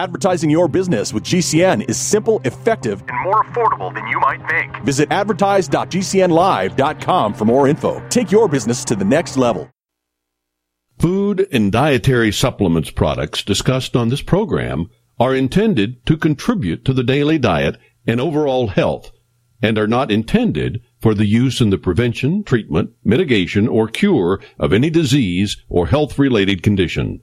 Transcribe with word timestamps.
Advertising 0.00 0.48
your 0.48 0.66
business 0.66 1.12
with 1.12 1.24
GCN 1.24 1.86
is 1.86 1.98
simple, 1.98 2.40
effective, 2.46 3.04
and 3.06 3.22
more 3.22 3.44
affordable 3.44 3.92
than 3.92 4.06
you 4.06 4.18
might 4.18 4.40
think. 4.48 4.82
Visit 4.82 5.12
advertise.gcnlive.com 5.12 7.34
for 7.34 7.44
more 7.44 7.68
info. 7.68 8.02
Take 8.08 8.32
your 8.32 8.48
business 8.48 8.82
to 8.86 8.96
the 8.96 9.04
next 9.04 9.36
level. 9.36 9.68
Food 10.98 11.46
and 11.52 11.70
dietary 11.70 12.32
supplements 12.32 12.90
products 12.90 13.42
discussed 13.42 13.94
on 13.94 14.08
this 14.08 14.22
program 14.22 14.88
are 15.18 15.34
intended 15.34 16.06
to 16.06 16.16
contribute 16.16 16.82
to 16.86 16.94
the 16.94 17.04
daily 17.04 17.36
diet 17.36 17.76
and 18.06 18.22
overall 18.22 18.68
health 18.68 19.12
and 19.60 19.76
are 19.76 19.86
not 19.86 20.10
intended 20.10 20.80
for 20.98 21.12
the 21.12 21.26
use 21.26 21.60
in 21.60 21.68
the 21.68 21.76
prevention, 21.76 22.42
treatment, 22.42 22.92
mitigation, 23.04 23.68
or 23.68 23.86
cure 23.86 24.40
of 24.58 24.72
any 24.72 24.88
disease 24.88 25.58
or 25.68 25.88
health 25.88 26.18
related 26.18 26.62
condition. 26.62 27.20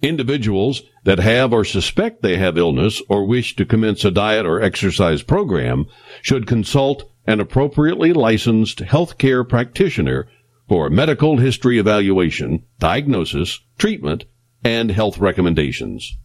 Individuals 0.00 0.82
that 1.04 1.18
have 1.18 1.52
or 1.52 1.64
suspect 1.64 2.22
they 2.22 2.36
have 2.36 2.56
illness 2.56 3.02
or 3.08 3.26
wish 3.26 3.56
to 3.56 3.64
commence 3.64 4.04
a 4.04 4.10
diet 4.10 4.46
or 4.46 4.62
exercise 4.62 5.22
program 5.22 5.86
should 6.22 6.46
consult 6.46 7.10
an 7.26 7.40
appropriately 7.40 8.12
licensed 8.12 8.78
healthcare 8.78 9.46
practitioner 9.48 10.28
for 10.68 10.88
medical 10.88 11.38
history 11.38 11.78
evaluation, 11.78 12.62
diagnosis, 12.78 13.58
treatment, 13.76 14.24
and 14.62 14.90
health 14.90 15.18
recommendations. 15.18 16.16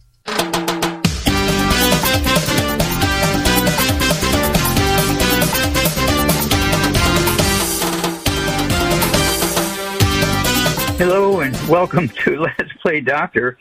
And 11.44 11.68
welcome 11.68 12.08
to 12.08 12.40
Let's 12.58 12.72
Play 12.80 13.02
Doctor. 13.02 13.58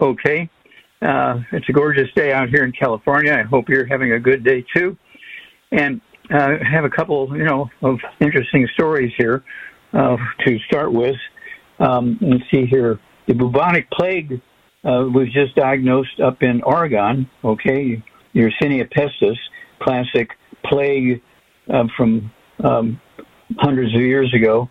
Okay, 0.00 0.48
uh, 1.02 1.40
it's 1.52 1.68
a 1.68 1.72
gorgeous 1.72 2.08
day 2.14 2.32
out 2.32 2.48
here 2.48 2.64
in 2.64 2.72
California. 2.72 3.34
I 3.34 3.42
hope 3.42 3.68
you're 3.68 3.84
having 3.84 4.12
a 4.12 4.18
good 4.18 4.42
day 4.42 4.64
too. 4.74 4.96
And 5.70 6.00
uh, 6.30 6.56
have 6.64 6.84
a 6.84 6.88
couple, 6.88 7.36
you 7.36 7.44
know, 7.44 7.68
of 7.82 7.98
interesting 8.20 8.66
stories 8.72 9.12
here 9.18 9.44
uh, 9.92 10.16
to 10.46 10.58
start 10.60 10.94
with. 10.94 11.16
Um, 11.78 12.18
let's 12.22 12.44
see 12.50 12.64
here. 12.64 12.98
The 13.28 13.34
bubonic 13.34 13.90
plague 13.90 14.40
uh, 14.82 15.04
was 15.12 15.30
just 15.30 15.54
diagnosed 15.56 16.18
up 16.20 16.42
in 16.42 16.62
Oregon. 16.62 17.28
Okay, 17.44 18.02
Yersinia 18.34 18.90
pestis, 18.90 19.36
classic 19.78 20.30
plague 20.64 21.20
uh, 21.68 21.84
from 21.98 22.32
um, 22.64 22.98
hundreds 23.58 23.94
of 23.94 24.00
years 24.00 24.32
ago. 24.32 24.70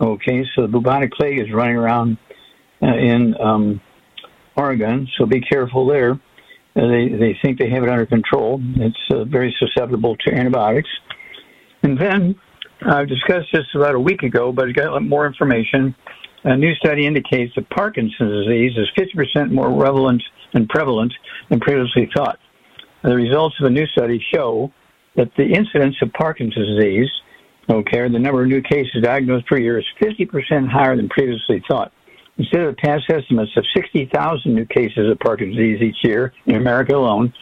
Okay, 0.00 0.44
so 0.54 0.62
the 0.62 0.68
bubonic 0.68 1.12
plague 1.12 1.38
is 1.38 1.50
running 1.52 1.76
around 1.76 2.18
uh, 2.82 2.94
in 2.94 3.34
um, 3.40 3.80
Oregon, 4.56 5.08
so 5.16 5.24
be 5.24 5.40
careful 5.40 5.86
there. 5.86 6.12
Uh, 6.12 6.86
they 6.88 7.08
they 7.08 7.38
think 7.42 7.58
they 7.58 7.70
have 7.70 7.82
it 7.82 7.88
under 7.88 8.04
control. 8.04 8.60
It's 8.76 8.96
uh, 9.10 9.24
very 9.24 9.54
susceptible 9.58 10.16
to 10.16 10.34
antibiotics. 10.34 10.88
And 11.82 11.98
then 11.98 12.34
I 12.82 13.04
discussed 13.06 13.48
this 13.52 13.64
about 13.74 13.94
a 13.94 14.00
week 14.00 14.22
ago, 14.22 14.52
but 14.52 14.68
I 14.68 14.72
got 14.72 15.02
more 15.02 15.26
information. 15.26 15.94
A 16.44 16.56
new 16.56 16.74
study 16.74 17.06
indicates 17.06 17.54
that 17.56 17.68
Parkinson's 17.70 18.44
disease 18.44 18.72
is 18.76 18.88
50% 18.98 19.50
more 19.50 19.70
relevant 19.70 20.22
and 20.52 20.68
prevalent 20.68 21.12
than 21.48 21.58
previously 21.60 22.10
thought. 22.14 22.38
The 23.02 23.14
results 23.14 23.56
of 23.60 23.66
a 23.66 23.70
new 23.70 23.86
study 23.86 24.22
show 24.34 24.72
that 25.16 25.30
the 25.36 25.44
incidence 25.44 25.96
of 26.02 26.12
Parkinson's 26.12 26.76
disease 26.76 27.10
okay, 27.68 28.08
the 28.08 28.18
number 28.18 28.42
of 28.42 28.48
new 28.48 28.62
cases 28.62 29.02
diagnosed 29.02 29.46
per 29.46 29.58
year 29.58 29.78
is 29.78 29.84
50% 30.00 30.68
higher 30.68 30.96
than 30.96 31.08
previously 31.08 31.62
thought. 31.68 31.92
Instead 32.38 32.62
of 32.62 32.76
past 32.76 33.04
estimates 33.08 33.50
of 33.56 33.64
60,000 33.74 34.54
new 34.54 34.66
cases 34.66 35.10
of 35.10 35.18
Parkinson's 35.18 35.56
disease 35.56 35.82
each 35.82 35.96
year 36.04 36.32
in 36.46 36.56
America 36.56 36.94
alone, 36.94 37.32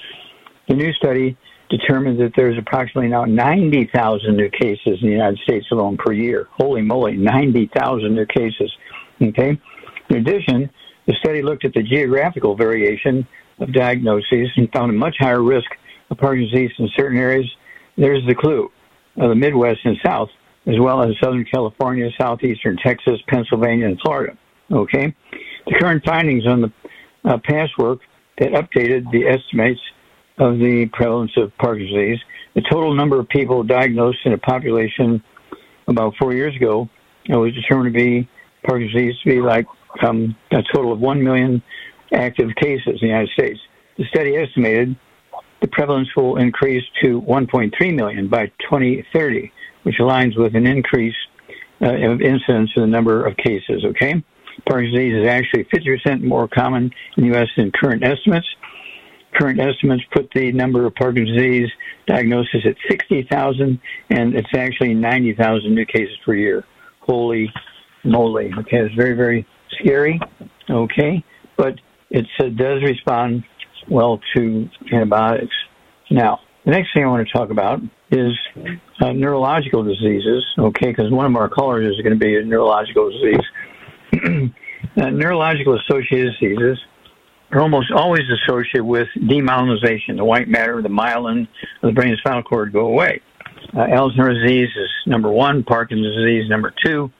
the 0.68 0.74
new 0.74 0.92
study 0.92 1.36
determined 1.68 2.20
that 2.20 2.32
there's 2.36 2.56
approximately 2.58 3.08
now 3.08 3.24
90,000 3.24 4.36
new 4.36 4.48
cases 4.50 4.98
in 5.00 5.08
the 5.08 5.12
United 5.12 5.38
States 5.40 5.66
alone 5.72 5.96
per 5.96 6.12
year. 6.12 6.46
Holy 6.52 6.82
moly, 6.82 7.16
90,000 7.16 8.14
new 8.14 8.26
cases. 8.26 8.72
Okay? 9.20 9.58
In 10.10 10.16
addition, 10.16 10.70
the 11.06 11.14
study 11.14 11.42
looked 11.42 11.64
at 11.64 11.74
the 11.74 11.82
geographical 11.82 12.54
variation 12.54 13.26
of 13.58 13.72
diagnoses 13.72 14.48
and 14.56 14.70
found 14.72 14.90
a 14.90 14.94
much 14.94 15.16
higher 15.18 15.42
risk 15.42 15.68
of 16.10 16.18
Parkinson's 16.18 16.52
disease 16.52 16.70
in 16.78 16.88
certain 16.96 17.18
areas. 17.18 17.50
There's 17.96 18.24
the 18.26 18.34
clue 18.34 18.70
of 19.16 19.28
the 19.28 19.34
Midwest 19.34 19.80
and 19.84 19.96
South, 20.04 20.28
as 20.66 20.74
well 20.78 21.02
as 21.02 21.10
Southern 21.22 21.44
California, 21.44 22.08
Southeastern 22.20 22.76
Texas, 22.76 23.20
Pennsylvania, 23.28 23.86
and 23.86 23.98
Florida. 24.00 24.36
Okay? 24.70 25.14
The 25.66 25.74
current 25.80 26.04
findings 26.04 26.46
on 26.46 26.62
the 26.62 26.72
uh, 27.24 27.38
past 27.44 27.72
work 27.78 28.00
that 28.38 28.50
updated 28.50 29.10
the 29.12 29.26
estimates 29.26 29.80
of 30.38 30.58
the 30.58 30.86
prevalence 30.92 31.32
of 31.36 31.56
Parkinson's 31.58 31.94
disease, 31.94 32.18
the 32.54 32.62
total 32.70 32.94
number 32.94 33.20
of 33.20 33.28
people 33.28 33.62
diagnosed 33.62 34.18
in 34.24 34.32
a 34.32 34.38
population 34.38 35.22
about 35.86 36.14
four 36.18 36.32
years 36.32 36.54
ago 36.56 36.88
it 37.26 37.36
was 37.36 37.54
determined 37.54 37.94
to 37.94 37.98
be 37.98 38.28
Parkinson's 38.66 38.94
disease 38.94 39.14
to 39.22 39.30
be 39.30 39.40
like 39.40 39.66
um, 40.06 40.36
a 40.52 40.62
total 40.74 40.92
of 40.92 41.00
1 41.00 41.22
million 41.22 41.62
active 42.12 42.50
cases 42.60 42.86
in 42.86 42.98
the 43.00 43.06
United 43.06 43.30
States. 43.30 43.60
The 43.96 44.04
study 44.06 44.36
estimated 44.36 44.96
the 45.64 45.68
prevalence 45.68 46.14
will 46.14 46.36
increase 46.36 46.84
to 47.02 47.22
1.3 47.22 47.94
million 47.94 48.28
by 48.28 48.48
2030, 48.68 49.50
which 49.84 49.94
aligns 49.98 50.36
with 50.36 50.54
an 50.54 50.66
increase 50.66 51.14
uh, 51.80 51.86
of 51.86 52.20
incidence 52.20 52.70
in 52.76 52.82
the 52.82 52.86
number 52.86 53.24
of 53.24 53.34
cases. 53.38 53.82
Okay, 53.82 54.22
Parkinson's 54.68 54.94
disease 54.94 55.22
is 55.22 55.26
actually 55.26 55.64
50% 55.64 56.22
more 56.22 56.48
common 56.48 56.90
in 57.16 57.22
the 57.22 57.34
U.S. 57.34 57.48
than 57.56 57.72
current 57.72 58.04
estimates. 58.04 58.46
Current 59.34 59.58
estimates 59.58 60.04
put 60.12 60.28
the 60.34 60.52
number 60.52 60.84
of 60.84 60.94
Parkinson's 60.96 61.38
disease 61.38 61.70
diagnosis 62.06 62.60
at 62.66 62.76
60,000, 62.90 63.80
and 64.10 64.34
it's 64.34 64.54
actually 64.54 64.92
90,000 64.92 65.74
new 65.74 65.86
cases 65.86 66.14
per 66.26 66.34
year. 66.34 66.66
Holy 67.00 67.50
moly! 68.04 68.52
Okay, 68.58 68.80
it's 68.80 68.94
very, 68.94 69.14
very 69.14 69.46
scary. 69.80 70.20
Okay, 70.68 71.24
but 71.56 71.80
it 72.10 72.26
uh, 72.38 72.50
does 72.50 72.82
respond 72.82 73.44
well 73.88 74.20
to 74.36 74.68
antibiotics. 74.92 75.54
Now, 76.10 76.40
the 76.64 76.70
next 76.70 76.94
thing 76.94 77.04
I 77.04 77.08
want 77.08 77.26
to 77.26 77.32
talk 77.32 77.50
about 77.50 77.80
is 78.10 78.32
uh, 79.00 79.12
neurological 79.12 79.82
diseases, 79.82 80.44
okay, 80.58 80.88
because 80.88 81.10
one 81.10 81.26
of 81.26 81.36
our 81.36 81.48
callers 81.48 81.94
is 81.94 82.00
going 82.02 82.18
to 82.18 82.24
be 82.24 82.36
a 82.36 82.42
neurological 82.42 83.10
disease. 83.10 83.44
uh, 84.96 85.10
neurological 85.10 85.78
associated 85.78 86.34
diseases 86.40 86.78
are 87.52 87.60
almost 87.60 87.92
always 87.92 88.22
associated 88.42 88.84
with 88.84 89.08
demyelinization. 89.16 90.16
The 90.16 90.24
white 90.24 90.48
matter, 90.48 90.80
the 90.82 90.88
myelin 90.88 91.42
of 91.82 91.88
the 91.88 91.92
brain 91.92 92.10
and 92.10 92.18
spinal 92.18 92.42
cord 92.42 92.72
go 92.72 92.86
away. 92.86 93.20
Uh, 93.72 93.86
Alzheimer's 93.86 94.42
disease 94.42 94.68
is 94.76 94.90
number 95.06 95.30
one, 95.30 95.64
Parkinson's 95.64 96.16
disease 96.16 96.48
number 96.48 96.72
two, 96.84 97.10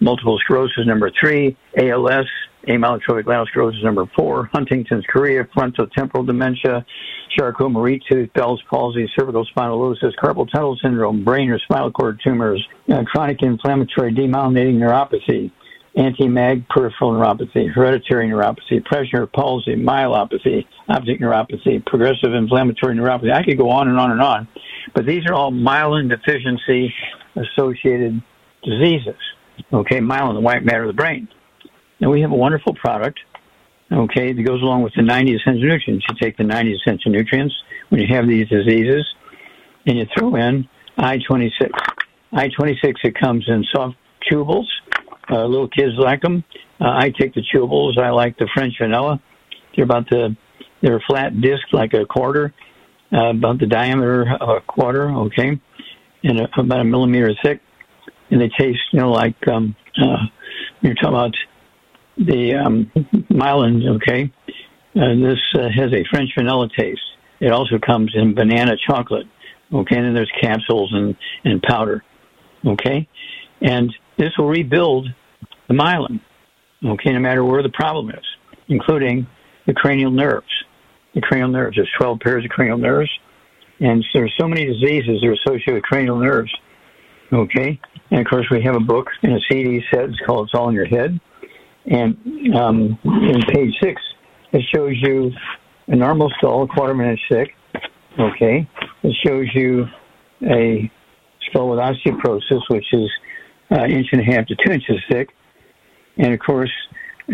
multiple 0.00 0.38
sclerosis 0.44 0.86
number 0.86 1.10
three, 1.20 1.56
ALS 1.76 2.26
amyotrophic 2.68 3.26
lateral 3.26 3.46
sclerosis 3.46 3.82
number 3.82 4.10
four, 4.16 4.50
Huntington's 4.52 5.04
chorea, 5.12 5.44
frontotemporal 5.56 6.26
dementia, 6.26 6.84
Charcot-Marie-Tooth, 7.36 8.32
Bell's 8.34 8.62
palsy, 8.70 9.10
cervical 9.18 9.46
spondylosis, 9.46 10.12
carpal 10.22 10.50
tunnel 10.50 10.78
syndrome, 10.82 11.24
brain 11.24 11.50
or 11.50 11.58
spinal 11.58 11.90
cord 11.90 12.20
tumors, 12.24 12.66
uh, 12.92 13.02
chronic 13.04 13.42
inflammatory 13.42 14.12
demyelinating 14.12 14.76
neuropathy, 14.76 15.50
anti-MAG 15.96 16.68
peripheral 16.68 17.12
neuropathy, 17.12 17.72
hereditary 17.72 18.28
neuropathy, 18.28 18.84
pressure 18.84 19.26
palsy, 19.26 19.76
myelopathy, 19.76 20.64
optic 20.88 21.20
neuropathy, 21.20 21.84
progressive 21.86 22.34
inflammatory 22.34 22.96
neuropathy. 22.96 23.32
I 23.32 23.44
could 23.44 23.58
go 23.58 23.70
on 23.70 23.88
and 23.88 23.98
on 23.98 24.10
and 24.10 24.20
on, 24.20 24.48
but 24.94 25.06
these 25.06 25.22
are 25.28 25.34
all 25.34 25.52
myelin 25.52 26.08
deficiency 26.08 26.92
associated 27.36 28.22
diseases. 28.64 29.20
Okay, 29.72 29.98
myelin, 29.98 30.34
the 30.34 30.40
white 30.40 30.64
matter 30.64 30.82
of 30.82 30.88
the 30.88 30.94
brain. 30.94 31.28
And 32.04 32.12
we 32.12 32.20
have 32.20 32.32
a 32.32 32.36
wonderful 32.36 32.74
product, 32.74 33.18
okay, 33.90 34.34
that 34.34 34.42
goes 34.42 34.60
along 34.60 34.82
with 34.82 34.92
the 34.94 35.00
90 35.00 35.36
essential 35.36 35.66
nutrients. 35.66 36.04
You 36.06 36.14
take 36.20 36.36
the 36.36 36.44
90 36.44 36.74
essential 36.74 37.10
nutrients 37.10 37.54
when 37.88 37.98
you 37.98 38.14
have 38.14 38.28
these 38.28 38.46
diseases, 38.46 39.06
and 39.86 39.96
you 39.96 40.04
throw 40.14 40.34
in 40.36 40.68
I-26. 40.98 41.70
I-26, 42.30 42.96
it 43.04 43.18
comes 43.18 43.46
in 43.48 43.64
soft 43.74 43.96
chewables. 44.30 44.66
Uh, 45.30 45.46
little 45.46 45.66
kids 45.66 45.92
like 45.96 46.20
them. 46.20 46.44
Uh, 46.78 46.90
I 46.90 47.10
take 47.18 47.32
the 47.32 47.40
chewables. 47.40 47.96
I 47.96 48.10
like 48.10 48.36
the 48.36 48.50
French 48.52 48.74
vanilla. 48.78 49.18
They're 49.74 49.86
about 49.86 50.06
the, 50.10 50.36
they're 50.82 51.02
flat 51.08 51.40
disc 51.40 51.62
like 51.72 51.94
a 51.94 52.04
quarter, 52.04 52.52
uh, 53.14 53.30
about 53.30 53.60
the 53.60 53.66
diameter 53.66 54.30
of 54.42 54.48
a 54.50 54.60
quarter, 54.60 55.08
okay, 55.08 55.58
and 56.22 56.38
a, 56.38 56.48
about 56.60 56.80
a 56.80 56.84
millimeter 56.84 57.34
thick. 57.42 57.62
And 58.30 58.42
they 58.42 58.50
taste, 58.58 58.80
you 58.92 59.00
know, 59.00 59.10
like, 59.10 59.48
um, 59.48 59.74
uh, 59.98 60.26
you're 60.82 60.92
talking 60.96 61.08
about 61.08 61.34
the 62.16 62.54
um, 62.54 62.90
myelin, 63.30 63.96
okay, 63.96 64.32
this 64.94 65.40
uh, 65.54 65.68
has 65.74 65.92
a 65.92 66.04
French 66.10 66.30
vanilla 66.36 66.68
taste. 66.76 67.00
It 67.40 67.52
also 67.52 67.78
comes 67.78 68.12
in 68.14 68.34
banana 68.34 68.76
chocolate, 68.86 69.26
okay, 69.72 69.96
and 69.96 70.06
then 70.06 70.14
there's 70.14 70.32
capsules 70.40 70.92
and, 70.92 71.16
and 71.44 71.62
powder, 71.62 72.04
okay, 72.66 73.08
and 73.60 73.92
this 74.18 74.30
will 74.38 74.48
rebuild 74.48 75.08
the 75.68 75.74
myelin, 75.74 76.20
okay, 76.84 77.12
no 77.12 77.18
matter 77.18 77.44
where 77.44 77.62
the 77.62 77.70
problem 77.70 78.10
is, 78.10 78.24
including 78.68 79.26
the 79.66 79.74
cranial 79.74 80.10
nerves, 80.10 80.46
the 81.14 81.20
cranial 81.20 81.48
nerves. 81.48 81.76
There's 81.76 81.90
12 81.98 82.20
pairs 82.20 82.44
of 82.44 82.50
cranial 82.50 82.78
nerves, 82.78 83.10
and 83.80 84.04
there's 84.14 84.32
so 84.38 84.46
many 84.46 84.64
diseases 84.64 85.20
that 85.20 85.26
are 85.26 85.32
associated 85.32 85.74
with 85.74 85.82
cranial 85.82 86.18
nerves. 86.18 86.52
Okay, 87.32 87.80
and 88.10 88.20
of 88.20 88.26
course 88.26 88.46
we 88.50 88.62
have 88.62 88.76
a 88.76 88.80
book 88.80 89.08
in 89.22 89.32
a 89.32 89.40
CD 89.50 89.82
set. 89.90 90.04
It's 90.04 90.20
called 90.24 90.46
"It's 90.46 90.54
All 90.54 90.68
in 90.68 90.74
Your 90.74 90.84
Head," 90.84 91.18
and 91.86 92.16
um, 92.54 92.98
in 93.04 93.40
page 93.52 93.74
six 93.82 94.00
it 94.52 94.62
shows 94.74 94.94
you 95.02 95.30
a 95.88 95.96
normal 95.96 96.30
skull, 96.38 96.62
a 96.62 96.68
quarter 96.68 96.92
of 96.92 97.00
an 97.00 97.10
inch 97.10 97.20
thick. 97.30 97.50
Okay, 98.18 98.68
it 99.02 99.16
shows 99.26 99.46
you 99.54 99.86
a 100.42 100.90
skull 101.48 101.70
with 101.70 101.78
osteoporosis, 101.80 102.62
which 102.68 102.86
is 102.92 103.10
uh, 103.70 103.84
inch 103.84 104.06
and 104.12 104.20
a 104.20 104.24
half 104.24 104.46
to 104.46 104.56
two 104.64 104.72
inches 104.72 104.96
thick, 105.10 105.30
and 106.16 106.32
of 106.32 106.40
course 106.40 106.70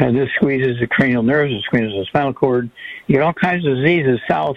uh, 0.00 0.10
this 0.12 0.28
squeezes 0.36 0.78
the 0.80 0.86
cranial 0.86 1.22
nerves, 1.22 1.52
it 1.52 1.62
squeezes 1.64 1.92
the 1.92 2.04
spinal 2.06 2.32
cord. 2.32 2.70
You 3.06 3.16
get 3.16 3.22
all 3.22 3.32
kinds 3.32 3.66
of 3.66 3.76
diseases 3.76 4.20
south 4.28 4.56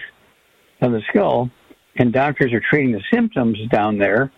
of 0.80 0.92
the 0.92 1.02
skull, 1.10 1.50
and 1.96 2.12
doctors 2.12 2.52
are 2.52 2.62
treating 2.70 2.92
the 2.92 3.02
symptoms 3.12 3.58
down 3.70 3.98
there, 3.98 4.32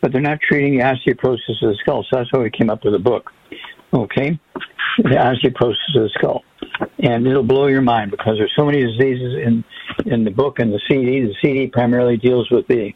but 0.00 0.12
they're 0.12 0.20
not 0.20 0.38
treating 0.40 0.78
the 0.78 0.84
osteoporosis 0.84 1.62
of 1.62 1.70
the 1.70 1.76
skull. 1.80 2.04
So 2.04 2.18
that's 2.18 2.32
why 2.32 2.40
we 2.40 2.50
came 2.50 2.70
up 2.70 2.84
with 2.84 2.94
a 2.94 2.98
book. 2.98 3.32
Okay, 3.92 4.38
the 4.98 5.10
osteoporosis 5.10 5.96
of 5.96 6.02
the 6.02 6.10
skull, 6.18 6.42
and 6.98 7.26
it'll 7.26 7.42
blow 7.42 7.68
your 7.68 7.82
mind 7.82 8.10
because 8.10 8.36
there's 8.38 8.52
so 8.56 8.64
many 8.64 8.82
diseases 8.82 9.34
in 9.44 9.64
in 10.06 10.24
the 10.24 10.30
book 10.30 10.58
and 10.58 10.72
the 10.72 10.80
CD. 10.88 11.22
The 11.22 11.34
CD 11.42 11.66
primarily 11.68 12.16
deals 12.16 12.50
with 12.50 12.66
the 12.66 12.92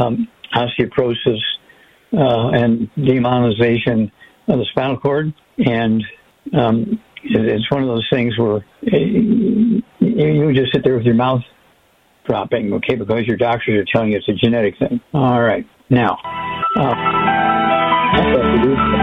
um, 0.00 0.28
osteoporosis 0.54 1.40
uh, 2.12 2.50
and 2.50 2.90
demyelinization 2.96 4.10
of 4.48 4.58
the 4.58 4.66
spinal 4.70 4.98
cord, 4.98 5.32
and 5.58 6.04
um, 6.52 7.00
it's 7.22 7.70
one 7.70 7.82
of 7.82 7.88
those 7.88 8.06
things 8.10 8.38
where 8.38 8.64
you 8.82 9.82
just 10.54 10.72
sit 10.72 10.84
there 10.84 10.96
with 10.96 11.04
your 11.04 11.14
mouth 11.14 11.42
dropping, 12.26 12.72
okay, 12.74 12.94
because 12.94 13.26
your 13.26 13.36
doctors 13.36 13.80
are 13.80 13.84
telling 13.92 14.12
you 14.12 14.18
it's 14.18 14.28
a 14.28 14.34
genetic 14.34 14.78
thing. 14.78 15.00
All 15.14 15.40
right, 15.40 15.66
now. 15.90 16.18
Uh, 16.78 18.95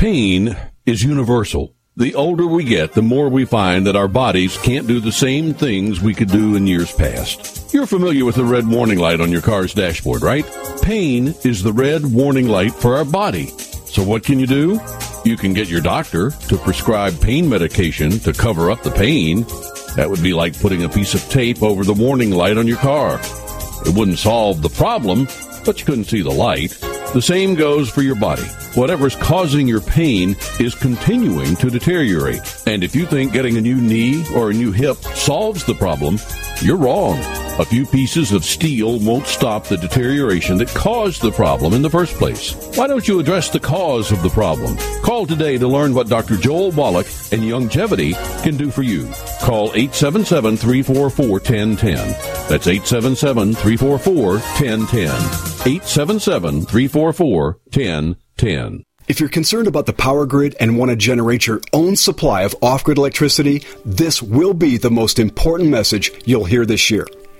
Pain 0.00 0.56
is 0.86 1.02
universal. 1.02 1.74
The 1.94 2.14
older 2.14 2.46
we 2.46 2.64
get, 2.64 2.94
the 2.94 3.02
more 3.02 3.28
we 3.28 3.44
find 3.44 3.86
that 3.86 3.96
our 3.96 4.08
bodies 4.08 4.56
can't 4.56 4.86
do 4.86 4.98
the 4.98 5.12
same 5.12 5.52
things 5.52 6.00
we 6.00 6.14
could 6.14 6.30
do 6.30 6.56
in 6.56 6.66
years 6.66 6.90
past. 6.90 7.74
You're 7.74 7.84
familiar 7.84 8.24
with 8.24 8.36
the 8.36 8.44
red 8.46 8.66
warning 8.66 8.98
light 8.98 9.20
on 9.20 9.30
your 9.30 9.42
car's 9.42 9.74
dashboard, 9.74 10.22
right? 10.22 10.46
Pain 10.80 11.34
is 11.44 11.62
the 11.62 11.74
red 11.74 12.06
warning 12.06 12.48
light 12.48 12.72
for 12.72 12.96
our 12.96 13.04
body. 13.04 13.48
So 13.48 14.02
what 14.02 14.24
can 14.24 14.40
you 14.40 14.46
do? 14.46 14.80
You 15.26 15.36
can 15.36 15.52
get 15.52 15.68
your 15.68 15.82
doctor 15.82 16.30
to 16.30 16.56
prescribe 16.56 17.20
pain 17.20 17.46
medication 17.46 18.20
to 18.20 18.32
cover 18.32 18.70
up 18.70 18.82
the 18.82 18.92
pain. 18.92 19.42
That 19.96 20.08
would 20.08 20.22
be 20.22 20.32
like 20.32 20.58
putting 20.58 20.82
a 20.82 20.88
piece 20.88 21.12
of 21.12 21.28
tape 21.28 21.62
over 21.62 21.84
the 21.84 21.92
warning 21.92 22.30
light 22.30 22.56
on 22.56 22.66
your 22.66 22.78
car. 22.78 23.20
It 23.84 23.94
wouldn't 23.94 24.18
solve 24.18 24.62
the 24.62 24.70
problem, 24.70 25.28
but 25.64 25.80
you 25.80 25.86
couldn't 25.86 26.04
see 26.04 26.22
the 26.22 26.30
light. 26.30 26.70
The 27.12 27.22
same 27.22 27.54
goes 27.54 27.90
for 27.90 28.02
your 28.02 28.14
body. 28.14 28.44
Whatever's 28.74 29.16
causing 29.16 29.66
your 29.66 29.80
pain 29.80 30.36
is 30.60 30.74
continuing 30.74 31.56
to 31.56 31.70
deteriorate. 31.70 32.40
And 32.66 32.84
if 32.84 32.94
you 32.94 33.06
think 33.06 33.32
getting 33.32 33.56
a 33.56 33.60
new 33.60 33.80
knee 33.80 34.24
or 34.34 34.50
a 34.50 34.54
new 34.54 34.70
hip 34.70 34.96
solves 34.96 35.64
the 35.64 35.74
problem, 35.74 36.18
you're 36.62 36.76
wrong. 36.76 37.18
A 37.58 37.64
few 37.64 37.84
pieces 37.84 38.32
of 38.32 38.44
steel 38.44 38.98
won't 39.00 39.26
stop 39.26 39.64
the 39.64 39.76
deterioration 39.76 40.56
that 40.58 40.68
caused 40.68 41.20
the 41.20 41.30
problem 41.30 41.74
in 41.74 41.82
the 41.82 41.90
first 41.90 42.14
place. 42.14 42.54
Why 42.76 42.86
don't 42.86 43.06
you 43.06 43.20
address 43.20 43.50
the 43.50 43.60
cause 43.60 44.12
of 44.12 44.22
the 44.22 44.30
problem? 44.30 44.78
Call 45.02 45.26
today 45.26 45.58
to 45.58 45.68
learn 45.68 45.92
what 45.92 46.08
Dr. 46.08 46.36
Joel 46.36 46.70
Wallach 46.70 47.06
and 47.32 47.42
Youngevity 47.42 48.14
can 48.42 48.56
do 48.56 48.70
for 48.70 48.82
you. 48.82 49.10
Call 49.42 49.72
877 49.74 50.56
344 50.56 51.32
1010. 51.32 51.96
That's 52.48 52.66
877 52.66 53.54
344 53.54 54.32
1010. 54.32 55.08
877 55.08 56.62
344 56.62 57.58
1010. 57.74 58.84
If 59.08 59.18
you're 59.18 59.28
concerned 59.28 59.66
about 59.66 59.86
the 59.86 59.92
power 59.92 60.24
grid 60.24 60.54
and 60.60 60.78
want 60.78 60.92
to 60.92 60.96
generate 60.96 61.46
your 61.46 61.60
own 61.72 61.96
supply 61.96 62.42
of 62.42 62.54
off 62.62 62.84
grid 62.84 62.96
electricity, 62.96 63.64
this 63.84 64.22
will 64.22 64.54
be 64.54 64.76
the 64.76 64.90
most 64.90 65.18
important 65.18 65.68
message 65.68 66.12
you'll 66.24 66.44
hear 66.44 66.64
this 66.64 66.90
year. 66.90 67.06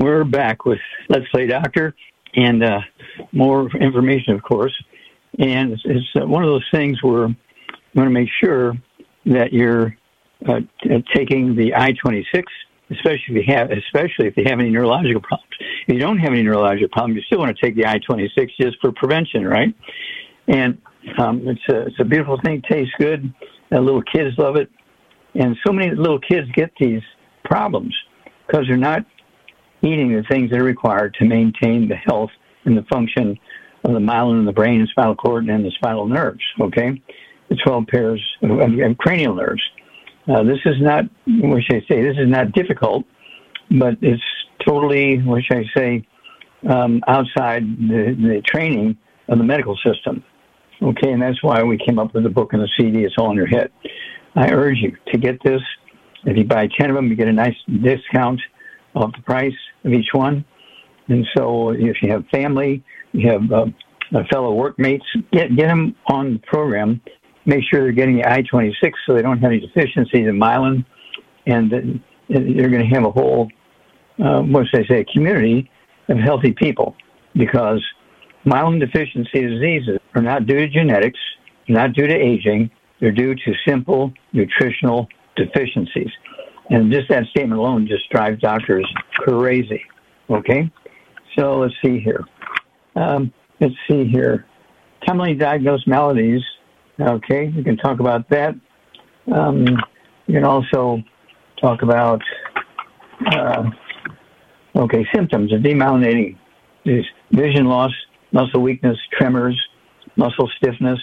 We're 0.00 0.24
back 0.24 0.64
with 0.64 0.78
Let's 1.10 1.28
Play 1.34 1.46
Doctor 1.46 1.94
and 2.34 2.64
uh, 2.64 2.80
more 3.30 3.68
information, 3.76 4.32
of 4.32 4.42
course. 4.42 4.72
And 5.38 5.72
it's, 5.72 5.82
it's 5.84 6.06
uh, 6.16 6.26
one 6.26 6.42
of 6.42 6.48
those 6.48 6.66
things 6.72 7.02
where 7.02 7.28
you 7.28 7.36
want 7.94 8.06
to 8.06 8.10
make 8.10 8.30
sure 8.42 8.72
that 9.26 9.52
you're 9.52 9.94
uh, 10.48 10.60
t- 10.82 11.04
taking 11.14 11.54
the 11.54 11.74
I-26, 11.74 12.42
especially 12.90 13.36
if 13.36 13.46
you 13.46 13.54
have, 13.54 13.70
especially 13.70 14.28
if 14.28 14.36
you 14.38 14.44
have 14.46 14.60
any 14.60 14.70
neurological 14.70 15.20
problems. 15.20 15.52
If 15.86 15.92
you 15.94 16.00
don't 16.00 16.18
have 16.20 16.32
any 16.32 16.42
neurological 16.42 16.88
problems, 16.88 17.16
you 17.16 17.22
still 17.24 17.40
want 17.40 17.54
to 17.54 17.62
take 17.62 17.76
the 17.76 17.86
I-26 17.86 18.48
just 18.58 18.78
for 18.80 18.92
prevention, 18.92 19.46
right? 19.46 19.74
And 20.48 20.78
um, 21.18 21.46
it's 21.46 21.60
a 21.68 21.86
it's 21.86 22.00
a 22.00 22.04
beautiful 22.04 22.40
thing. 22.42 22.62
Tastes 22.66 22.94
good. 22.98 23.32
Uh, 23.70 23.80
little 23.80 24.02
kids 24.02 24.38
love 24.38 24.56
it, 24.56 24.70
and 25.34 25.54
so 25.66 25.72
many 25.72 25.94
little 25.94 26.18
kids 26.18 26.48
get 26.54 26.70
these 26.80 27.02
problems 27.44 27.94
because 28.46 28.66
they're 28.66 28.76
not 28.78 29.04
eating 29.82 30.14
the 30.14 30.22
things 30.30 30.50
that 30.50 30.60
are 30.60 30.64
required 30.64 31.14
to 31.14 31.24
maintain 31.24 31.88
the 31.88 31.96
health 31.96 32.30
and 32.64 32.76
the 32.76 32.84
function 32.84 33.38
of 33.84 33.92
the 33.92 33.98
myelin 33.98 34.40
in 34.40 34.44
the 34.44 34.52
brain 34.52 34.80
and 34.80 34.88
spinal 34.88 35.16
cord 35.16 35.48
and 35.48 35.64
the 35.64 35.70
spinal 35.72 36.06
nerves. 36.06 36.42
Okay, 36.60 37.02
the 37.48 37.56
12 37.56 37.86
pairs 37.86 38.22
of, 38.42 38.98
cranial 38.98 39.34
nerves. 39.34 39.62
Uh, 40.28 40.44
this 40.44 40.58
is 40.64 40.76
not, 40.80 41.04
what 41.26 41.62
should 41.64 41.82
I 41.82 41.86
say? 41.88 42.02
This 42.02 42.16
is 42.16 42.28
not 42.28 42.52
difficult, 42.52 43.04
but 43.70 43.94
it's 44.00 44.22
totally, 44.64 45.20
what 45.22 45.42
should 45.42 45.58
I 45.58 45.64
say, 45.76 46.06
um, 46.68 47.02
outside 47.08 47.64
the, 47.64 48.16
the 48.16 48.42
training 48.46 48.96
of 49.28 49.38
the 49.38 49.44
medical 49.44 49.76
system. 49.84 50.24
Okay, 50.80 51.10
and 51.10 51.20
that's 51.20 51.42
why 51.42 51.62
we 51.62 51.76
came 51.76 51.98
up 51.98 52.14
with 52.14 52.22
the 52.22 52.30
book 52.30 52.52
and 52.52 52.62
the 52.62 52.68
CD. 52.78 53.04
It's 53.04 53.14
all 53.18 53.30
in 53.30 53.36
your 53.36 53.46
head. 53.46 53.70
I 54.34 54.50
urge 54.52 54.78
you 54.78 54.96
to 55.12 55.18
get 55.18 55.42
this. 55.44 55.60
If 56.24 56.36
you 56.36 56.44
buy 56.44 56.68
10 56.78 56.90
of 56.90 56.96
them, 56.96 57.08
you 57.08 57.16
get 57.16 57.28
a 57.28 57.32
nice 57.32 57.56
discount 57.82 58.40
off 58.94 59.12
the 59.12 59.22
price 59.22 59.52
of 59.84 59.92
each 59.92 60.08
one. 60.12 60.44
And 61.08 61.26
so 61.36 61.70
if 61.70 61.96
you 62.02 62.10
have 62.10 62.24
family, 62.32 62.82
you 63.12 63.30
have 63.30 63.42
uh, 63.52 63.66
fellow 64.30 64.54
workmates, 64.54 65.04
get, 65.32 65.54
get 65.56 65.68
them 65.68 65.96
on 66.06 66.34
the 66.34 66.38
program. 66.40 67.00
Make 67.44 67.64
sure 67.70 67.80
they're 67.80 67.92
getting 67.92 68.16
the 68.16 68.30
I-26 68.30 68.72
so 69.06 69.14
they 69.14 69.22
don't 69.22 69.38
have 69.38 69.50
any 69.50 69.60
deficiencies 69.60 70.28
in 70.28 70.38
myelin. 70.38 70.84
And 71.46 72.00
you're 72.28 72.70
going 72.70 72.88
to 72.88 72.94
have 72.94 73.04
a 73.04 73.10
whole, 73.10 73.48
uh, 74.22 74.42
what 74.42 74.66
should 74.68 74.84
I 74.84 74.88
say, 74.88 75.04
community 75.12 75.70
of 76.08 76.18
healthy 76.18 76.52
people 76.52 76.94
because 77.34 77.82
myelin 78.46 78.78
deficiency 78.78 79.40
diseases 79.40 79.98
are 80.14 80.22
not 80.22 80.46
due 80.46 80.58
to 80.58 80.68
genetics, 80.68 81.18
not 81.68 81.92
due 81.94 82.06
to 82.06 82.14
aging, 82.14 82.70
they're 83.00 83.12
due 83.12 83.34
to 83.34 83.54
simple 83.66 84.12
nutritional 84.32 85.08
deficiencies. 85.36 86.10
And 86.72 86.90
just 86.90 87.10
that 87.10 87.24
statement 87.26 87.60
alone 87.60 87.86
just 87.86 88.08
drives 88.08 88.40
doctors 88.40 88.90
crazy. 89.18 89.84
Okay? 90.30 90.72
So 91.38 91.58
let's 91.58 91.74
see 91.84 92.00
here. 92.00 92.24
Um, 92.96 93.30
let's 93.60 93.74
see 93.90 94.06
here. 94.06 94.46
Commonly 95.06 95.34
diagnosed 95.34 95.86
maladies. 95.86 96.40
Okay, 96.98 97.52
we 97.54 97.62
can 97.62 97.76
talk 97.76 98.00
about 98.00 98.28
that. 98.30 98.54
Um, 99.30 99.66
you 100.26 100.34
can 100.34 100.44
also 100.44 101.02
talk 101.60 101.82
about 101.82 102.22
uh, 103.26 103.64
okay 104.76 105.06
symptoms 105.14 105.52
of 105.52 105.60
demyelinating 105.60 106.36
is 106.84 107.04
vision 107.30 107.66
loss, 107.66 107.92
muscle 108.30 108.62
weakness, 108.62 108.96
tremors, 109.12 109.60
muscle 110.16 110.50
stiffness, 110.56 111.00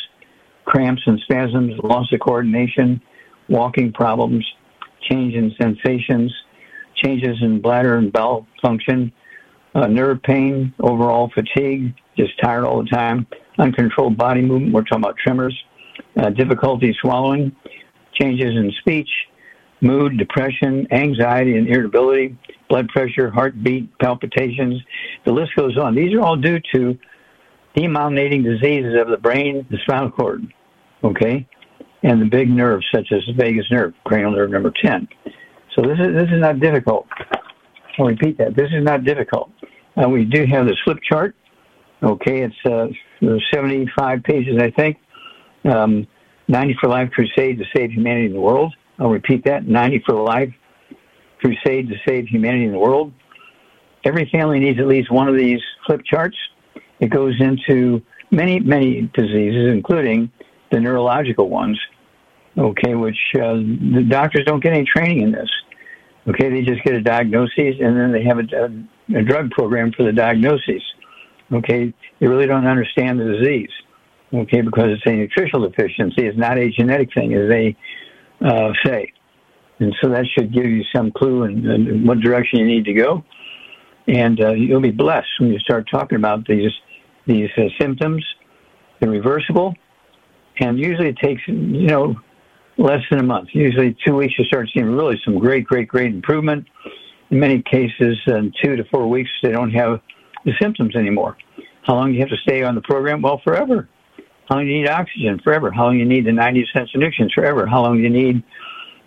cramps 0.66 1.02
and 1.06 1.20
spasms, 1.22 1.74
loss 1.84 2.12
of 2.14 2.20
coordination, 2.20 3.02
walking 3.50 3.92
problems, 3.92 4.46
change 5.10 5.34
in 5.34 5.54
sensations, 5.62 6.34
changes 6.96 7.38
in 7.42 7.62
bladder 7.62 7.98
and 7.98 8.12
bowel 8.12 8.48
function, 8.62 9.12
uh, 9.76 9.88
nerve 9.88 10.22
pain, 10.24 10.74
overall 10.80 11.32
fatigue, 11.34 11.94
just 12.18 12.32
tired 12.42 12.66
all 12.66 12.84
the 12.84 12.90
time, 12.90 13.28
uncontrolled 13.58 14.18
body 14.18 14.42
movement, 14.42 14.74
we're 14.74 14.84
talking 14.84 15.04
about 15.04 15.18
tremors, 15.18 15.58
uh, 16.18 16.30
difficulty 16.30 16.96
swallowing, 17.02 17.56
changes 18.20 18.52
in 18.52 18.72
speech, 18.80 19.10
mood, 19.82 20.18
depression, 20.18 20.88
anxiety 20.92 21.58
and 21.58 21.68
irritability, 21.68 22.38
blood 22.70 22.88
pressure, 22.90 23.30
heartbeat, 23.30 23.98
palpitations. 24.00 24.82
The 25.26 25.32
list 25.32 25.56
goes 25.56 25.78
on. 25.78 25.96
These 25.96 26.14
are 26.14 26.22
all 26.22 26.36
due 26.36 26.60
to 26.76 26.98
demyelinating 27.76 28.44
diseases 28.44 29.00
of 29.00 29.10
the 29.10 29.18
brain, 29.18 29.66
the 29.70 29.78
spinal 29.84 30.12
cord, 30.12 30.42
okay, 31.04 31.48
and 32.04 32.22
the 32.22 32.26
big 32.26 32.50
nerves 32.50 32.86
such 32.94 33.12
as 33.12 33.22
the 33.28 33.34
vagus 33.34 33.66
nerve, 33.72 33.94
cranial 34.06 34.32
nerve 34.32 34.52
number 34.52 34.72
10. 34.84 35.08
So 35.76 35.82
this 35.82 36.00
is, 36.00 36.14
this 36.14 36.30
is 36.32 36.40
not 36.40 36.60
difficult. 36.60 37.08
I'll 37.98 38.06
repeat 38.06 38.38
that. 38.38 38.56
This 38.56 38.70
is 38.72 38.84
not 38.84 39.04
difficult. 39.04 39.52
Uh, 40.02 40.08
we 40.08 40.26
do 40.26 40.46
have 40.46 40.66
the 40.66 40.76
slip 40.84 41.00
chart. 41.04 41.36
Okay, 42.02 42.42
it's 42.44 42.56
uh, 42.66 42.88
75 43.54 44.24
pages, 44.24 44.58
I 44.60 44.72
think. 44.72 44.98
Um, 45.66 46.08
90 46.48 46.78
for 46.80 46.90
Life 46.90 47.12
Crusade 47.12 47.60
to 47.60 47.66
Save 47.76 47.92
Humanity 47.92 48.28
in 48.28 48.34
the 48.34 48.40
World. 48.40 48.74
I'll 48.98 49.10
repeat 49.10 49.44
that 49.46 49.68
90 49.68 50.04
for 50.06 50.16
Life 50.16 50.54
Crusade 51.40 51.90
to 51.90 51.96
Save 52.08 52.28
Humanity 52.28 52.66
in 52.66 52.72
the 52.72 52.80
World. 52.80 53.14
Every 54.06 54.30
family 54.32 54.60
needs 54.60 54.80
at 54.80 54.88
least 54.88 55.12
one 55.12 55.28
of 55.28 55.36
these 55.36 55.60
flip 55.86 56.02
charts. 56.06 56.38
It 57.00 57.10
goes 57.10 57.36
into 57.40 58.02
many, 58.32 58.60
many 58.60 59.10
diseases, 59.14 59.72
including 59.72 60.32
the 60.72 60.80
neurological 60.80 61.50
ones, 61.50 61.80
okay, 62.58 62.96
which 62.96 63.18
uh, 63.36 63.56
the 63.56 64.06
doctors 64.08 64.44
don't 64.46 64.62
get 64.62 64.74
any 64.74 64.86
training 64.86 65.22
in 65.22 65.32
this. 65.32 65.50
Okay, 66.28 66.50
they 66.50 66.62
just 66.62 66.84
get 66.84 66.94
a 66.94 67.02
diagnosis 67.02 67.76
and 67.82 67.98
then 67.98 68.12
they 68.12 68.24
have 68.24 68.38
a, 68.38 68.44
a, 68.56 69.20
a 69.20 69.24
drug 69.24 69.50
program 69.52 69.92
for 69.92 70.04
the 70.04 70.12
diagnosis. 70.12 70.84
Okay, 71.52 71.94
they 72.20 72.28
really 72.28 72.46
don't 72.46 72.68
understand 72.68 73.20
the 73.20 73.26
disease. 73.26 73.72
Okay, 74.32 74.62
because 74.62 74.90
it's 74.90 75.06
a 75.08 75.12
nutritional 75.12 75.68
deficiency. 75.68 76.28
It's 76.28 76.38
not 76.38 76.60
a 76.60 76.70
genetic 76.70 77.10
thing, 77.16 77.34
as 77.34 77.50
they 77.50 77.76
uh, 78.46 78.72
say. 78.86 79.12
And 79.80 79.96
so 80.02 80.10
that 80.10 80.26
should 80.38 80.54
give 80.54 80.66
you 80.66 80.84
some 80.94 81.12
clue 81.12 81.46
in, 81.46 81.66
in 81.66 82.06
what 82.06 82.20
direction 82.20 82.60
you 82.60 82.66
need 82.66 82.86
to 82.86 82.94
go. 82.94 83.24
And 84.08 84.40
uh, 84.42 84.52
you'll 84.52 84.82
be 84.82 84.92
blessed 84.92 85.28
when 85.40 85.52
you 85.52 85.60
start 85.60 85.88
talking 85.90 86.18
about 86.18 86.46
these 86.48 86.72
these 87.26 87.50
uh, 87.58 87.64
symptoms. 87.80 88.26
They're 89.00 89.10
reversible, 89.10 89.76
and 90.60 90.80
usually 90.80 91.10
it 91.10 91.18
takes 91.18 91.42
you 91.48 91.88
know 91.88 92.16
less 92.78 93.02
than 93.10 93.20
a 93.20 93.24
month. 93.24 93.50
Usually 93.54 93.96
two 94.06 94.16
weeks 94.16 94.34
you 94.38 94.46
start 94.46 94.70
seeing 94.74 94.86
really 94.86 95.20
some 95.26 95.38
great, 95.38 95.66
great, 95.66 95.88
great 95.88 96.14
improvement. 96.14 96.68
In 97.30 97.40
many 97.40 97.62
cases, 97.62 98.18
in 98.28 98.52
two 98.64 98.76
to 98.76 98.84
four 98.86 99.08
weeks 99.08 99.30
they 99.44 99.52
don't 99.52 99.72
have 99.72 100.00
the 100.46 100.54
symptoms 100.62 100.96
anymore. 100.96 101.38
How 101.84 101.96
long 101.96 102.08
do 102.08 102.14
you 102.14 102.20
have 102.20 102.30
to 102.30 102.38
stay 102.38 102.64
on 102.64 102.76
the 102.76 102.82
program? 102.82 103.22
Well, 103.22 103.42
forever. 103.44 103.88
How 104.48 104.56
long 104.56 104.66
do 104.66 104.72
you 104.72 104.82
need 104.82 104.90
oxygen? 104.90 105.40
Forever. 105.44 105.72
How 105.72 105.86
long 105.86 105.94
do 105.94 106.00
you 106.00 106.06
need 106.06 106.26
the 106.26 106.32
90 106.32 106.68
cents 106.74 106.92
of 106.96 107.02
nutrients? 107.02 107.34
Forever. 107.34 107.68
How 107.68 107.82
long 107.82 107.98
do 107.98 108.04
you 108.04 108.10
need 108.10 108.44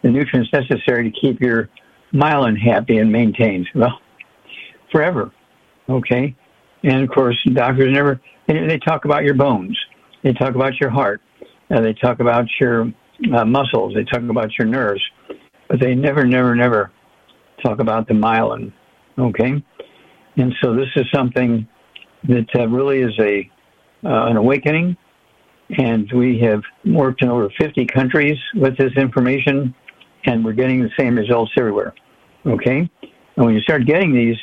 the 0.03 0.11
nutrients 0.11 0.53
necessary 0.53 1.11
to 1.11 1.21
keep 1.21 1.41
your 1.41 1.69
myelin 2.13 2.57
happy 2.59 2.99
and 2.99 3.11
maintained? 3.11 3.69
Well, 3.75 3.99
forever. 4.93 5.33
Okay. 5.89 6.37
And 6.85 7.03
of 7.03 7.11
course, 7.11 7.37
doctors 7.53 7.93
never, 7.93 8.21
they 8.47 8.79
talk 8.79 9.05
about 9.05 9.25
your 9.25 9.35
bones. 9.35 9.79
They 10.23 10.33
talk 10.33 10.55
about 10.55 10.79
your 10.81 10.91
heart. 10.91 11.21
Uh, 11.73 11.81
they 11.81 11.95
talk 11.95 12.21
about 12.21 12.47
your 12.61 12.93
uh, 13.35 13.45
muscles. 13.45 13.95
They 13.95 14.05
talk 14.05 14.23
about 14.29 14.51
your 14.59 14.69
nerves, 14.69 15.03
but 15.69 15.81
they 15.81 15.95
never, 15.95 16.25
never, 16.25 16.55
never 16.55 16.93
talk 17.63 17.81
about 17.81 18.09
the 18.09 18.15
myelin. 18.15 18.73
Okay, 19.19 19.63
and 20.37 20.55
so 20.63 20.75
this 20.75 20.89
is 20.97 21.07
something 21.15 21.67
that 22.25 22.47
uh, 22.59 22.67
really 22.69 23.01
is 23.01 23.13
a 23.19 23.51
uh, 24.05 24.27
an 24.27 24.37
awakening, 24.37 24.97
and 25.79 26.11
we 26.13 26.41
have 26.41 26.63
worked 26.85 27.23
in 27.23 27.29
over 27.29 27.49
50 27.61 27.87
countries 27.87 28.37
with 28.55 28.77
this 28.77 28.93
information, 28.97 29.75
and 30.25 30.45
we're 30.45 30.53
getting 30.53 30.83
the 30.83 30.91
same 30.99 31.17
results 31.17 31.53
everywhere. 31.57 31.95
Okay, 32.45 32.91
and 33.37 33.47
when 33.47 33.55
you 33.55 33.61
start 33.61 33.87
getting 33.87 34.13
these 34.13 34.37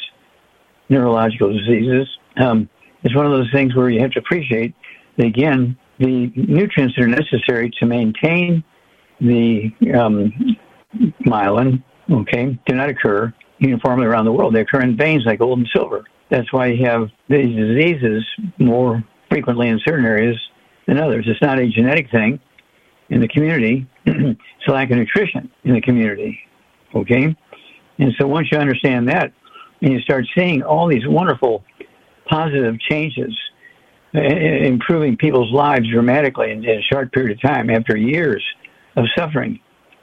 neurological 0.88 1.52
diseases, 1.52 2.08
um, 2.38 2.70
it's 3.04 3.16
one 3.16 3.26
of 3.26 3.32
those 3.32 3.52
things 3.52 3.76
where 3.76 3.90
you 3.90 4.00
have 4.02 4.12
to 4.12 4.20
appreciate 4.20 4.74
that 5.18 5.28
again 5.28 5.78
the 6.00 6.32
nutrients 6.36 6.96
that 6.96 7.04
are 7.04 7.08
necessary 7.08 7.72
to 7.80 7.86
maintain 7.86 8.64
the 9.20 9.72
um, 10.00 10.34
myelin, 11.26 11.84
okay, 12.10 12.60
do 12.66 12.76
not 12.76 12.90
occur 12.90 13.34
uniformly 13.60 14.06
around 14.06 14.26
the 14.26 14.32
world. 14.32 14.56
They 14.56 14.62
occur 14.62 14.82
in 14.82 14.98
veins 14.98 15.24
like 15.26 15.40
gold 15.40 15.60
and 15.60 15.68
silver. 15.76 16.06
That's 16.32 16.52
why 16.54 16.68
you 16.68 16.86
have 16.86 17.10
these 17.28 17.56
diseases 17.56 18.24
more 18.60 19.04
frequently 19.30 19.68
in 19.68 19.80
certain 19.86 20.06
areas 20.06 20.40
than 20.88 20.98
others. 20.98 21.26
It's 21.28 21.42
not 21.42 21.60
a 21.60 21.68
genetic 21.68 22.10
thing 22.12 22.40
in 23.10 23.20
the 23.20 23.28
community. 23.28 23.88
it's 24.06 24.40
a 24.68 24.72
lack 24.72 24.90
of 24.92 24.98
nutrition 24.98 25.52
in 25.64 25.74
the 25.74 25.82
community, 25.82 26.40
okay? 26.96 27.36
And 27.98 28.14
so 28.20 28.28
once 28.28 28.48
you 28.52 28.58
understand 28.58 29.10
that, 29.10 29.34
and 29.82 29.94
you 29.94 30.00
start 30.02 30.26
seeing 30.38 30.62
all 30.62 30.88
these 30.88 31.08
wonderful 31.08 31.64
positive 32.30 32.80
changes 32.80 33.38
improving 34.14 35.18
people's 35.18 35.52
lives 35.52 35.88
dramatically 35.92 36.52
in, 36.52 36.66
a 36.66 36.82
short 36.92 37.12
period 37.12 37.38
of 37.38 37.42
time 37.42 37.70
after 37.70 37.96
years 37.96 38.44
of 38.96 39.06
suffering. 39.18 39.60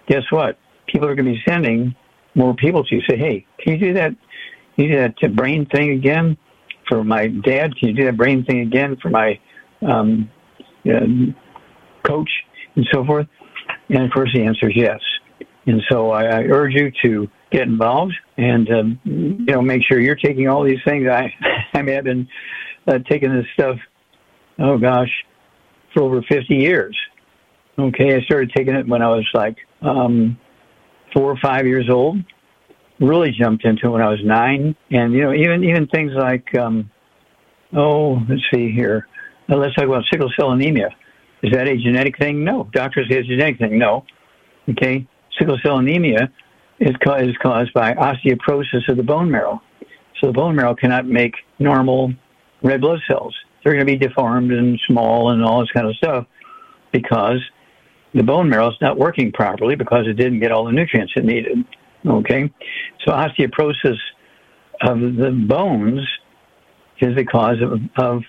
Guess 0.09 0.23
what? 0.31 0.59
People 0.87 1.09
are 1.09 1.15
going 1.15 1.27
to 1.27 1.33
be 1.33 1.43
sending 1.47 1.95
more 2.35 2.55
people 2.55 2.85
to 2.85 2.95
you. 2.95 3.03
Say, 3.09 3.17
hey, 3.17 3.47
can 3.59 3.75
you 3.75 3.79
do 3.79 3.95
that? 3.95 4.11
Can 4.77 4.85
you 4.85 4.93
do 4.93 5.13
that 5.21 5.37
brain 5.37 5.67
thing 5.67 5.91
again 5.91 6.37
for 6.89 7.03
my 7.03 7.27
dad? 7.27 7.77
Can 7.77 7.89
you 7.89 7.95
do 7.95 8.05
that 8.05 8.17
brain 8.17 8.45
thing 8.45 8.61
again 8.61 8.97
for 9.03 9.09
my 9.09 9.41
um, 9.87 10.31
uh, 10.85 11.33
coach 12.07 12.31
and 12.77 12.87
so 12.93 13.05
forth? 13.05 13.27
And 13.89 14.05
of 14.05 14.11
course, 14.13 14.31
the 14.35 14.45
answer 14.45 14.69
is 14.69 14.77
yes. 14.77 15.01
And 15.67 15.83
so 15.91 16.11
I, 16.11 16.25
I 16.25 16.43
urge 16.45 16.75
you 16.75 16.93
to 17.03 17.29
get 17.51 17.63
involved 17.63 18.15
and 18.37 18.69
um, 18.71 19.01
you 19.05 19.47
know 19.47 19.63
make 19.63 19.83
sure 19.83 20.01
you're 20.01 20.15
taking 20.15 20.49
all 20.49 20.63
these 20.63 20.79
things. 20.87 21.09
I 21.09 21.33
I 21.75 21.83
mean 21.83 21.97
I've 21.97 22.05
been 22.05 22.29
uh, 22.87 22.99
taking 23.11 23.33
this 23.33 23.47
stuff 23.55 23.77
oh 24.59 24.79
gosh, 24.79 25.11
for 25.95 26.03
over 26.03 26.23
50 26.23 26.55
years. 26.55 26.97
Okay, 27.79 28.15
I 28.15 28.23
started 28.23 28.53
taking 28.57 28.75
it 28.75 28.89
when 28.89 29.03
I 29.03 29.09
was 29.09 29.27
like 29.35 29.57
um, 29.83 30.39
four 31.15 31.31
or 31.31 31.37
five 31.43 31.67
years 31.67 31.89
old. 31.91 32.19
Really 32.99 33.31
jumped 33.31 33.65
into 33.67 33.89
it 33.89 33.91
when 33.91 34.01
I 34.01 34.09
was 34.09 34.21
nine, 34.25 34.75
and 34.91 35.13
you 35.13 35.23
know, 35.23 35.35
even 35.35 35.65
even 35.65 35.87
things 35.89 36.13
like, 36.17 36.57
um, 36.57 36.91
oh, 37.77 38.23
let's 38.27 38.41
see 38.53 38.73
here. 38.73 39.07
Now, 39.49 39.59
let's 39.59 39.75
talk 39.75 39.85
about 39.85 40.05
sickle 40.11 40.31
cell 40.39 40.53
anemia. 40.53 40.89
Is 41.43 41.53
that 41.53 41.69
a 41.69 41.77
genetic 41.77 42.19
thing? 42.19 42.43
No. 42.43 42.69
Doctors 42.73 43.07
say 43.09 43.19
it's 43.19 43.29
a 43.29 43.33
genetic 43.33 43.59
thing. 43.59 43.79
No. 43.79 44.05
Okay. 44.71 45.07
Sickle 45.39 45.59
cell 45.63 45.79
anemia 45.79 46.33
is, 46.81 46.97
ca- 47.05 47.17
is 47.17 47.37
caused 47.43 47.73
by 47.73 47.93
osteoporosis 47.95 48.89
of 48.89 48.97
the 48.97 49.03
bone 49.03 49.31
marrow. 49.31 49.63
So 50.21 50.29
the 50.29 50.33
bone 50.33 50.57
marrow 50.57 50.75
cannot 50.75 51.07
make 51.07 51.35
normal 51.59 52.13
red 52.63 52.81
blood 52.81 53.01
cells. 53.07 53.35
They're 53.67 53.75
going 53.75 53.85
to 53.85 53.99
be 53.99 53.99
deformed 53.99 54.53
and 54.53 54.79
small 54.87 55.33
and 55.33 55.45
all 55.45 55.59
this 55.59 55.73
kind 55.73 55.89
of 55.89 55.97
stuff 55.97 56.25
because 56.93 57.41
the 58.15 58.23
bone 58.23 58.49
marrow 58.49 58.69
is 58.69 58.77
not 58.81 58.97
working 58.97 59.33
properly 59.33 59.75
because 59.75 60.07
it 60.07 60.13
didn't 60.13 60.39
get 60.39 60.53
all 60.53 60.67
the 60.67 60.71
nutrients 60.71 61.13
it 61.17 61.25
needed. 61.25 61.65
Okay, 62.07 62.49
so 63.05 63.13
osteoporosis 63.13 63.97
of 64.83 65.01
the 65.01 65.45
bones 65.49 66.07
is 67.01 67.17
the 67.17 67.25
cause 67.25 67.57
of, 67.61 67.81
of 67.97 68.23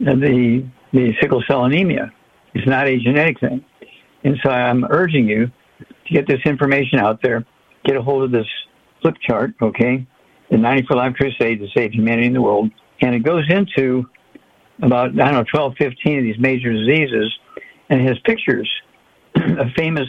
the 0.00 0.68
the 0.92 1.12
sickle 1.20 1.40
cell 1.46 1.64
anemia. 1.64 2.12
It's 2.52 2.66
not 2.66 2.88
a 2.88 2.98
genetic 2.98 3.38
thing, 3.38 3.64
and 4.24 4.38
so 4.42 4.50
I'm 4.50 4.84
urging 4.90 5.28
you 5.28 5.52
to 6.08 6.12
get 6.12 6.26
this 6.26 6.40
information 6.44 6.98
out 6.98 7.22
there. 7.22 7.46
Get 7.84 7.96
a 7.96 8.02
hold 8.02 8.24
of 8.24 8.32
this 8.32 8.48
flip 9.02 9.14
chart, 9.24 9.52
okay? 9.62 10.04
The 10.50 10.56
94 10.56 10.96
Life 10.96 11.14
Crusade 11.14 11.60
to 11.60 11.68
Save 11.76 11.92
Humanity 11.92 12.26
in 12.26 12.32
the 12.32 12.42
World, 12.42 12.72
and 13.00 13.14
it 13.14 13.22
goes 13.22 13.44
into 13.50 14.04
about 14.82 15.10
I 15.20 15.30
don't 15.30 15.34
know 15.34 15.44
12, 15.44 15.74
15 15.78 16.18
of 16.18 16.24
these 16.24 16.38
major 16.38 16.72
diseases, 16.72 17.32
and 17.90 18.06
has 18.06 18.18
pictures 18.24 18.70
of 19.34 19.68
famous 19.76 20.08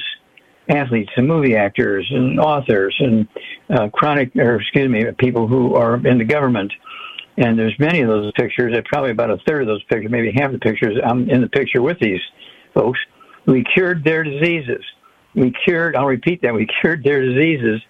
athletes 0.70 1.12
and 1.16 1.28
movie 1.28 1.56
actors 1.56 2.08
and 2.12 2.40
authors 2.40 2.96
and 3.00 3.28
uh, 3.70 3.90
chronic, 3.90 4.36
or 4.36 4.56
excuse 4.56 4.88
me, 4.90 5.04
people 5.18 5.48
who 5.48 5.76
are 5.76 5.96
in 6.06 6.18
the 6.18 6.26
government. 6.26 6.72
And 7.38 7.58
there's 7.58 7.78
many 7.80 8.02
of 8.02 8.10
those 8.10 8.32
pictures. 8.34 8.76
Probably 8.86 9.12
about 9.12 9.32
a 9.32 9.38
third 9.48 9.62
of 9.62 9.68
those 9.68 9.84
pictures, 9.84 10.12
maybe 10.12 10.32
half 10.36 10.52
the 10.52 10.60
pictures. 10.60 10.98
I'm 11.04 11.30
in 11.30 11.42
the 11.42 11.48
picture 11.48 11.82
with 11.82 11.98
these 12.00 12.20
folks. 12.74 13.00
We 13.46 13.64
cured 13.64 14.04
their 14.04 14.24
diseases. 14.24 14.84
We 15.34 15.54
cured. 15.64 15.96
I'll 15.96 16.06
repeat 16.06 16.42
that. 16.42 16.54
We 16.54 16.68
cured 16.82 17.04
their 17.04 17.26
diseases. 17.26 17.82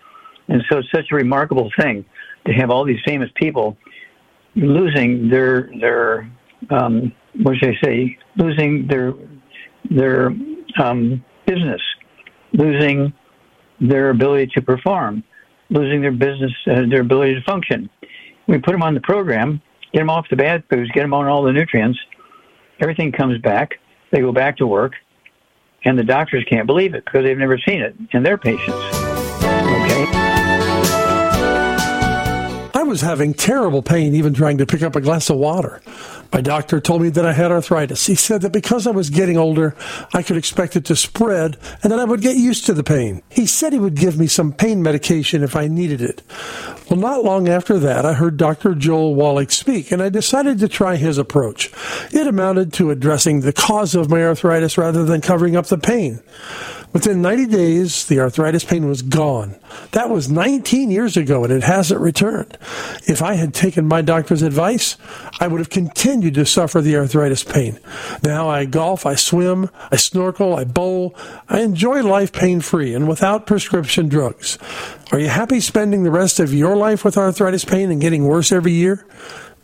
And 0.48 0.64
so 0.70 0.80
it's 0.80 0.92
such 0.92 1.06
a 1.12 1.16
remarkable 1.16 1.72
thing 1.80 2.06
to 2.46 2.54
have 2.54 2.70
all 2.70 2.86
these 2.86 3.02
famous 3.06 3.30
people 3.36 3.78
losing 4.56 5.30
their 5.30 5.70
their 5.80 6.30
um, 6.70 7.12
what 7.42 7.56
should 7.58 7.70
I 7.70 7.86
say? 7.86 8.18
Losing 8.38 8.88
their 8.88 9.14
their 9.90 10.28
um, 10.82 11.24
business, 11.46 11.82
losing 12.54 13.14
their 13.80 14.10
ability 14.10 14.52
to 14.56 14.62
perform, 14.62 15.24
losing 15.70 16.02
their 16.02 16.12
business, 16.12 16.52
uh, 16.68 16.82
their 16.90 17.02
ability 17.02 17.36
to 17.36 17.42
function. 17.44 17.90
We 18.48 18.58
put 18.58 18.72
them 18.72 18.84
on 18.84 18.94
the 18.94 19.02
program, 19.02 19.62
get 19.94 20.00
them 20.00 20.10
off 20.10 20.26
the 20.30 20.36
bad 20.36 20.64
foods, 20.70 20.90
get 20.92 21.02
them 21.02 21.14
on 21.14 21.28
all 21.28 21.44
the 21.44 21.54
nutrients. 21.54 22.00
Everything 22.82 23.12
comes 23.12 23.40
back. 23.42 23.76
They 24.12 24.22
go 24.22 24.32
back 24.32 24.58
to 24.58 24.68
work, 24.68 24.94
and 25.86 25.98
the 25.98 26.04
doctors 26.04 26.44
can't 26.50 26.66
believe 26.66 26.94
it 26.96 27.06
because 27.06 27.24
they've 27.24 27.38
never 27.38 27.60
seen 27.60 27.82
it 27.82 27.96
in 28.12 28.24
their 28.24 28.38
patients. 28.38 28.74
Okay. 29.44 30.29
Was 32.90 33.02
having 33.02 33.36
terrible 33.36 33.84
pain 33.84 34.16
even 34.16 34.34
trying 34.34 34.58
to 34.58 34.66
pick 34.66 34.82
up 34.82 34.96
a 34.96 35.02
glass 35.02 35.30
of 35.30 35.38
water. 35.38 35.80
My 36.34 36.42
doctor 36.42 36.82
told 36.82 37.04
me 37.04 37.10
that 37.10 37.24
I 37.24 37.34
had 37.34 37.52
arthritis. 37.52 38.08
He 38.08 38.16
said 38.16 38.42
that 38.42 38.52
because 38.52 38.88
I 38.88 38.90
was 38.90 39.12
getting 39.12 39.38
older, 39.38 39.76
I 40.12 40.24
could 40.24 40.38
expect 40.38 40.76
it 40.76 40.86
to 40.86 40.96
spread 40.96 41.58
and 41.84 41.92
that 41.92 42.00
I 42.00 42.06
would 42.06 42.22
get 42.22 42.36
used 42.36 42.66
to 42.66 42.74
the 42.74 42.84
pain. 42.84 43.22
He 43.30 43.46
said 43.46 43.74
he 43.74 43.80
would 43.80 43.94
give 43.94 44.18
me 44.18 44.26
some 44.26 44.52
pain 44.52 44.82
medication 44.82 45.44
if 45.44 45.56
I 45.56 45.68
needed 45.68 46.02
it. 46.02 46.24
Well, 46.90 47.00
not 47.00 47.24
long 47.24 47.48
after 47.48 47.78
that, 47.78 48.08
I 48.08 48.14
heard 48.14 48.38
Dr. 48.38 48.74
Joel 48.74 49.14
Wallach 49.14 49.52
speak 49.52 49.92
and 49.92 50.02
I 50.02 50.10
decided 50.10 50.58
to 50.58 50.68
try 50.68 50.96
his 50.96 51.20
approach. 51.20 51.72
It 52.12 52.26
amounted 52.26 52.74
to 52.74 52.90
addressing 52.90 53.42
the 53.42 53.54
cause 53.54 53.94
of 53.94 54.10
my 54.10 54.24
arthritis 54.24 54.80
rather 54.80 55.06
than 55.06 55.22
covering 55.22 55.56
up 55.56 55.68
the 55.68 55.78
pain. 55.78 56.22
Within 56.92 57.22
90 57.22 57.46
days, 57.46 58.08
the 58.08 58.20
arthritis 58.20 58.64
pain 58.64 58.88
was 58.88 59.04
gone. 59.04 59.56
That 59.92 60.10
was 60.10 60.32
19 60.32 60.90
years 60.90 61.16
ago 61.16 61.44
and 61.44 61.54
it 61.54 61.64
hasn't 61.64 62.02
returned. 62.02 62.58
If 63.08 63.22
I 63.22 63.36
had 63.36 63.54
taken 63.54 63.88
my 63.88 64.02
doctor's 64.02 64.42
advice, 64.42 64.98
I 65.40 65.48
would 65.48 65.60
have 65.60 65.70
continued 65.70 66.34
to 66.34 66.48
suffer 66.48 66.82
the 66.82 66.98
arthritis 66.98 67.44
pain. 67.44 67.80
Now 68.24 68.50
I 68.50 68.66
golf, 68.66 69.06
I 69.06 69.14
swim, 69.14 69.70
I 69.92 69.98
snorkel, 69.98 70.56
I 70.56 70.64
bowl. 70.64 71.16
I 71.48 71.62
enjoy 71.62 72.02
life 72.02 72.34
pain 72.34 72.60
free 72.60 72.96
and 72.96 73.08
without 73.08 73.46
prescription 73.46 74.10
drugs. 74.10 74.58
Are 75.12 75.20
you 75.20 75.28
happy 75.28 75.60
spending 75.60 76.04
the 76.04 76.12
rest 76.12 76.40
of 76.40 76.54
your 76.54 76.76
life 76.76 77.06
with 77.06 77.18
arthritis 77.18 77.66
pain 77.66 77.92
and 77.92 78.02
getting 78.02 78.26
worse 78.26 78.52
every 78.52 78.74
year? 78.74 79.06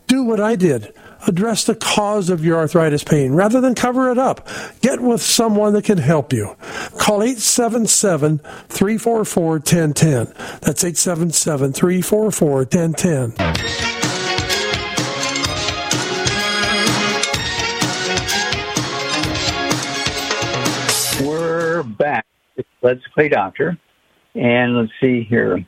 Do 0.05 0.23
what 0.23 0.39
I 0.39 0.55
did 0.55 0.93
address 1.27 1.63
the 1.63 1.75
cause 1.75 2.29
of 2.29 2.43
your 2.43 2.57
arthritis 2.57 3.03
pain 3.03 3.33
rather 3.33 3.61
than 3.61 3.75
cover 3.75 4.09
it 4.09 4.17
up. 4.17 4.47
Get 4.81 5.01
with 5.01 5.21
someone 5.21 5.73
that 5.73 5.85
can 5.85 5.97
help 5.97 6.33
you. 6.33 6.55
Call 6.97 7.23
877 7.23 8.39
344 8.39 9.51
1010. 9.51 10.25
That's 10.61 10.83
877 10.83 11.73
344 11.73 12.55
1010. 12.57 13.33
We're 21.25 21.83
back. 21.83 22.25
Let's 22.81 23.07
play 23.13 23.29
doctor, 23.29 23.77
and 24.35 24.77
let's 24.77 24.91
see 25.01 25.23
here. 25.23 25.65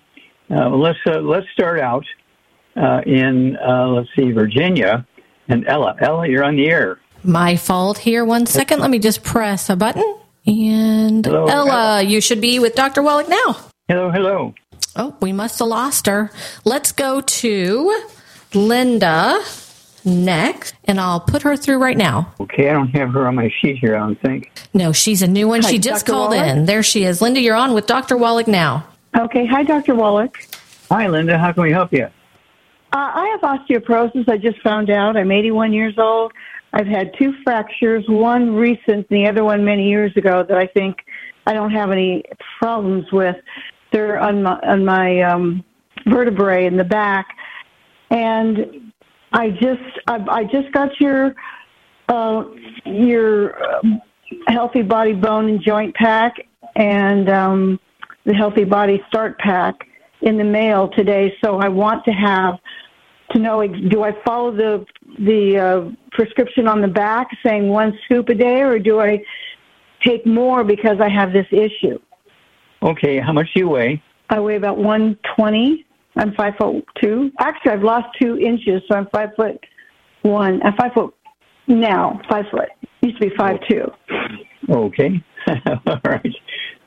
Uh, 0.50 0.70
let's 0.70 1.00
uh, 1.08 1.20
let's 1.20 1.48
start 1.52 1.80
out 1.80 2.06
uh, 2.76 3.02
in 3.06 3.58
uh, 3.58 3.88
let's 3.88 4.10
see 4.16 4.32
Virginia 4.32 5.06
and 5.50 5.68
Ella. 5.68 5.96
Ella, 6.00 6.28
you're 6.28 6.44
on 6.44 6.56
the 6.56 6.70
air. 6.70 7.00
My 7.24 7.56
fault 7.56 7.98
here. 7.98 8.24
One 8.26 8.46
second. 8.46 8.80
Let 8.80 8.90
me 8.92 9.00
just 9.00 9.24
press 9.24 9.70
a 9.70 9.76
button. 9.76 10.04
And 10.46 11.26
Hello, 11.26 11.46
Ella, 11.48 11.72
Ella. 11.72 12.02
you 12.04 12.22
should 12.22 12.40
be 12.42 12.60
with 12.60 12.76
Dr. 12.76 13.02
Wallach 13.04 13.28
now. 13.28 13.58
Hello, 13.90 14.12
hello. 14.12 14.54
Oh, 14.96 15.16
we 15.22 15.34
must 15.34 15.60
have 15.60 15.68
lost 15.68 16.08
her. 16.08 16.32
Let's 16.66 16.92
go 16.92 17.22
to 17.22 18.02
Linda 18.54 19.40
next, 20.06 20.74
and 20.86 21.00
I'll 21.02 21.20
put 21.20 21.42
her 21.42 21.58
through 21.58 21.80
right 21.80 21.98
now. 21.98 22.34
Okay, 22.40 22.70
I 22.70 22.74
don't 22.74 22.88
have 22.96 23.12
her 23.14 23.28
on 23.28 23.36
my 23.36 23.52
sheet 23.62 23.78
here. 23.78 23.96
I 23.96 24.00
don't 24.00 24.20
think. 24.22 24.52
No, 24.74 24.92
she's 24.94 25.22
a 25.22 25.28
new 25.28 25.48
one. 25.50 25.62
Hi, 25.64 25.70
she 25.72 25.80
just 25.80 26.06
Dr. 26.06 26.14
called 26.16 26.32
Wallach? 26.32 26.48
in. 26.58 26.66
There 26.66 26.82
she 26.84 27.04
is. 27.04 27.22
Linda, 27.22 27.42
you're 27.42 27.56
on 27.56 27.74
with 27.74 27.86
Dr. 27.88 28.16
Wallach 28.18 28.48
now. 28.48 28.88
Okay. 29.18 29.46
Hi, 29.46 29.64
Dr. 29.64 29.96
Wallach. 29.96 30.38
Hi, 30.90 31.08
Linda. 31.08 31.38
How 31.38 31.52
can 31.52 31.64
we 31.64 31.72
help 31.72 31.92
you? 31.92 32.08
Uh, 32.98 33.12
I 33.14 33.28
have 33.28 33.42
osteoporosis. 33.42 34.28
I 34.28 34.38
just 34.38 34.60
found 34.64 34.90
out. 34.90 35.18
I'm 35.18 35.32
81 35.32 35.72
years 35.72 35.94
old. 36.00 36.32
I've 36.74 36.88
had 36.88 37.12
two 37.20 37.32
fractures, 37.44 38.04
one 38.08 38.56
recent, 38.56 39.08
the 39.10 39.28
other 39.28 39.44
one 39.44 39.64
many 39.64 39.88
years 39.88 40.12
ago 40.18 40.44
that 40.50 40.58
I 40.58 40.66
think 40.66 41.06
I 41.46 41.54
don't 41.54 41.70
have 41.70 41.92
any 41.92 42.24
problems 42.58 43.06
with. 43.12 43.36
They're 43.94 44.20
on 44.20 44.42
my, 44.42 44.60
on 44.62 44.84
my 44.84 45.22
um, 45.22 45.64
vertebrae 46.08 46.66
in 46.66 46.76
the 46.76 46.84
back. 46.84 47.28
And 48.10 48.92
I 49.32 49.52
just 49.52 49.84
I, 50.08 50.16
I 50.28 50.44
just 50.46 50.72
got 50.72 51.00
your 51.00 51.36
uh, 52.10 52.46
your 52.84 53.76
um, 53.76 54.02
healthy 54.48 54.82
body 54.82 55.14
bone 55.14 55.50
and 55.50 55.62
joint 55.62 55.94
pack 55.94 56.34
and 56.76 57.30
um, 57.30 57.80
the 58.26 58.34
healthy 58.34 58.64
body 58.64 59.04
start 59.08 59.38
pack 59.38 59.76
in 60.22 60.38
the 60.38 60.44
mail 60.44 60.88
today. 60.88 61.36
So 61.46 61.60
I 61.60 61.68
want 61.68 62.04
to 62.06 62.12
have 62.12 62.56
to 63.32 63.40
know 63.40 63.66
do 63.68 64.04
I 64.04 64.12
follow 64.26 64.52
the 64.52 64.86
the 65.20 65.58
uh, 65.58 65.92
prescription 66.12 66.68
on 66.68 66.82
the 66.82 66.88
back 66.88 67.28
saying 67.46 67.68
one 67.68 67.98
scoop 68.06 68.30
a 68.30 68.36
day, 68.36 68.62
or 68.62 68.80
do 68.80 69.00
I 69.00 69.24
take 70.06 70.26
more 70.26 70.64
because 70.64 71.00
I 71.02 71.10
have 71.10 71.34
this 71.34 71.48
issue? 71.52 72.00
Okay, 72.82 73.20
how 73.20 73.34
much 73.34 73.48
do 73.54 73.62
you 73.62 73.70
weigh? 73.70 74.02
I 74.30 74.40
weigh 74.40 74.56
about 74.56 74.78
120. 74.78 75.86
I'm 76.16 76.34
five 76.34 76.54
foot 76.60 76.86
two. 77.02 77.32
Actually, 77.40 77.72
I've 77.74 77.84
lost 77.84 78.08
two 78.20 78.38
inches, 78.38 78.82
so 78.90 78.98
I'm 78.98 79.08
five 79.14 79.30
foot 79.36 79.60
one. 80.24 80.62
I'm 80.64 80.76
five 80.76 80.94
foot 80.94 81.14
now. 81.68 82.20
Five 82.30 82.46
foot. 82.52 82.70
Used 83.02 83.22
to 83.22 83.30
be 83.30 83.36
five 83.36 83.58
two. 83.70 83.86
Okay, 84.70 85.24
all 85.88 86.00
right. 86.06 86.36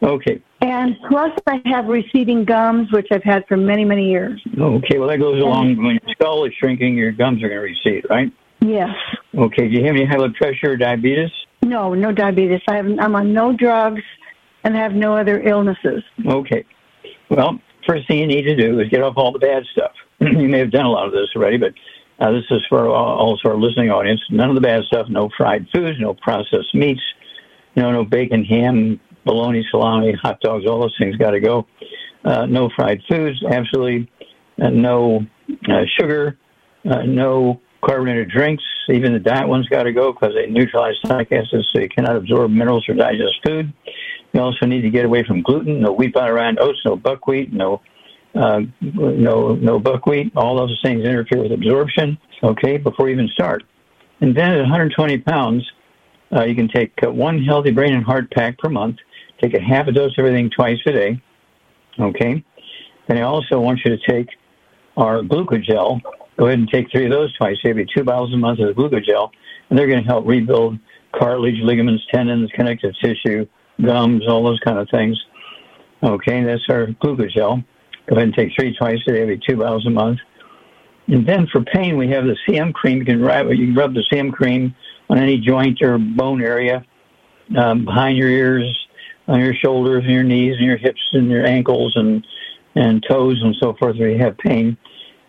Okay, 0.03 0.42
And 0.62 0.96
plus, 1.09 1.33
I 1.46 1.61
have 1.66 1.87
receding 1.87 2.44
gums, 2.44 2.92
which 2.92 3.07
I've 3.11 3.23
had 3.25 3.46
for 3.49 3.57
many, 3.57 3.85
many 3.85 4.11
years. 4.11 4.42
okay. 4.59 4.99
Well, 4.99 5.09
that 5.09 5.18
goes 5.18 5.40
along 5.40 5.77
when 5.83 5.99
your 6.03 6.12
skull 6.14 6.44
is 6.44 6.53
shrinking, 6.59 6.96
your 6.96 7.12
gums 7.12 7.42
are 7.42 7.49
going 7.49 7.61
to 7.61 7.64
recede, 7.90 8.05
right? 8.11 8.31
Yes. 8.61 8.90
Okay. 9.35 9.68
Do 9.68 9.75
you 9.75 9.87
have 9.87 9.96
any 9.96 10.05
high 10.05 10.16
blood 10.16 10.35
pressure 10.35 10.73
or 10.73 10.77
diabetes? 10.77 11.31
No, 11.62 11.94
no 11.94 12.12
diabetes. 12.12 12.61
I 12.68 12.77
have, 12.77 12.87
I'm 12.87 13.14
on 13.16 13.33
no 13.33 13.55
drugs 13.55 14.03
and 14.64 14.75
have 14.75 14.92
no 14.92 15.16
other 15.16 15.40
illnesses. 15.40 16.03
Okay. 16.27 16.64
Well, 17.31 17.59
first 17.87 18.07
thing 18.07 18.18
you 18.18 18.27
need 18.27 18.42
to 18.42 18.55
do 18.57 18.81
is 18.81 18.88
get 18.90 19.03
off 19.03 19.14
all 19.16 19.33
the 19.33 19.38
bad 19.38 19.62
stuff. 19.73 19.92
you 20.20 20.49
may 20.49 20.59
have 20.59 20.70
done 20.70 20.85
a 20.85 20.90
lot 20.90 21.07
of 21.07 21.12
this 21.12 21.29
already, 21.35 21.57
but 21.57 21.73
uh, 22.18 22.33
this 22.33 22.44
is 22.51 22.61
for 22.68 22.87
all- 22.87 23.18
also 23.18 23.49
our 23.49 23.57
listening 23.57 23.90
audience. 23.90 24.20
None 24.31 24.51
of 24.51 24.55
the 24.57 24.61
bad 24.61 24.85
stuff. 24.85 25.09
No 25.09 25.31
fried 25.38 25.66
foods. 25.73 25.99
No 25.99 26.12
processed 26.12 26.75
meats. 26.75 27.01
You 27.75 27.83
know, 27.83 27.92
no 27.92 28.05
bacon, 28.05 28.44
ham, 28.44 29.01
bologna, 29.24 29.64
salami, 29.70 30.12
hot 30.20 30.40
dogs. 30.40 30.64
All 30.66 30.80
those 30.80 30.96
things 30.98 31.16
got 31.16 31.33
to 31.33 31.40
go. 31.40 31.66
Uh, 32.24 32.46
no 32.46 32.70
fried 32.76 33.00
foods. 33.09 33.42
Absolutely. 33.50 34.11
Uh, 34.61 34.70
no 34.70 35.26
uh, 35.68 35.83
sugar. 35.98 36.38
Uh, 36.88 37.02
no 37.02 37.61
carbonated 37.85 38.30
drinks. 38.30 38.62
Even 38.88 39.12
the 39.12 39.18
diet 39.18 39.48
ones 39.48 39.68
got 39.68 39.85
to 39.85 39.92
go 39.92 40.12
because 40.12 40.35
they 40.35 40.50
neutralize 40.50 40.94
stomach 41.04 41.28
acids, 41.33 41.68
so 41.72 41.80
you 41.80 41.88
cannot 41.88 42.16
absorb 42.16 42.50
minerals 42.50 42.88
or 42.88 42.94
digest 42.94 43.35
food. 43.44 43.72
You 44.33 44.40
also 44.40 44.66
need 44.66 44.83
to 44.83 44.90
get 44.90 45.04
away 45.04 45.24
from 45.24 45.42
gluten, 45.42 45.80
no 45.80 45.92
wheat, 45.92 46.14
butter, 46.14 46.38
and 46.38 46.59
oats, 46.61 46.78
no 46.85 46.96
buckwheat, 46.96 47.52
no 47.52 47.80
uh, 48.35 48.61
no 48.80 49.54
no 49.54 49.78
buckwheat. 49.80 50.33
All 50.37 50.56
those 50.56 50.78
things 50.85 51.04
interfere 51.04 51.42
with 51.42 51.52
absorption. 51.52 52.18
Okay, 52.42 52.76
before 52.76 53.09
you 53.09 53.14
even 53.14 53.28
start. 53.28 53.64
And 54.20 54.37
then 54.37 54.52
at 54.52 54.61
120 54.61 55.18
pounds, 55.18 55.68
uh, 56.35 56.44
you 56.44 56.54
can 56.54 56.68
take 56.68 56.92
uh, 57.04 57.11
one 57.11 57.42
healthy 57.42 57.70
brain 57.70 57.94
and 57.94 58.04
heart 58.04 58.30
pack 58.30 58.59
per 58.59 58.68
month. 58.68 58.96
Take 59.40 59.55
a 59.55 59.61
half 59.61 59.87
a 59.87 59.92
dose 59.92 60.12
of 60.18 60.24
everything 60.24 60.50
twice 60.50 60.79
a 60.87 60.92
day. 60.92 61.22
Okay. 61.98 62.44
Then 63.09 63.18
I 63.18 63.22
also 63.22 63.59
want 63.59 63.81
you 63.85 63.96
to 63.96 64.03
take 64.07 64.29
our 64.96 65.22
glucogel. 65.22 66.00
Go 66.37 66.46
ahead 66.46 66.59
and 66.59 66.68
take 66.70 66.90
three 66.90 67.07
of 67.07 67.11
those 67.11 67.35
twice. 67.37 67.57
Maybe 67.64 67.87
two 67.94 68.05
bottles 68.05 68.33
a 68.33 68.37
month 68.37 68.61
of 68.61 68.74
glucogel, 68.76 69.31
and 69.68 69.79
they're 69.79 69.88
going 69.88 70.03
to 70.03 70.09
help 70.09 70.26
rebuild 70.26 70.79
cartilage, 71.12 71.61
ligaments, 71.62 72.05
tendons, 72.12 72.50
connective 72.55 72.94
tissue, 73.03 73.46
gums, 73.83 74.26
all 74.29 74.44
those 74.44 74.61
kind 74.61 74.79
of 74.79 74.88
things. 74.90 75.20
Okay, 76.03 76.44
that's 76.44 76.62
our 76.68 76.87
glucogel. 76.87 77.64
Go 78.07 78.16
ahead 78.16 78.29
and 78.29 78.35
take 78.35 78.53
three 78.55 78.76
twice 78.76 78.98
a 79.09 79.12
day, 79.12 79.22
every 79.22 79.40
two 79.46 79.57
bottles 79.57 79.87
a 79.87 79.90
month. 79.90 80.18
And 81.09 81.26
then 81.26 81.46
for 81.48 81.62
pain, 81.62 81.96
we 81.96 82.09
have 82.11 82.24
the 82.24 82.37
CM 82.48 82.72
cream. 82.72 82.98
You 82.98 83.05
can 83.05 83.20
rub, 83.20 83.48
you 83.48 83.66
can 83.66 83.74
rub 83.74 83.94
the 83.94 84.05
CM 84.12 84.33
cream 84.33 84.74
on 85.09 85.18
any 85.18 85.38
joint 85.38 85.83
or 85.83 85.98
bone 85.98 86.40
area, 86.40 86.85
um, 87.59 87.85
behind 87.85 88.16
your 88.16 88.29
ears, 88.29 88.87
on 89.28 89.40
your 89.40 89.54
shoulders, 89.54 90.04
and 90.04 90.12
your 90.12 90.22
knees, 90.22 90.56
and 90.56 90.66
your 90.66 90.76
hips, 90.76 91.00
and 91.12 91.30
your 91.30 91.46
ankles, 91.46 91.94
and 91.96 92.26
and 92.74 93.04
toes, 93.09 93.40
and 93.42 93.54
so 93.61 93.74
forth, 93.78 93.96
where 93.96 94.11
you 94.11 94.18
have 94.18 94.38
pain. 94.38 94.76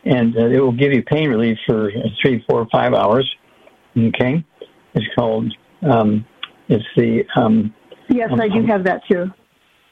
And 0.06 0.36
uh, 0.38 0.48
it 0.48 0.60
will 0.60 0.72
give 0.72 0.94
you 0.94 1.04
pain 1.04 1.30
relief 1.30 1.58
for 1.66 1.92
three, 2.22 2.44
four, 2.50 2.68
five 2.72 2.94
hours. 2.94 3.30
Okay, 3.98 4.44
it's 4.94 5.16
called. 5.16 5.54
Um, 5.84 6.26
it's 6.68 6.86
the. 6.96 7.24
Um, 7.36 7.74
yes, 8.10 8.30
I 8.40 8.48
do 8.48 8.66
have 8.66 8.84
that 8.86 9.02
too. 9.10 9.32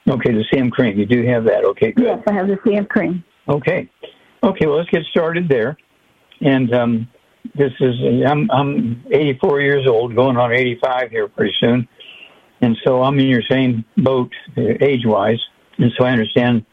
Okay, 0.10 0.32
the 0.32 0.44
CM 0.52 0.72
cream. 0.72 0.98
You 0.98 1.06
do 1.06 1.26
have 1.28 1.44
that. 1.46 1.64
Okay, 1.66 1.92
good. 1.92 2.06
Yes, 2.06 2.24
I 2.28 2.34
have 2.34 2.48
the 2.48 2.56
CM 2.58 2.88
cream. 2.88 3.24
Okay. 3.48 3.90
Okay, 4.44 4.66
well, 4.66 4.78
let's 4.78 4.90
get 4.90 5.04
started 5.12 5.50
there. 5.50 5.78
And 6.42 6.74
um, 6.74 7.08
this 7.56 7.72
is, 7.80 7.96
I'm, 8.26 8.50
I'm 8.52 9.04
84 9.12 9.62
years 9.62 9.88
old, 9.88 10.16
going 10.16 10.38
on 10.38 10.54
85 10.54 11.12
here 11.12 11.28
pretty 11.28 11.54
soon. 11.60 11.88
And 12.62 12.78
so 12.84 13.04
I'm 13.04 13.18
in 13.20 13.28
your 13.28 13.44
same 13.50 13.86
boat 13.98 14.32
age 14.58 15.06
wise. 15.06 15.40
And 15.78 15.92
so 15.98 16.06
I 16.06 16.12
understand, 16.12 16.66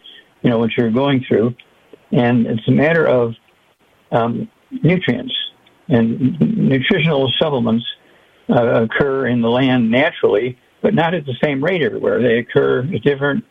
you 0.42 0.50
know, 0.50 0.58
what 0.58 0.70
you're 0.76 0.90
going 0.90 1.24
through. 1.26 1.54
And 2.12 2.46
it's 2.46 2.66
a 2.68 2.72
matter 2.72 3.06
of 3.06 3.34
um, 4.10 4.48
nutrients 4.70 5.34
and 5.88 6.40
nutritional 6.40 7.32
supplements 7.38 7.84
uh, 8.48 8.82
occur 8.84 9.28
in 9.28 9.40
the 9.40 9.48
land 9.48 9.90
naturally, 9.90 10.58
but 10.82 10.94
not 10.94 11.14
at 11.14 11.24
the 11.26 11.34
same 11.42 11.62
rate 11.62 11.82
everywhere. 11.82 12.20
They 12.20 12.38
occur 12.38 12.80
at 12.80 13.02
different 13.02 13.44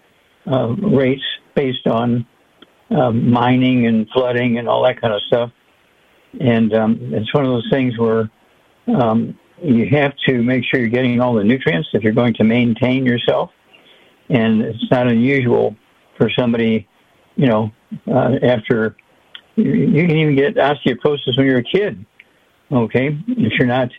uh, 0.49 0.69
rates 0.69 1.23
based 1.55 1.87
on 1.87 2.25
um, 2.91 3.31
mining 3.31 3.87
and 3.87 4.07
flooding 4.13 4.57
and 4.57 4.67
all 4.67 4.83
that 4.83 5.01
kind 5.01 5.13
of 5.13 5.21
stuff. 5.23 5.51
And 6.39 6.73
um, 6.73 7.13
it's 7.13 7.33
one 7.33 7.45
of 7.45 7.51
those 7.51 7.67
things 7.71 7.97
where 7.97 8.29
um, 8.87 9.37
you 9.61 9.87
have 9.91 10.13
to 10.27 10.41
make 10.41 10.63
sure 10.65 10.79
you're 10.79 10.89
getting 10.89 11.19
all 11.21 11.33
the 11.33 11.43
nutrients 11.43 11.89
if 11.93 12.03
you're 12.03 12.13
going 12.13 12.33
to 12.35 12.43
maintain 12.43 13.05
yourself. 13.05 13.51
And 14.29 14.61
it's 14.61 14.91
not 14.91 15.07
unusual 15.07 15.75
for 16.17 16.29
somebody, 16.37 16.87
you 17.35 17.47
know, 17.47 17.71
uh, 18.07 18.35
after 18.43 18.95
you 19.55 20.07
can 20.07 20.17
even 20.17 20.35
get 20.35 20.55
osteoporosis 20.55 21.37
when 21.37 21.45
you're 21.45 21.59
a 21.59 21.63
kid. 21.63 22.05
Okay, 22.71 23.17
if 23.27 23.53
you're 23.59 23.67
not 23.67 23.89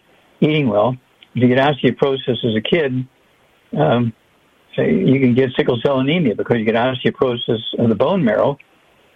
eating 0.41 0.69
well, 0.69 0.97
if 1.35 1.43
you 1.43 1.49
get 1.49 1.59
osteoporosis 1.59 2.45
as 2.45 2.57
a 2.57 2.61
kid, 2.61 3.07
um, 3.79 4.13
you 4.77 5.21
can 5.21 5.35
get 5.35 5.51
sickle 5.57 5.79
cell 5.85 6.01
anemia 6.01 6.35
because 6.35 6.59
you 6.59 6.65
get 6.65 6.75
osteoporosis 6.75 7.61
of 7.79 7.89
the 7.89 7.95
bone 7.95 8.25
marrow 8.25 8.59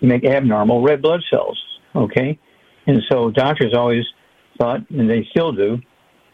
you 0.00 0.08
make 0.08 0.24
abnormal 0.24 0.82
red 0.82 1.00
blood 1.00 1.22
cells. 1.30 1.62
Okay, 1.94 2.38
and 2.86 3.02
so 3.10 3.30
doctors 3.30 3.74
always 3.74 4.04
thought, 4.58 4.88
and 4.90 5.08
they 5.08 5.26
still 5.30 5.52
do, 5.52 5.78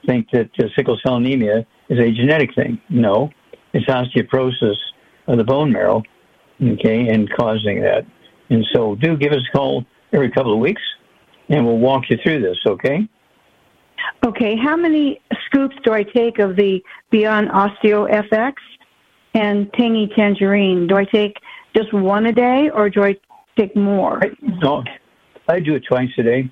think 0.07 0.29
that 0.33 0.51
uh, 0.59 0.65
sickle 0.77 0.99
cell 1.05 1.17
anemia 1.17 1.67
is 1.89 1.99
a 1.99 2.11
genetic 2.13 2.55
thing. 2.55 2.81
No, 2.89 3.31
it's 3.73 3.87
osteoporosis 3.87 4.77
of 5.27 5.39
the 5.39 5.45
bone 5.45 5.73
marrow. 5.73 6.03
Okay, 6.63 7.09
and 7.09 7.29
causing 7.39 7.83
that. 7.83 8.07
And 8.49 8.65
so, 8.73 8.95
do 8.95 9.17
give 9.17 9.33
us 9.33 9.43
a 9.53 9.57
call 9.57 9.85
every 10.13 10.31
couple 10.31 10.55
of 10.55 10.59
weeks, 10.59 10.83
and 11.49 11.67
we'll 11.67 11.79
walk 11.79 12.05
you 12.09 12.17
through 12.23 12.41
this. 12.41 12.57
Okay. 12.67 13.07
Okay, 14.25 14.57
how 14.57 14.77
many 14.77 15.21
scoops 15.47 15.77
do 15.85 15.93
I 15.93 16.03
take 16.03 16.39
of 16.39 16.57
the 16.57 16.81
Beyond 17.11 17.49
Osteo 17.51 18.11
FX 18.11 18.55
and 19.35 19.71
Tangy 19.75 20.11
Tangerine? 20.17 20.87
Do 20.87 20.97
I 20.97 21.05
take 21.05 21.37
just 21.77 21.93
one 21.93 22.27
a 22.27 22.33
day, 22.33 22.71
or 22.73 22.89
do 22.89 23.05
I 23.05 23.17
take 23.59 23.77
more? 23.77 24.19
I, 24.25 24.31
no, 24.41 24.83
I 25.49 25.61
do 25.61 25.75
it 25.75 25.85
twice 25.87 26.09
a 26.19 26.23
day. 26.23 26.51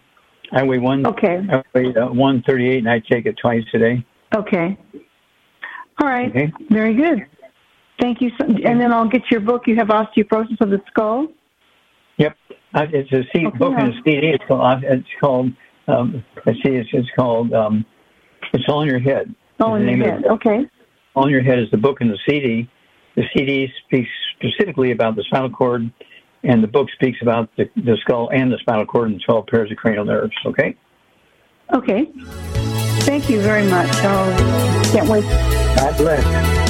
I 0.54 0.62
weigh 0.62 0.78
one. 0.78 1.06
Okay. 1.06 1.40
I 1.50 1.62
weigh 1.74 1.94
uh, 1.94 2.12
one 2.12 2.42
thirty-eight, 2.46 2.78
and 2.78 2.88
I 2.88 3.00
take 3.00 3.26
it 3.26 3.36
twice 3.40 3.64
a 3.74 3.78
day. 3.78 4.06
Okay. 4.34 4.78
All 6.00 6.08
right. 6.08 6.30
Okay. 6.30 6.52
Very 6.70 6.94
good. 6.94 7.26
Thank 8.00 8.20
you. 8.20 8.30
So, 8.40 8.46
and 8.46 8.80
then 8.80 8.92
I'll 8.92 9.08
get 9.08 9.22
your 9.30 9.40
book. 9.40 9.62
You 9.66 9.76
have 9.76 9.88
osteoporosis 9.88 10.60
of 10.60 10.70
the 10.70 10.80
skull. 10.88 11.28
Yep, 12.18 12.36
uh, 12.74 12.86
it's 12.92 13.12
a 13.12 13.22
C- 13.34 13.46
Okay. 13.46 13.58
book 13.58 13.74
and 13.76 13.92
a 13.92 13.96
CD. 14.04 14.28
It's 14.28 14.44
called. 14.46 14.84
It's 14.84 15.08
called. 15.20 15.50
Um, 15.88 16.24
let's 16.46 16.58
see. 16.64 16.74
It's, 16.74 16.88
it's 16.92 17.08
called. 17.16 17.52
Um, 17.52 17.84
it's 18.52 18.64
all 18.68 18.82
in 18.82 18.88
your 18.88 19.00
head. 19.00 19.34
Is 19.60 19.66
in 19.66 19.88
your 19.98 20.10
head. 20.12 20.24
Okay. 20.26 20.66
All 21.14 21.24
in 21.26 21.30
your 21.30 21.42
head 21.42 21.58
is 21.58 21.70
the 21.70 21.76
book 21.76 22.00
and 22.00 22.10
the 22.10 22.18
CD. 22.28 22.68
The 23.16 23.24
CD 23.36 23.68
speaks 23.86 24.08
specifically 24.36 24.90
about 24.90 25.14
the 25.14 25.22
spinal 25.24 25.50
cord, 25.50 25.90
and 26.44 26.62
the 26.62 26.68
book 26.68 26.88
speaks 26.92 27.18
about 27.22 27.50
the, 27.56 27.68
the 27.76 27.96
skull 28.02 28.30
and 28.32 28.52
the 28.52 28.58
spinal 28.58 28.86
cord 28.86 29.10
and 29.10 29.20
12 29.24 29.46
pairs 29.46 29.70
of 29.70 29.76
cranial 29.76 30.04
nerves. 30.04 30.34
Okay. 30.46 30.76
Okay. 31.72 32.06
Thank 33.04 33.28
you 33.28 33.40
very 33.40 33.68
much. 33.68 33.90
Oh, 34.02 34.90
can't 34.92 35.08
wait. 35.08 35.24
God 35.76 35.96
bless. 35.96 36.64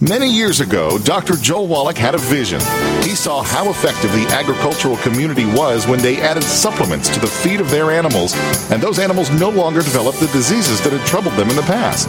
Many 0.00 0.26
years 0.26 0.60
ago, 0.60 0.98
Dr. 0.98 1.34
Joel 1.34 1.68
Wallach 1.68 1.96
had 1.96 2.16
a 2.16 2.18
vision. 2.18 2.58
He 3.04 3.14
saw 3.14 3.40
how 3.40 3.70
effective 3.70 4.10
the 4.10 4.26
agricultural 4.32 4.96
community 4.96 5.46
was 5.46 5.86
when 5.86 6.00
they 6.00 6.20
added 6.20 6.42
supplements 6.42 7.08
to 7.10 7.20
the 7.20 7.28
feed 7.28 7.60
of 7.60 7.70
their 7.70 7.92
animals, 7.92 8.34
and 8.72 8.82
those 8.82 8.98
animals 8.98 9.30
no 9.38 9.48
longer 9.48 9.80
developed 9.80 10.18
the 10.18 10.26
diseases 10.28 10.82
that 10.82 10.92
had 10.92 11.06
troubled 11.06 11.34
them 11.34 11.48
in 11.50 11.54
the 11.54 11.62
past. 11.62 12.08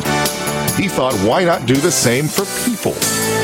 He 0.75 0.87
thought, 0.87 1.13
why 1.27 1.43
not 1.43 1.67
do 1.67 1.75
the 1.75 1.91
same 1.91 2.25
for 2.27 2.45
people? 2.65 2.93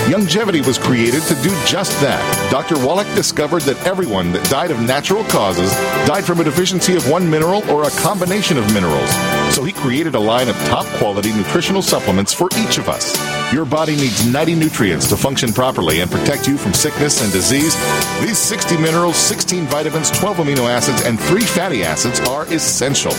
Youngevity 0.09 0.65
was 0.65 0.79
created 0.79 1.21
to 1.23 1.35
do 1.43 1.49
just 1.65 1.91
that. 2.01 2.23
Dr. 2.51 2.83
Wallach 2.83 3.07
discovered 3.13 3.61
that 3.63 3.85
everyone 3.85 4.31
that 4.31 4.49
died 4.49 4.71
of 4.71 4.81
natural 4.81 5.23
causes 5.25 5.71
died 6.07 6.25
from 6.25 6.39
a 6.39 6.43
deficiency 6.43 6.95
of 6.95 7.07
one 7.07 7.29
mineral 7.29 7.69
or 7.69 7.83
a 7.83 7.91
combination 7.91 8.57
of 8.57 8.73
minerals. 8.73 9.11
So 9.53 9.63
he 9.63 9.71
created 9.71 10.15
a 10.15 10.19
line 10.19 10.49
of 10.49 10.55
top 10.65 10.87
quality 10.97 11.31
nutritional 11.31 11.83
supplements 11.83 12.33
for 12.33 12.49
each 12.57 12.79
of 12.79 12.89
us. 12.89 13.15
Your 13.51 13.65
body 13.65 13.95
needs 13.95 14.27
90 14.27 14.53
nutrients 14.53 15.07
to 15.09 15.17
function 15.17 15.51
properly 15.51 16.01
and 16.01 16.11
protect 16.11 16.47
you 16.47 16.55
from 16.55 16.71
sickness 16.71 17.23
and 17.23 17.33
disease. 17.33 17.75
These 18.21 18.37
60 18.37 18.77
minerals, 18.77 19.15
16 19.15 19.65
vitamins, 19.65 20.11
12 20.11 20.37
amino 20.37 20.69
acids, 20.69 21.01
and 21.01 21.19
3 21.19 21.41
fatty 21.41 21.83
acids 21.83 22.19
are 22.21 22.45
essential. 22.53 23.11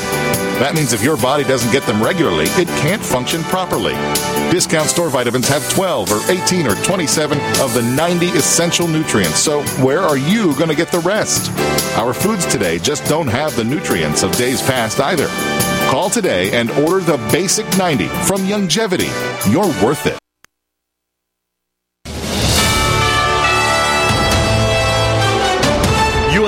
That 0.61 0.75
means 0.77 0.93
if 0.93 1.03
your 1.03 1.17
body 1.17 1.43
doesn't 1.43 1.73
get 1.73 1.83
them 1.83 2.01
regularly, 2.01 2.45
it 2.51 2.69
can't 2.81 3.05
function 3.05 3.43
properly. 3.45 3.95
Discount 4.53 4.89
store 4.89 5.09
vitamins 5.11 5.49
have 5.49 5.69
12 5.73 6.13
or 6.13 6.31
18 6.31 6.69
or 6.69 6.77
27 6.85 7.37
of 7.61 7.75
the 7.75 7.83
90 7.83 8.27
essential 8.27 8.87
nutrients. 8.87 9.41
So 9.41 9.63
where 9.83 10.01
are 10.01 10.19
you 10.19 10.55
going 10.55 10.69
to 10.69 10.77
get 10.77 10.93
the 10.93 11.01
rest? 11.01 11.51
Our 11.99 12.15
foods 12.15 12.47
today 12.47 12.79
just 12.79 13.05
don't 13.07 13.27
have 13.27 13.57
the 13.57 13.65
nutrients 13.65 14.23
of 14.23 14.31
days 14.37 14.63
past 14.63 15.01
either. 15.01 15.27
Call 15.91 16.09
today 16.09 16.53
and 16.53 16.71
order 16.71 17.01
the 17.01 17.17
Basic 17.33 17.67
90 17.77 18.07
from 18.07 18.43
Youngevity. 18.43 19.11
You're 19.53 19.67
worth 19.85 20.07
it. 20.07 20.17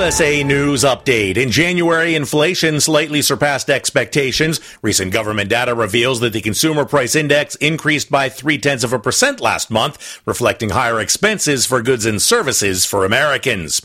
USA 0.03 0.43
News 0.43 0.83
Update. 0.83 1.37
In 1.37 1.49
January, 1.49 2.13
inflation 2.13 2.81
slightly 2.81 3.21
surpassed 3.21 3.69
expectations. 3.69 4.59
Recent 4.81 5.13
government 5.13 5.49
data 5.49 5.73
reveals 5.73 6.19
that 6.19 6.33
the 6.33 6.41
consumer 6.41 6.83
price 6.83 7.15
index 7.15 7.55
increased 7.55 8.11
by 8.11 8.27
three 8.27 8.57
tenths 8.57 8.83
of 8.83 8.91
a 8.91 8.99
percent 8.99 9.39
last 9.39 9.71
month, 9.71 10.21
reflecting 10.25 10.71
higher 10.71 10.99
expenses 10.99 11.65
for 11.65 11.81
goods 11.81 12.05
and 12.05 12.21
services 12.21 12.85
for 12.85 13.05
Americans. 13.05 13.79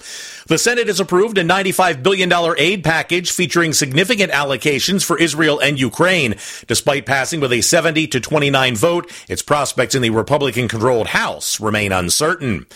The 0.48 0.59
Senate 0.59 0.88
has 0.88 0.98
approved 0.98 1.38
a 1.38 1.44
$95 1.44 2.02
billion 2.02 2.33
aid 2.57 2.83
package 2.83 3.31
featuring 3.31 3.72
significant 3.74 4.33
allocations 4.33 5.04
for 5.04 5.18
Israel 5.18 5.61
and 5.61 5.78
Ukraine. 5.78 6.37
Despite 6.66 7.07
passing 7.07 7.38
with 7.38 7.52
a 7.52 7.61
70 7.61 8.09
to 8.09 8.18
29 8.18 8.74
vote, 8.74 9.12
its 9.28 9.42
prospects 9.42 9.94
in 9.94 10.02
the 10.02 10.11
Republican 10.11 10.66
controlled 10.66 11.09
House 11.09 11.61
remain 11.61 11.92
uncertain. 11.92 12.66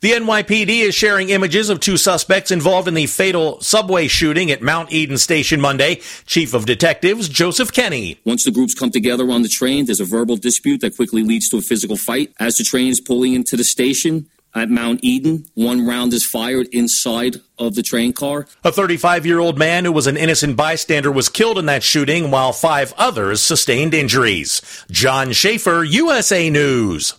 The 0.00 0.12
NYPD 0.12 0.80
is 0.80 0.94
sharing 0.94 1.28
images 1.28 1.68
of 1.68 1.80
two 1.80 1.96
suspects 1.96 2.50
involved 2.50 2.88
in 2.88 2.94
the 2.94 2.97
the 2.98 3.06
fatal 3.06 3.60
subway 3.60 4.08
shooting 4.08 4.50
at 4.50 4.60
Mount 4.60 4.92
Eden 4.92 5.18
Station 5.18 5.60
Monday. 5.60 6.00
Chief 6.26 6.52
of 6.52 6.66
Detectives 6.66 7.28
Joseph 7.28 7.72
Kenny. 7.72 8.18
Once 8.24 8.42
the 8.42 8.50
groups 8.50 8.74
come 8.74 8.90
together 8.90 9.30
on 9.30 9.42
the 9.42 9.48
train, 9.48 9.86
there's 9.86 10.00
a 10.00 10.04
verbal 10.04 10.36
dispute 10.36 10.80
that 10.80 10.96
quickly 10.96 11.22
leads 11.22 11.48
to 11.50 11.58
a 11.58 11.60
physical 11.60 11.96
fight. 11.96 12.32
As 12.40 12.58
the 12.58 12.64
train 12.64 12.88
is 12.88 13.00
pulling 13.00 13.34
into 13.34 13.56
the 13.56 13.62
station, 13.62 14.26
at 14.52 14.68
Mount 14.68 15.04
Eden. 15.04 15.44
One 15.54 15.86
round 15.86 16.12
is 16.12 16.24
fired 16.24 16.66
inside 16.72 17.36
of 17.58 17.76
the 17.76 17.82
train 17.82 18.12
car. 18.12 18.46
A 18.64 18.72
35 18.72 19.26
year 19.26 19.38
old 19.38 19.58
man 19.58 19.84
who 19.84 19.92
was 19.92 20.08
an 20.08 20.16
innocent 20.16 20.56
bystander 20.56 21.12
was 21.12 21.28
killed 21.28 21.58
in 21.58 21.66
that 21.66 21.84
shooting, 21.84 22.32
while 22.32 22.52
five 22.52 22.92
others 22.96 23.40
sustained 23.40 23.94
injuries. 23.94 24.60
John 24.90 25.32
Schaefer, 25.32 25.84
USA 25.84 26.50
News. 26.50 27.14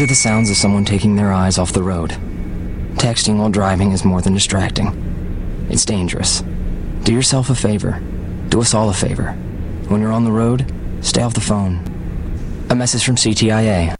These 0.00 0.06
are 0.06 0.12
the 0.12 0.14
sounds 0.14 0.48
of 0.48 0.56
someone 0.56 0.86
taking 0.86 1.16
their 1.16 1.30
eyes 1.30 1.58
off 1.58 1.74
the 1.74 1.82
road. 1.82 2.12
Texting 2.94 3.36
while 3.36 3.50
driving 3.50 3.92
is 3.92 4.02
more 4.02 4.22
than 4.22 4.32
distracting. 4.32 5.66
It's 5.68 5.84
dangerous. 5.84 6.42
Do 7.02 7.12
yourself 7.12 7.50
a 7.50 7.54
favor. 7.54 8.00
Do 8.48 8.62
us 8.62 8.72
all 8.72 8.88
a 8.88 8.94
favor. 8.94 9.32
When 9.88 10.00
you're 10.00 10.12
on 10.12 10.24
the 10.24 10.32
road, 10.32 10.64
stay 11.02 11.20
off 11.20 11.34
the 11.34 11.42
phone. 11.42 11.84
A 12.70 12.74
message 12.74 13.04
from 13.04 13.16
CTIA. 13.16 13.99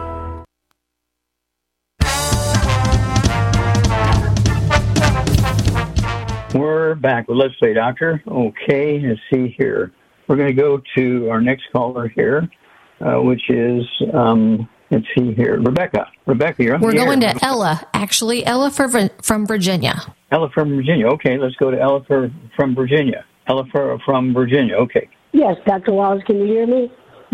Back 7.01 7.27
with 7.27 7.37
Let's 7.37 7.55
Play 7.55 7.73
Doctor. 7.73 8.21
Okay, 8.27 8.99
let's 8.99 9.19
see 9.33 9.53
here. 9.57 9.91
We're 10.27 10.35
going 10.35 10.55
to 10.55 10.61
go 10.61 10.81
to 10.95 11.29
our 11.29 11.41
next 11.41 11.63
caller 11.73 12.07
here, 12.07 12.49
uh, 13.01 13.21
which 13.21 13.49
is, 13.49 13.83
um, 14.13 14.69
let's 14.91 15.05
see 15.17 15.33
here, 15.33 15.59
Rebecca. 15.59 16.07
Rebecca, 16.25 16.63
you're 16.63 16.75
on 16.75 16.81
We're 16.81 16.91
the 16.91 16.97
going 16.97 17.23
air. 17.23 17.33
to 17.33 17.45
Ella, 17.45 17.85
actually, 17.93 18.45
Ella 18.45 18.71
for, 18.71 18.87
from 19.21 19.45
Virginia. 19.45 19.95
Ella 20.31 20.49
from 20.53 20.75
Virginia. 20.75 21.07
Okay, 21.07 21.37
let's 21.37 21.55
go 21.55 21.71
to 21.71 21.79
Ella 21.79 22.03
for, 22.05 22.31
from 22.55 22.75
Virginia. 22.75 23.25
Ella 23.47 23.65
for, 23.71 23.97
from 24.05 24.33
Virginia. 24.33 24.75
Okay. 24.75 25.09
Yes, 25.33 25.57
Dr. 25.65 25.93
Wallace, 25.93 26.23
can 26.25 26.37
you 26.37 26.45
hear 26.45 26.67
me? 26.67 26.91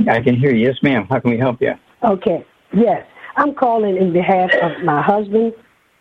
I 0.09 0.21
can 0.21 0.35
hear 0.35 0.53
you. 0.53 0.65
Yes, 0.65 0.77
ma'am. 0.81 1.07
How 1.09 1.19
can 1.19 1.31
we 1.31 1.37
help 1.37 1.61
you? 1.61 1.73
Okay, 2.03 2.45
yes. 2.73 3.05
I'm 3.35 3.53
calling 3.53 3.97
in 3.97 4.13
behalf 4.13 4.51
of 4.61 4.83
my 4.83 5.01
husband, 5.01 5.53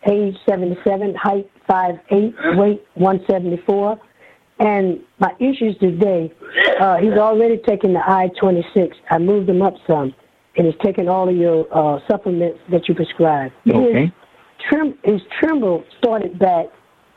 age 0.09 0.35
77, 0.47 1.15
height 1.15 1.49
5'8, 1.69 2.57
weight 2.57 2.81
174. 2.95 3.99
And 4.59 4.99
my 5.19 5.31
issues 5.39 5.77
today, 5.79 6.31
uh, 6.79 6.97
he's 6.97 7.13
already 7.13 7.57
taken 7.57 7.93
the 7.93 7.99
I-26. 7.99 8.91
I 9.11 9.19
moved 9.19 9.47
him 9.49 9.61
up 9.61 9.75
some, 9.85 10.15
and 10.55 10.65
he's 10.65 10.75
taken 10.83 11.07
all 11.07 11.29
of 11.29 11.35
your 11.35 11.67
uh, 11.71 11.99
supplements 12.09 12.59
that 12.71 12.87
you 12.87 12.95
prescribe. 12.95 13.51
Okay. 13.69 14.01
His, 14.05 14.09
trim, 14.67 14.97
his 15.03 15.21
tremble 15.39 15.83
started 15.99 16.39
back 16.39 16.65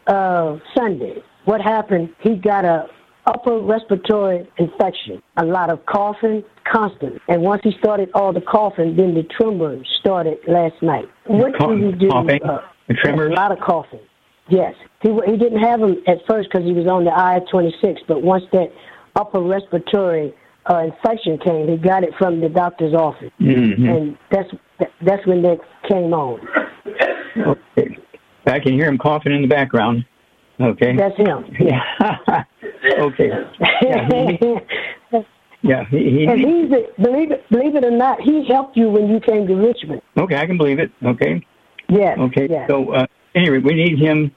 uh, 0.07 0.59
Sunday. 0.77 1.23
What 1.47 1.63
happened? 1.63 2.11
He 2.21 2.35
got 2.37 2.67
a 2.67 2.87
upper 3.27 3.59
respiratory 3.61 4.47
infection, 4.59 5.23
a 5.39 5.45
lot 5.45 5.71
of 5.71 5.85
coughing, 5.87 6.43
constant. 6.71 7.23
And 7.29 7.41
once 7.43 7.63
he 7.65 7.73
started 7.79 8.11
all 8.15 8.33
the 8.35 8.41
coughing, 8.43 8.97
then 8.97 9.15
the 9.15 9.23
tremor 9.23 9.79
started 10.01 10.39
last 10.47 10.75
night. 10.83 11.07
What 11.27 11.57
Cough- 11.57 11.71
do 11.71 11.77
you 11.79 11.93
do? 11.93 12.09
coughing? 12.11 12.43
Uh, 12.43 12.59
The 12.89 12.95
tremors? 12.95 13.31
A 13.31 13.35
lot 13.35 13.53
of 13.53 13.61
coughing. 13.61 14.01
Yes, 14.51 14.75
he 15.01 15.11
he 15.27 15.37
didn't 15.37 15.61
have 15.61 15.81
them 15.81 16.03
at 16.07 16.19
first 16.29 16.49
because 16.51 16.67
he 16.67 16.73
was 16.73 16.87
on 16.87 17.05
the 17.05 17.13
I-26, 17.13 17.99
but 18.09 18.23
once 18.23 18.45
that 18.53 18.73
upper 19.17 19.41
respiratory 19.41 20.35
uh, 20.69 20.79
infection 20.79 21.39
came, 21.39 21.69
he 21.69 21.77
got 21.77 22.03
it 22.03 22.11
from 22.19 22.41
the 22.41 22.49
doctor's 22.49 22.95
office, 22.95 23.31
Mhm. 23.41 23.89
and 23.89 24.19
that's 24.31 24.51
that's 25.03 25.25
when 25.27 25.43
that 25.43 25.59
came 25.89 26.13
on. 26.13 26.41
Okay. 27.37 27.97
I 28.47 28.59
can 28.59 28.73
hear 28.73 28.87
him 28.89 28.99
coughing 28.99 29.33
in 29.33 29.43
the 29.43 29.49
background. 29.49 30.05
Okay. 30.61 30.97
That's 30.97 31.17
him. 31.17 31.45
Yeah. 31.61 31.83
okay. 32.99 33.31
Yeah, 33.83 34.09
he, 34.09 34.55
yeah, 35.63 35.85
he, 35.91 35.99
he, 35.99 36.27
and 36.27 36.39
he's 36.41 36.73
a, 36.73 37.03
believe 37.03 37.31
it 37.31 37.49
believe 37.51 37.77
it 37.77 37.85
or 37.85 37.91
not, 37.91 38.21
he 38.21 38.45
helped 38.49 38.77
you 38.77 38.89
when 38.91 39.09
you 39.09 39.21
came 39.21 39.47
to 39.47 39.55
Richmond. 39.55 40.03
okay, 40.19 40.37
I 40.37 40.47
can 40.47 40.59
believe 40.59 40.79
it. 40.81 40.91
Okay. 41.05 41.47
Yes. 41.89 42.19
Okay. 42.19 42.47
Yes. 42.51 42.69
So, 42.69 42.93
uh, 42.93 43.07
anyway, 43.35 43.59
we 43.59 43.75
need 43.75 43.99
him 43.99 44.33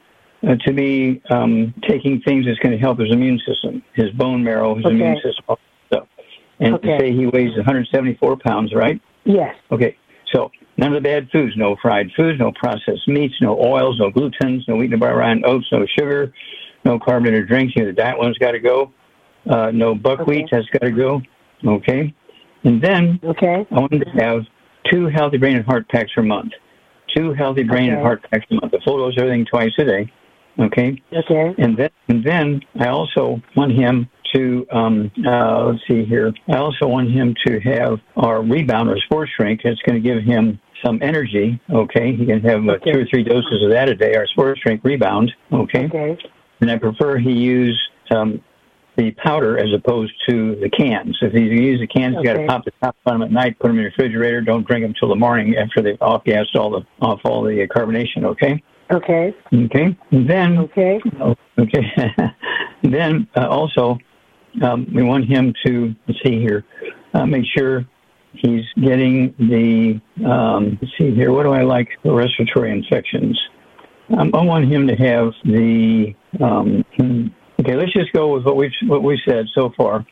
uh, 0.47 0.55
to 0.65 0.73
be 0.73 1.21
um, 1.29 1.73
taking 1.87 2.21
things 2.21 2.45
that's 2.45 2.59
going 2.59 2.73
to 2.73 2.77
help 2.77 2.99
his 2.99 3.11
immune 3.11 3.39
system, 3.47 3.81
his 3.93 4.09
bone 4.11 4.43
marrow, 4.43 4.75
his 4.75 4.85
Okay. 4.85 4.95
immune 4.95 5.15
system. 5.23 5.45
all 5.47 5.59
that 5.89 5.97
stuff. 5.97 6.07
And 6.59 6.75
Okay. 6.75 6.97
say 6.99 7.11
he 7.11 7.27
weighs 7.27 7.55
174 7.55 8.37
pounds, 8.37 8.73
right? 8.73 8.99
Yes. 9.23 9.55
Okay. 9.71 9.95
So 10.33 10.51
none 10.77 10.93
of 10.93 11.01
the 11.01 11.07
bad 11.07 11.29
foods, 11.31 11.55
no 11.55 11.75
fried 11.81 12.11
foods, 12.15 12.39
no 12.39 12.51
processed 12.51 13.07
meats, 13.07 13.35
no 13.41 13.57
oils, 13.59 13.99
no 13.99 14.11
glutens, 14.11 14.67
no 14.67 14.75
wheat, 14.75 14.89
no 14.89 14.97
brown 14.97 15.43
oats, 15.45 15.67
no 15.71 15.85
sugar, 15.97 16.33
no 16.83 16.99
carbonated 16.99 17.47
drinks. 17.47 17.73
You 17.75 17.83
know, 17.83 17.87
the 17.89 17.93
diet 17.93 18.17
one's 18.17 18.37
got 18.37 18.51
to 18.51 18.59
go. 18.59 18.91
Uh, 19.49 19.71
no 19.71 19.93
buckwheat, 19.93 20.47
that's 20.51 20.67
got 20.67 20.81
to 20.81 20.91
go. 20.91 21.21
Okay. 21.65 22.13
And 22.63 22.81
then 22.81 23.19
okay. 23.23 23.65
I 23.71 23.79
want 23.79 23.91
to 23.91 24.05
have 24.19 24.41
two 24.91 25.07
healthy 25.07 25.37
brain 25.37 25.57
and 25.57 25.65
heart 25.65 25.87
packs 25.89 26.11
per 26.13 26.21
month. 26.23 26.53
Two 27.15 27.33
healthy 27.33 27.63
brain 27.63 27.91
and 27.91 28.01
heart 28.01 28.25
packs 28.31 28.45
a 28.51 28.55
month. 28.55 28.73
A 28.73 28.79
full 28.81 28.97
dose 28.97 29.15
of 29.17 29.23
everything 29.23 29.45
twice 29.45 29.71
a 29.77 29.85
day. 29.85 30.11
Okay. 30.59 31.01
Okay. 31.11 31.55
And 31.57 31.77
then, 31.77 31.89
and 32.07 32.23
then 32.23 32.61
I 32.79 32.87
also 32.87 33.41
want 33.55 33.71
him 33.71 34.09
to, 34.35 34.65
um, 34.71 35.11
uh, 35.25 35.65
let's 35.65 35.79
see 35.87 36.05
here. 36.05 36.33
I 36.47 36.57
also 36.57 36.87
want 36.87 37.11
him 37.11 37.35
to 37.47 37.59
have 37.59 37.99
our 38.15 38.41
rebound 38.43 38.89
or 38.89 38.97
sports 38.99 39.31
drink. 39.37 39.61
It's 39.63 39.81
going 39.81 40.01
to 40.01 40.07
give 40.07 40.23
him 40.23 40.59
some 40.85 40.99
energy. 41.01 41.59
Okay. 41.69 42.15
He 42.15 42.25
can 42.25 42.41
have 42.41 42.67
uh, 42.67 42.77
two 42.79 42.99
or 42.99 43.05
three 43.05 43.23
doses 43.23 43.63
of 43.63 43.71
that 43.71 43.89
a 43.89 43.95
day. 43.95 44.15
Our 44.15 44.27
sports 44.27 44.61
drink 44.63 44.81
rebound. 44.83 45.31
Okay. 45.51 45.85
Okay. 45.85 46.17
And 46.61 46.71
I 46.71 46.77
prefer 46.77 47.17
he 47.17 47.31
use 47.31 47.79
um, 48.11 48.41
the 48.95 49.11
powder 49.11 49.57
as 49.57 49.73
opposed 49.73 50.13
to 50.29 50.55
the 50.61 50.69
cans. 50.69 51.17
If 51.21 51.33
he's 51.33 51.49
going 51.49 51.57
to 51.57 51.63
use 51.63 51.79
the 51.79 51.87
cans, 51.87 52.15
you 52.17 52.23
got 52.23 52.39
to 52.39 52.45
pop 52.45 52.63
the 52.65 52.71
top 52.81 52.95
on 53.05 53.19
them 53.19 53.23
at 53.23 53.31
night, 53.31 53.59
put 53.59 53.69
them 53.69 53.77
in 53.77 53.83
the 53.83 53.89
refrigerator. 53.89 54.41
Don't 54.41 54.65
drink 54.67 54.83
them 54.85 54.93
till 54.99 55.09
the 55.09 55.15
morning 55.15 55.55
after 55.57 55.81
they've 55.81 56.01
off 56.01 56.23
gassed 56.23 56.55
all 56.55 56.69
the 56.69 56.81
off 57.01 57.19
all 57.25 57.43
the 57.43 57.63
uh, 57.63 57.67
carbonation. 57.67 58.23
Okay. 58.23 58.61
Okay. 58.93 59.35
Okay. 59.51 59.97
And 60.11 60.29
then 60.29 60.57
okay. 60.59 61.01
Okay. 61.57 61.83
then 62.83 63.27
uh, 63.35 63.47
also 63.47 63.97
um, 64.61 64.87
we 64.93 65.01
want 65.01 65.25
him 65.25 65.53
to 65.65 65.95
let's 66.07 66.19
see 66.23 66.39
here, 66.39 66.63
uh, 67.13 67.25
make 67.25 67.45
sure 67.57 67.85
he's 68.33 68.65
getting 68.79 69.33
the 69.39 69.99
um, 70.25 70.77
let's 70.81 70.93
see 70.97 71.13
here. 71.15 71.31
What 71.31 71.43
do 71.43 71.51
I 71.53 71.63
like 71.63 71.89
for 72.03 72.13
respiratory 72.13 72.71
infections? 72.71 73.39
Um, 74.15 74.31
I 74.35 74.43
want 74.43 74.71
him 74.71 74.87
to 74.87 74.95
have 74.95 75.33
the 75.43 76.13
um, 76.39 76.85
hmm, 76.97 77.27
okay. 77.59 77.75
Let's 77.75 77.93
just 77.93 78.13
go 78.13 78.33
with 78.33 78.45
what 78.45 78.57
we've 78.57 78.71
what 78.83 79.01
we 79.01 79.19
said 79.27 79.47
so 79.55 79.71
far. 79.75 80.05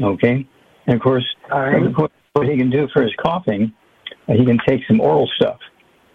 Okay. 0.00 0.46
And 0.86 0.96
of 0.96 1.02
course, 1.02 1.24
what, 1.50 2.12
what 2.32 2.46
he 2.46 2.56
can 2.56 2.70
do 2.70 2.88
for 2.92 3.02
his 3.02 3.12
coughing, 3.22 3.72
uh, 4.26 4.32
he 4.32 4.44
can 4.44 4.58
take 4.66 4.80
some 4.86 5.00
oral 5.00 5.28
stuff. 5.36 5.58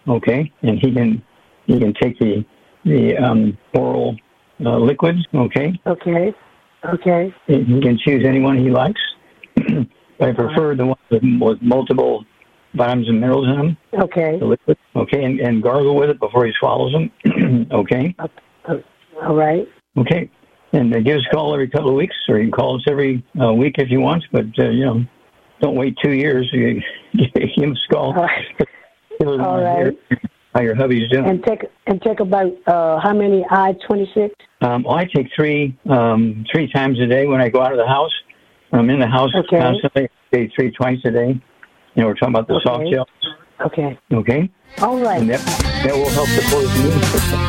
Okay, 0.06 0.52
and 0.62 0.78
he 0.80 0.92
can 0.92 1.22
he 1.66 1.78
can 1.78 1.94
take 1.94 2.18
the 2.18 2.44
the 2.84 3.16
um, 3.16 3.56
oral 3.74 4.16
uh, 4.64 4.78
liquids. 4.78 5.26
Okay. 5.34 5.78
Okay. 5.86 6.34
Okay. 6.84 7.34
He 7.46 7.80
can 7.80 7.98
choose 7.98 8.24
anyone 8.26 8.58
he 8.58 8.70
likes. 8.70 9.00
I 10.20 10.32
prefer 10.32 10.74
the 10.76 10.86
one 10.86 10.98
with, 11.10 11.22
with 11.40 11.62
multiple 11.62 12.24
vitamins 12.74 13.08
and 13.08 13.20
minerals 13.20 13.48
in 13.48 13.56
them. 13.56 13.76
Okay. 13.94 14.38
The 14.38 14.44
liquid. 14.44 14.78
Okay, 14.94 15.24
and, 15.24 15.40
and 15.40 15.62
gargle 15.62 15.96
with 15.96 16.10
it 16.10 16.20
before 16.20 16.46
he 16.46 16.52
swallows 16.58 16.92
them. 16.92 17.68
okay. 17.72 18.14
All 19.22 19.34
right. 19.34 19.66
Okay. 19.96 20.30
And 20.72 20.94
uh, 20.94 21.00
give 21.00 21.18
us 21.18 21.22
a 21.30 21.34
call 21.34 21.54
every 21.54 21.68
couple 21.68 21.90
of 21.90 21.94
weeks, 21.94 22.16
or 22.28 22.38
you 22.38 22.44
can 22.44 22.52
call 22.52 22.76
us 22.76 22.82
every 22.88 23.24
uh, 23.40 23.52
week 23.52 23.76
if 23.78 23.90
you 23.90 24.00
want. 24.00 24.24
But 24.32 24.46
uh, 24.58 24.70
you 24.70 24.84
know, 24.84 25.04
don't 25.60 25.76
wait 25.76 25.96
two 26.02 26.12
years. 26.12 26.48
You 26.52 26.80
give 27.14 27.70
us 27.70 27.78
a 27.90 27.94
call. 27.94 28.28
All 29.20 29.34
an 29.34 29.40
idea 29.40 29.92
right. 30.10 30.30
How 30.54 30.60
your 30.60 30.76
hubby's 30.76 31.10
doing? 31.10 31.26
And 31.26 31.42
take 31.42 31.64
and 31.88 32.00
take 32.00 32.20
about 32.20 32.52
uh, 32.68 33.00
how 33.00 33.12
many 33.12 33.44
I 33.50 33.74
twenty 33.86 34.08
six? 34.14 34.32
Um, 34.60 34.84
well, 34.84 34.94
I 34.94 35.04
take 35.04 35.26
three 35.34 35.76
um, 35.90 36.44
three 36.52 36.70
times 36.70 37.00
a 37.00 37.06
day 37.06 37.26
when 37.26 37.40
I 37.40 37.48
go 37.48 37.60
out 37.60 37.72
of 37.72 37.78
the 37.78 37.86
house. 37.88 38.12
I'm 38.72 38.88
in 38.88 39.00
the 39.00 39.06
house 39.06 39.30
Okay. 39.34 39.58
constantly. 39.58 40.08
I 40.32 40.36
take 40.36 40.50
three 40.54 40.70
twice 40.70 40.98
a 41.04 41.10
day. 41.10 41.40
You 41.94 42.02
know, 42.02 42.06
we're 42.06 42.14
talking 42.14 42.34
about 42.34 42.46
the 42.46 42.60
soft 42.64 42.82
Okay. 42.82 42.90
gel. 42.92 43.08
Okay. 43.66 43.98
Okay. 44.12 44.50
All 44.78 44.98
right. 45.00 45.20
And 45.20 45.30
that 45.30 45.40
that 45.84 45.94
will 45.94 46.10
help 46.10 46.28
support 46.28 46.64
the 46.66 46.80
immune 46.80 47.02
system. 47.02 47.40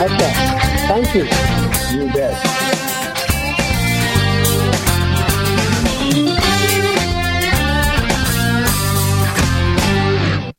Okay. 0.00 0.32
Thank 0.88 1.14
you. 1.14 1.24
You 1.98 2.12
bet. 2.12 2.93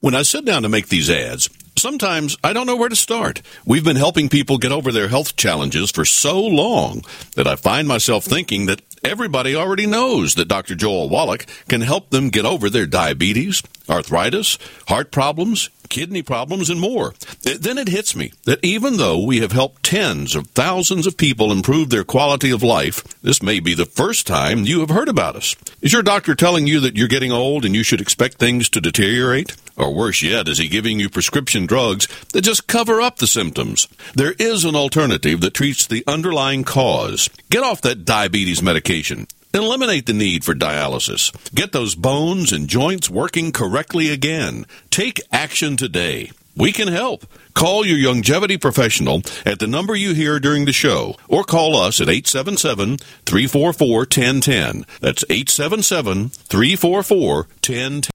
When 0.05 0.13
I 0.13 0.21
sit 0.21 0.45
down 0.45 0.61
to 0.61 0.69
make 0.69 0.89
these 0.89 1.09
ads, 1.09 1.49
sometimes 1.79 2.37
I 2.43 2.53
don't 2.53 2.67
know 2.67 2.75
where 2.75 2.89
to 2.89 2.95
start. 2.95 3.41
We've 3.65 3.83
been 3.83 3.95
helping 3.95 4.29
people 4.29 4.59
get 4.59 4.71
over 4.71 4.91
their 4.91 5.07
health 5.07 5.35
challenges 5.35 5.89
for 5.89 6.05
so 6.05 6.39
long 6.39 7.01
that 7.33 7.47
I 7.47 7.55
find 7.55 7.87
myself 7.87 8.23
thinking 8.23 8.67
that 8.67 8.83
everybody 9.05 9.55
already 9.55 9.85
knows 9.85 10.35
that 10.35 10.47
Dr. 10.47 10.75
Joel 10.75 11.09
Wallach 11.09 11.45
can 11.67 11.81
help 11.81 12.09
them 12.09 12.29
get 12.29 12.45
over 12.45 12.69
their 12.69 12.85
diabetes, 12.87 13.61
arthritis, 13.87 14.57
heart 14.87 15.11
problems, 15.11 15.69
kidney 15.89 16.23
problems, 16.23 16.69
and 16.69 16.79
more. 16.79 17.13
Then 17.43 17.77
it 17.77 17.87
hits 17.87 18.15
me 18.15 18.33
that 18.45 18.63
even 18.63 18.97
though 18.97 19.23
we 19.23 19.39
have 19.39 19.51
helped 19.51 19.83
tens 19.83 20.35
of 20.35 20.47
thousands 20.47 21.05
of 21.05 21.17
people 21.17 21.51
improve 21.51 21.89
their 21.89 22.03
quality 22.03 22.51
of 22.51 22.63
life, 22.63 23.03
this 23.21 23.43
may 23.43 23.59
be 23.59 23.73
the 23.73 23.85
first 23.85 24.25
time 24.25 24.65
you 24.65 24.79
have 24.79 24.89
heard 24.89 25.09
about 25.09 25.35
us. 25.35 25.55
Is 25.81 25.93
your 25.93 26.03
doctor 26.03 26.33
telling 26.33 26.65
you 26.65 26.79
that 26.79 26.97
you're 26.97 27.07
getting 27.07 27.31
old 27.31 27.65
and 27.65 27.75
you 27.75 27.83
should 27.83 28.01
expect 28.01 28.37
things 28.37 28.69
to 28.69 28.81
deteriorate? 28.81 29.55
Or 29.77 29.93
worse 29.93 30.21
yet, 30.23 30.47
is 30.47 30.57
he 30.57 30.69
giving 30.69 30.99
you 31.01 31.09
prescription 31.09 31.65
drugs 31.65 32.07
that 32.31 32.41
just 32.41 32.65
cover 32.65 33.01
up 33.01 33.17
the 33.17 33.27
symptoms? 33.27 33.89
There 34.13 34.33
is 34.39 34.63
an 34.63 34.75
alternative 34.75 35.41
that 35.41 35.53
treats 35.53 35.85
the 35.85 36.03
underlying 36.07 36.63
cause. 36.63 37.29
Get 37.49 37.63
off 37.63 37.81
that 37.81 38.05
diabetes 38.05 38.63
medication. 38.63 38.94
Eliminate 39.53 40.05
the 40.05 40.13
need 40.13 40.43
for 40.43 40.53
dialysis. 40.53 41.31
Get 41.53 41.71
those 41.71 41.95
bones 41.95 42.51
and 42.51 42.67
joints 42.67 43.09
working 43.09 43.51
correctly 43.51 44.09
again. 44.09 44.65
Take 44.89 45.21
action 45.31 45.77
today. 45.77 46.31
We 46.57 46.71
can 46.71 46.87
help. 46.87 47.25
Call 47.53 47.85
your 47.85 47.97
Youngevity 47.97 48.59
professional 48.59 49.21
at 49.45 49.59
the 49.59 49.67
number 49.67 49.95
you 49.95 50.13
hear 50.13 50.39
during 50.39 50.65
the 50.65 50.73
show 50.73 51.15
or 51.27 51.43
call 51.43 51.75
us 51.75 51.99
at 51.99 52.09
877 52.09 52.97
344 53.25 53.99
1010. 53.99 54.85
That's 55.01 55.25
877 55.29 56.29
344 56.29 57.35
1010. 57.35 58.14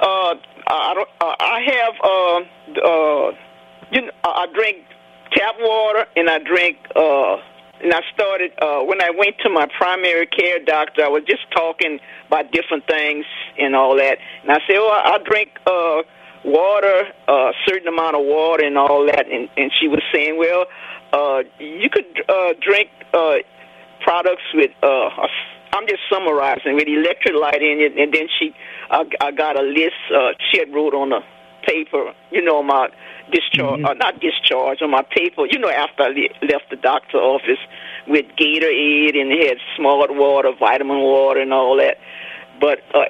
Uh, 0.00 0.34
I 0.66 0.94
don't. 0.94 1.08
Uh, 1.20 1.34
I 1.38 1.60
have. 1.66 1.94
Uh, 2.02 2.88
uh, 2.88 3.32
you 3.92 4.00
know, 4.02 4.10
I 4.24 4.46
drink 4.54 4.78
tap 5.34 5.56
water 5.60 6.06
and 6.16 6.30
I 6.30 6.38
drink. 6.38 6.78
Uh, 6.96 7.36
and 7.82 7.92
I 7.92 8.00
started 8.14 8.52
uh, 8.60 8.80
when 8.80 9.02
I 9.02 9.10
went 9.10 9.36
to 9.44 9.50
my 9.50 9.66
primary 9.78 10.26
care 10.26 10.58
doctor. 10.64 11.04
I 11.04 11.08
was 11.08 11.22
just 11.28 11.42
talking 11.54 11.98
about 12.26 12.52
different 12.52 12.86
things 12.86 13.24
and 13.58 13.76
all 13.76 13.96
that, 13.96 14.18
and 14.42 14.50
I 14.50 14.58
said, 14.66 14.76
"Oh, 14.76 14.88
I, 14.88 15.14
I 15.14 15.18
drink 15.18 15.50
uh, 15.66 16.02
water, 16.44 17.12
a 17.28 17.32
uh, 17.32 17.52
certain 17.66 17.88
amount 17.88 18.16
of 18.16 18.24
water, 18.24 18.64
and 18.64 18.78
all 18.78 19.04
that." 19.06 19.26
And, 19.30 19.48
and 19.56 19.70
she 19.80 19.88
was 19.88 20.02
saying, 20.12 20.38
"Well, 20.38 20.66
uh, 21.12 21.42
you 21.58 21.90
could 21.90 22.06
uh, 22.28 22.54
drink 22.60 22.90
uh, 23.12 23.36
products 24.02 24.44
with." 24.54 24.70
Uh, 24.82 24.86
a 24.86 25.28
I'm 25.72 25.86
just 25.86 26.00
summarizing 26.10 26.74
with 26.76 26.88
electrolyte 26.88 27.60
in 27.60 27.84
it, 27.84 27.98
and 28.00 28.14
then 28.14 28.28
she, 28.38 28.54
I, 28.90 29.04
I 29.20 29.30
got 29.30 29.60
a 29.60 29.62
list. 29.62 30.00
Uh, 30.08 30.32
she 30.50 30.58
had 30.58 30.72
wrote 30.72 30.94
on 30.94 31.12
a 31.12 31.20
paper, 31.66 32.14
you 32.30 32.42
know, 32.42 32.62
my 32.62 32.88
discharge, 33.32 33.80
Mm-hmm. 33.80 33.86
uh, 33.86 33.94
not 33.94 34.20
discharge, 34.20 34.80
on 34.82 34.90
my 34.90 35.02
paper, 35.02 35.46
you 35.50 35.58
know, 35.58 35.68
after 35.68 36.04
I 36.04 36.08
le- 36.08 36.46
left 36.52 36.70
the 36.70 36.76
doctor 36.76 37.18
office 37.18 37.58
with 38.06 38.26
Gatorade 38.38 39.16
and 39.20 39.30
had 39.32 39.58
smart 39.76 40.14
water, 40.14 40.52
vitamin 40.58 40.98
water, 40.98 41.40
and 41.40 41.52
all 41.52 41.76
that. 41.78 41.96
But 42.60 42.78
uh, 42.94 43.04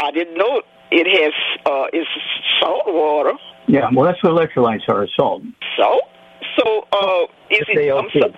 I 0.00 0.10
didn't 0.12 0.38
know 0.38 0.62
it 0.90 1.06
has 1.20 1.32
uh, 1.66 1.86
it's 1.92 2.08
salt 2.60 2.86
water. 2.86 3.32
Yeah, 3.66 3.90
well, 3.92 4.06
that's 4.06 4.22
what 4.22 4.32
electrolytes 4.32 4.88
are, 4.88 5.06
salt. 5.16 5.42
So, 5.76 6.00
so 6.58 6.86
uh, 6.92 7.24
is 7.50 7.64
it? 7.68 7.92
I'm, 7.92 8.08
so, 8.14 8.32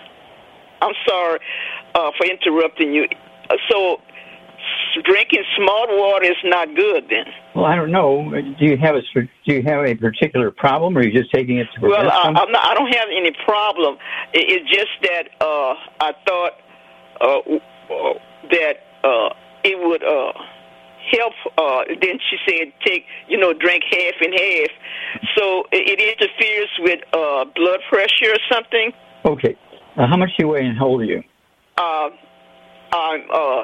I'm 0.83 0.95
sorry 1.07 1.39
uh, 1.95 2.11
for 2.17 2.27
interrupting 2.27 2.93
you. 2.93 3.07
Uh, 3.51 3.57
So, 3.71 4.01
drinking 5.05 5.45
smart 5.57 5.91
water 5.91 6.27
is 6.27 6.37
not 6.45 6.75
good 6.75 7.05
then. 7.09 7.27
Well, 7.55 7.65
I 7.65 7.77
don't 7.77 7.91
know. 7.91 8.31
Do 8.31 8.65
you 8.65 8.77
have 8.77 8.97
a 8.97 9.03
do 9.13 9.29
you 9.45 9.63
have 9.63 9.85
a 9.85 9.95
particular 9.95 10.51
problem, 10.51 10.97
or 10.97 11.01
are 11.01 11.07
you 11.07 11.13
just 11.13 11.33
taking 11.33 11.59
it 11.59 11.67
to 11.75 11.87
Well, 11.87 12.11
I. 12.11 12.29
I'm 12.29 12.53
not, 12.53 12.65
I 12.65 12.75
don't 12.75 12.93
have 12.95 13.09
any 13.15 13.33
problem. 13.45 13.97
It, 14.33 14.47
it's 14.49 14.71
just 14.71 14.91
that 15.03 15.29
uh, 15.41 15.75
I 16.01 16.13
thought 16.27 16.53
uh, 17.21 17.39
uh, 17.95 18.15
that 18.51 18.77
uh, 19.05 19.35
it 19.65 19.79
would 19.79 20.03
uh, 20.03 20.33
help. 21.13 21.35
Uh, 21.59 21.85
then 22.01 22.19
she 22.31 22.37
said, 22.49 22.73
take 22.85 23.05
you 23.29 23.39
know, 23.39 23.53
drink 23.53 23.85
half 23.91 24.15
and 24.21 24.33
half. 24.33 24.71
So 25.37 25.65
it, 25.73 25.99
it 25.99 26.01
interferes 26.01 26.71
with 26.81 27.01
uh, 27.13 27.45
blood 27.55 27.81
pressure 27.91 28.33
or 28.33 28.41
something. 28.53 28.93
Okay. 29.25 29.57
Uh, 29.97 30.07
how 30.07 30.17
much 30.17 30.31
do 30.39 30.45
you 30.45 30.49
weigh 30.49 30.65
and 30.65 30.79
how 30.79 30.87
old 30.87 31.03
are 31.03 31.05
you? 31.05 31.23
Uh, 31.77 32.11
I'm 32.93 33.23
uh, 33.33 33.63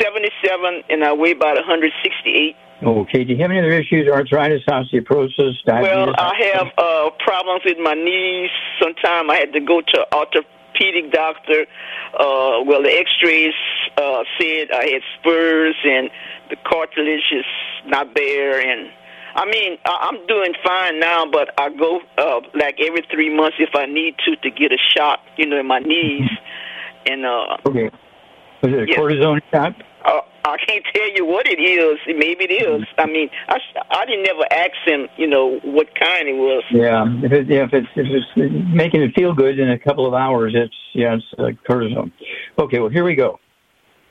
77 0.00 0.82
and 0.90 1.04
I 1.04 1.12
weigh 1.12 1.32
about 1.32 1.56
168. 1.56 2.56
Okay. 2.82 3.24
Do 3.24 3.32
you 3.32 3.42
have 3.42 3.50
any 3.50 3.58
other 3.58 3.72
issues? 3.72 4.08
Arthritis, 4.08 4.62
osteoporosis, 4.68 5.54
diabetes? 5.66 5.90
Well, 5.90 6.14
I 6.16 6.34
have 6.54 6.68
uh, 6.78 7.10
problems 7.18 7.62
with 7.64 7.78
my 7.78 7.94
knees. 7.94 8.50
Sometime 8.80 9.30
I 9.30 9.36
had 9.36 9.52
to 9.52 9.60
go 9.60 9.80
to 9.80 10.06
orthopedic 10.14 11.10
doctor. 11.12 11.66
Uh, 12.14 12.62
well, 12.64 12.82
the 12.82 12.94
X-rays 12.94 13.54
uh, 13.96 14.22
said 14.40 14.70
I 14.70 14.86
had 14.92 15.02
spurs 15.18 15.74
and 15.84 16.10
the 16.50 16.56
cartilage 16.64 17.32
is 17.32 17.44
not 17.86 18.14
there. 18.14 18.60
And 18.60 18.90
I 19.34 19.44
mean, 19.46 19.78
I- 19.84 20.08
I'm 20.10 20.24
doing 20.26 20.54
fine 20.64 21.00
now, 21.00 21.26
but 21.30 21.50
I 21.60 21.70
go 21.70 22.00
uh, 22.16 22.40
like 22.54 22.78
every 22.80 23.02
three 23.10 23.34
months 23.34 23.56
if 23.58 23.70
I 23.74 23.86
need 23.86 24.14
to 24.24 24.36
to 24.36 24.50
get 24.50 24.70
a 24.72 24.78
shot, 24.96 25.20
you 25.36 25.46
know, 25.46 25.58
in 25.58 25.66
my 25.66 25.80
knees. 25.80 26.30
And 27.06 27.26
uh, 27.26 27.56
Okay. 27.66 27.90
Was 28.62 28.72
it 28.72 28.78
a 28.82 28.86
Yes. 28.88 28.98
cortisone 28.98 29.40
shot? 29.52 29.74
uh, 30.04 30.20
I 30.44 30.56
can't 30.66 30.84
tell 30.94 31.10
you 31.14 31.26
what 31.26 31.46
it 31.46 31.60
is. 31.60 31.98
Maybe 32.06 32.44
it 32.44 32.62
is. 32.62 32.86
I 32.96 33.06
mean, 33.06 33.28
I, 33.48 33.58
I 33.90 34.06
didn't 34.06 34.24
never 34.24 34.44
ask 34.50 34.72
him, 34.86 35.08
you 35.16 35.26
know, 35.26 35.58
what 35.62 35.88
kind 35.98 36.28
it 36.28 36.36
was. 36.36 36.64
Yeah. 36.70 37.04
If, 37.22 37.32
it, 37.32 37.48
yeah, 37.48 37.64
if 37.64 37.74
it's 37.74 37.88
if 37.96 38.06
it's 38.06 38.54
making 38.74 39.02
it 39.02 39.14
feel 39.14 39.34
good 39.34 39.58
in 39.58 39.70
a 39.70 39.78
couple 39.78 40.06
of 40.06 40.14
hours, 40.14 40.54
it's 40.56 40.74
yeah, 40.94 41.16
it's 41.16 41.24
uh, 41.38 41.50
cortisone. 41.70 42.12
Okay. 42.58 42.78
Well, 42.78 42.88
here 42.88 43.04
we 43.04 43.14
go. 43.14 43.38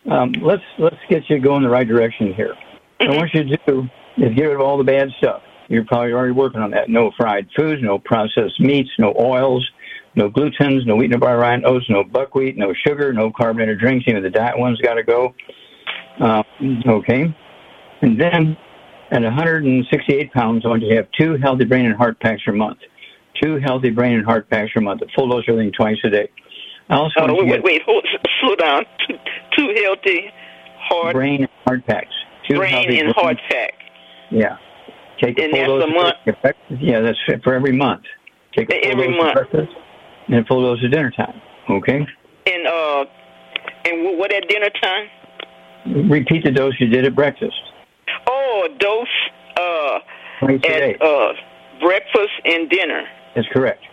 Um, 0.10 0.34
let's 0.41 0.64
let's 0.78 0.98
get 1.10 1.24
you 1.30 1.39
going 1.39 1.64
the 1.64 1.70
right 1.70 1.88
direction 1.88 2.34
here. 2.34 2.56
What 3.00 3.10
I 3.12 3.16
want 3.18 3.34
you 3.34 3.43
to 3.43 3.58
do 3.68 3.89
is 4.18 4.36
get 4.36 4.43
rid 4.43 4.56
of 4.56 4.62
all 4.62 4.78
the 4.78 4.84
bad 4.84 5.10
stuff. 5.18 5.41
You're 5.70 5.86
probably 5.86 6.14
already 6.14 6.32
working 6.32 6.62
on 6.62 6.72
that. 6.72 6.89
No 6.89 7.12
fried 7.18 7.48
foods, 7.56 7.82
no 7.84 8.00
processed 8.00 8.60
meats, 8.60 8.89
no 9.00 9.14
oils, 9.20 9.70
no 10.18 10.30
glutens, 10.32 10.86
no 10.86 10.95
wheat, 10.95 11.11
no 11.11 11.18
barley, 11.20 11.63
oats, 11.63 11.86
no 11.89 12.03
buckwheat, 12.03 12.57
no 12.57 12.74
sugar, 12.86 13.13
no 13.13 13.32
carbonated 13.32 13.80
drinks. 13.80 14.05
Even 14.07 14.24
the 14.24 14.30
diet 14.32 14.57
ones 14.57 14.82
got 14.82 14.95
to 14.95 15.03
go. 15.03 15.34
Uh, 16.20 16.41
okay. 16.88 17.34
And 18.01 18.20
then 18.20 18.57
at 19.11 19.22
168 19.22 20.34
pounds, 20.34 20.65
I 20.65 20.70
want 20.70 20.82
you 20.82 20.89
to 20.89 20.95
have 20.95 21.07
two 21.18 21.38
healthy 21.38 21.65
brain 21.65 21.86
and 21.86 21.95
heart 21.95 22.20
packs 22.20 22.41
per 22.43 22.51
month. 22.51 22.80
Two 23.41 23.59
healthy 23.63 23.91
brain 23.91 24.13
and 24.15 24.26
heart 24.26 24.49
packs 24.49 24.72
per 24.74 24.82
month. 24.82 25.01
A 25.03 25.05
full 25.15 25.30
dose 25.30 25.43
of 25.47 25.53
everything 25.53 25.72
twice 25.72 25.97
a 26.03 26.09
day. 26.09 26.30
I 26.89 26.95
also 26.95 27.13
want 27.20 27.32
you 27.34 27.38
wait, 27.43 27.51
wait, 27.51 27.63
wait, 27.63 27.82
hold, 27.86 28.07
slow 28.41 28.55
down. 28.55 28.86
Two, 29.55 29.74
healthy 29.84 30.32
heart, 30.80 31.13
brain 31.13 31.41
and 31.41 31.49
heart 31.65 31.86
packs. 31.86 32.13
Two 32.49 32.57
brain 32.57 33.05
and 33.05 33.13
heart 33.13 33.38
pack. 33.51 33.74
Yeah. 34.32 34.57
Take 35.22 35.38
a 35.38 35.43
And 35.43 35.53
full 35.53 35.80
dose 35.80 35.89
a 35.89 35.93
month? 35.93 36.15
Yeah, 36.82 37.01
that's 37.01 37.18
for 37.43 37.53
every 37.53 37.72
month. 37.72 38.03
Take 38.55 38.70
a 38.72 38.82
full 38.82 38.91
Every 38.91 39.07
dose 39.09 39.18
month. 39.18 39.34
breakfast 39.36 39.74
and 40.28 40.39
a 40.39 40.45
full 40.45 40.61
dose 40.61 40.84
of 40.84 40.91
dinner 40.91 41.11
time. 41.11 41.41
Okay? 41.69 42.05
And 42.45 42.67
uh, 42.67 43.05
and 43.86 44.17
what, 44.17 44.34
at 44.34 44.47
dinner 44.47 44.69
time? 44.82 46.09
Repeat 46.09 46.43
the 46.43 46.51
dose 46.51 46.73
you 46.80 46.88
did 46.88 47.05
at 47.05 47.15
breakfast. 47.15 47.55
Oh, 48.30 48.67
a 48.69 48.78
dose 48.78 49.07
uh, 49.57 49.99
at 50.41 51.01
uh, 51.01 51.34
breakfast 51.82 52.34
and 52.45 52.69
dinner. 52.69 53.03
That's 53.36 53.47
correct. 53.53 53.84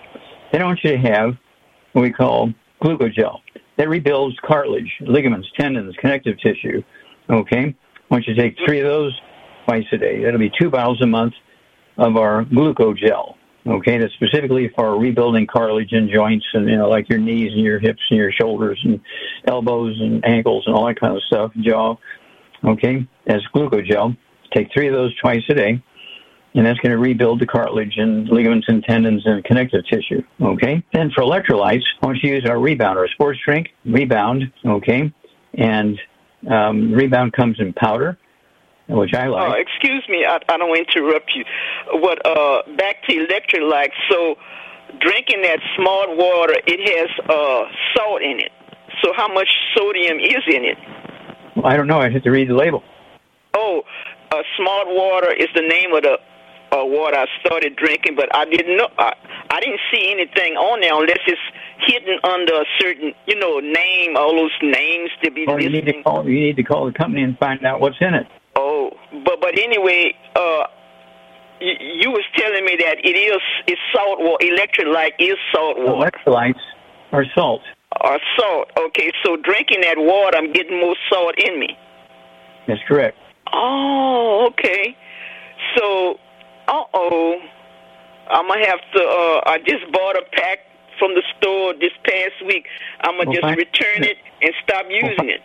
Then 0.53 0.63
I 0.63 0.65
want 0.65 0.81
you 0.83 0.93
to 0.93 0.99
have 0.99 1.35
what 1.93 2.03
we 2.03 2.13
call 2.13 2.53
glucogel. 2.83 3.41
That 3.77 3.89
rebuilds 3.89 4.37
cartilage, 4.45 4.91
ligaments, 5.01 5.49
tendons, 5.59 5.95
connective 6.01 6.39
tissue. 6.39 6.83
Okay? 7.31 7.75
I 7.75 8.15
want 8.15 8.27
you 8.27 8.35
to 8.35 8.41
take 8.41 8.57
three 8.67 8.81
of 8.81 8.87
those 8.87 9.19
twice 9.67 9.85
a 9.93 9.97
day. 9.97 10.23
That'll 10.23 10.39
be 10.39 10.53
two 10.61 10.71
bottles 10.71 11.01
a 11.03 11.07
month 11.07 11.35
of 11.99 12.17
our 12.17 12.45
glucogel. 12.45 13.35
Okay, 13.67 13.99
that's 13.99 14.13
specifically 14.15 14.71
for 14.77 14.99
rebuilding 14.99 15.47
cartilage 15.47 15.93
and 15.93 16.11
joints 16.11 16.45
and 16.53 16.69
you 16.69 16.77
know, 16.77 16.89
like 16.89 17.09
your 17.09 17.19
knees 17.19 17.53
and 17.53 17.63
your 17.63 17.79
hips 17.79 18.01
and 18.11 18.19
your 18.19 18.31
shoulders 18.31 18.79
and 18.85 19.01
elbows 19.47 19.99
and 20.01 20.25
ankles 20.27 20.65
and 20.67 20.75
all 20.77 20.87
that 20.87 21.01
kind 21.01 21.17
of 21.17 21.23
stuff, 21.25 21.53
jaw. 21.61 21.97
Okay, 22.63 23.07
that's 23.27 23.43
glucogel. 23.55 24.17
Take 24.55 24.69
three 24.73 24.89
of 24.89 24.95
those 24.95 25.17
twice 25.19 25.43
a 25.49 25.55
day 25.55 25.83
and 26.55 26.65
that's 26.65 26.79
going 26.79 26.93
to 26.93 26.99
rebuild 26.99 27.41
the 27.41 27.47
cartilage 27.47 27.95
and 27.97 28.29
ligaments 28.29 28.67
and 28.69 28.83
tendons 28.85 29.23
and 29.27 29.45
connective 29.45 29.83
tissue. 29.91 30.23
Okay. 30.41 30.85
Then 30.93 31.11
for 31.15 31.23
electrolytes, 31.23 31.83
I 32.01 32.07
want 32.07 32.19
you 32.23 32.31
to 32.31 32.37
use 32.37 32.47
our 32.49 32.59
Rebound, 32.59 32.97
our 32.99 33.09
sports 33.09 33.41
drink, 33.45 33.71
Rebound. 33.85 34.45
Okay. 34.65 35.13
And 35.55 35.99
um, 36.51 36.93
Rebound 36.93 37.33
comes 37.33 37.59
in 37.59 37.73
powder, 37.73 38.19
which 38.89 39.15
I 39.15 39.29
Uh, 39.29 39.55
excuse 39.55 40.05
me, 40.09 40.25
I, 40.25 40.39
I 40.49 40.59
don't 40.59 40.69
want 40.69 40.89
to 40.89 40.99
interrupt 40.99 41.31
you. 41.35 41.45
What 42.01 42.25
uh, 42.27 42.63
back 42.77 43.03
to 43.09 43.13
electrolytes? 43.15 43.97
So, 44.11 44.37
drinking 45.01 45.43
that 45.43 45.61
smart 45.77 46.11
water, 46.17 46.55
it 46.67 46.81
has 46.93 47.11
uh, 47.29 47.65
salt 47.97 48.23
in 48.23 48.41
it. 48.41 48.53
So, 49.03 49.13
how 49.17 49.33
much 49.33 49.49
sodium 49.77 50.19
is 50.19 50.45
in 50.49 50.65
it? 50.65 50.79
Well, 51.57 51.67
I 51.67 51.77
don't 51.77 51.87
know. 51.87 51.99
I 51.99 52.11
have 52.11 52.23
to 52.23 52.31
read 52.31 52.49
the 52.49 52.55
label. 52.55 52.83
Oh, 53.55 53.83
uh, 54.33 54.43
smart 54.57 54.89
water 54.89 55.33
is 55.33 55.49
the 55.55 55.63
name 55.63 55.95
of 55.95 56.03
the 56.03 56.19
uh, 56.73 56.85
water 56.85 57.17
I 57.17 57.27
started 57.41 57.77
drinking, 57.77 58.17
but 58.17 58.35
I 58.35 58.45
didn't 58.45 58.77
know. 58.77 58.89
I, 58.99 59.15
I 59.51 59.61
didn't 59.61 59.81
see 59.93 60.11
anything 60.11 60.57
on 60.57 60.81
there 60.81 60.93
unless 60.93 61.23
it's 61.27 61.41
hidden 61.87 62.19
under 62.25 62.55
a 62.55 62.65
certain, 62.81 63.15
you 63.27 63.39
know, 63.39 63.61
name. 63.61 64.17
All 64.17 64.35
those 64.35 64.51
names 64.63 65.11
to 65.23 65.31
be 65.31 65.45
Well, 65.47 65.63
you 65.63 65.71
need 65.71 65.87
to 65.87 66.03
call. 66.03 66.29
You 66.29 66.41
need 66.41 66.57
to 66.57 66.65
call 66.65 66.87
the 66.87 66.93
company 66.93 67.23
and 67.23 67.39
find 67.39 67.65
out 67.65 67.81
what's 67.81 67.97
in 68.01 68.15
it. 68.15 68.27
Oh, 68.57 68.91
but 69.25 69.41
but 69.41 69.59
anyway, 69.59 70.15
uh, 70.37 70.65
you, 71.61 71.75
you 71.81 72.11
was 72.11 72.25
telling 72.37 72.65
me 72.65 72.77
that 72.81 72.99
it 73.05 73.17
is 73.17 73.41
it's 73.67 73.81
salt 73.93 74.19
water. 74.21 74.45
Electrolyte 74.45 75.15
is 75.19 75.37
salt 75.53 75.79
water. 75.79 76.11
Electrolytes 76.11 76.61
are 77.13 77.25
salt. 77.35 77.63
Or 78.03 78.19
salt. 78.39 78.71
Okay, 78.79 79.13
so 79.25 79.37
drinking 79.37 79.83
that 79.83 79.97
water, 79.99 80.37
I'm 80.37 80.53
getting 80.53 80.81
more 80.81 80.97
salt 81.11 81.35
in 81.39 81.59
me. 81.59 81.77
That's 82.67 82.81
correct. 82.89 83.17
Oh, 83.53 84.49
okay. 84.51 84.97
So, 85.77 86.19
uh 86.69 86.83
oh, 86.93 87.37
I'm 88.31 88.49
gonna 88.49 88.67
have 88.67 88.81
to. 88.95 89.01
Uh, 89.01 89.41
I 89.47 89.59
just 89.67 89.91
bought 89.93 90.17
a 90.17 90.23
pack 90.33 90.59
from 90.99 91.15
the 91.15 91.23
store 91.37 91.75
this 91.75 91.93
past 92.05 92.47
week. 92.47 92.67
I'm 93.03 93.19
gonna 93.19 93.31
We'll 93.31 93.41
just 93.41 93.57
return 93.57 94.05
it 94.05 94.17
and 94.43 94.53
stop 94.63 94.87
using 94.89 95.31
it. 95.31 95.41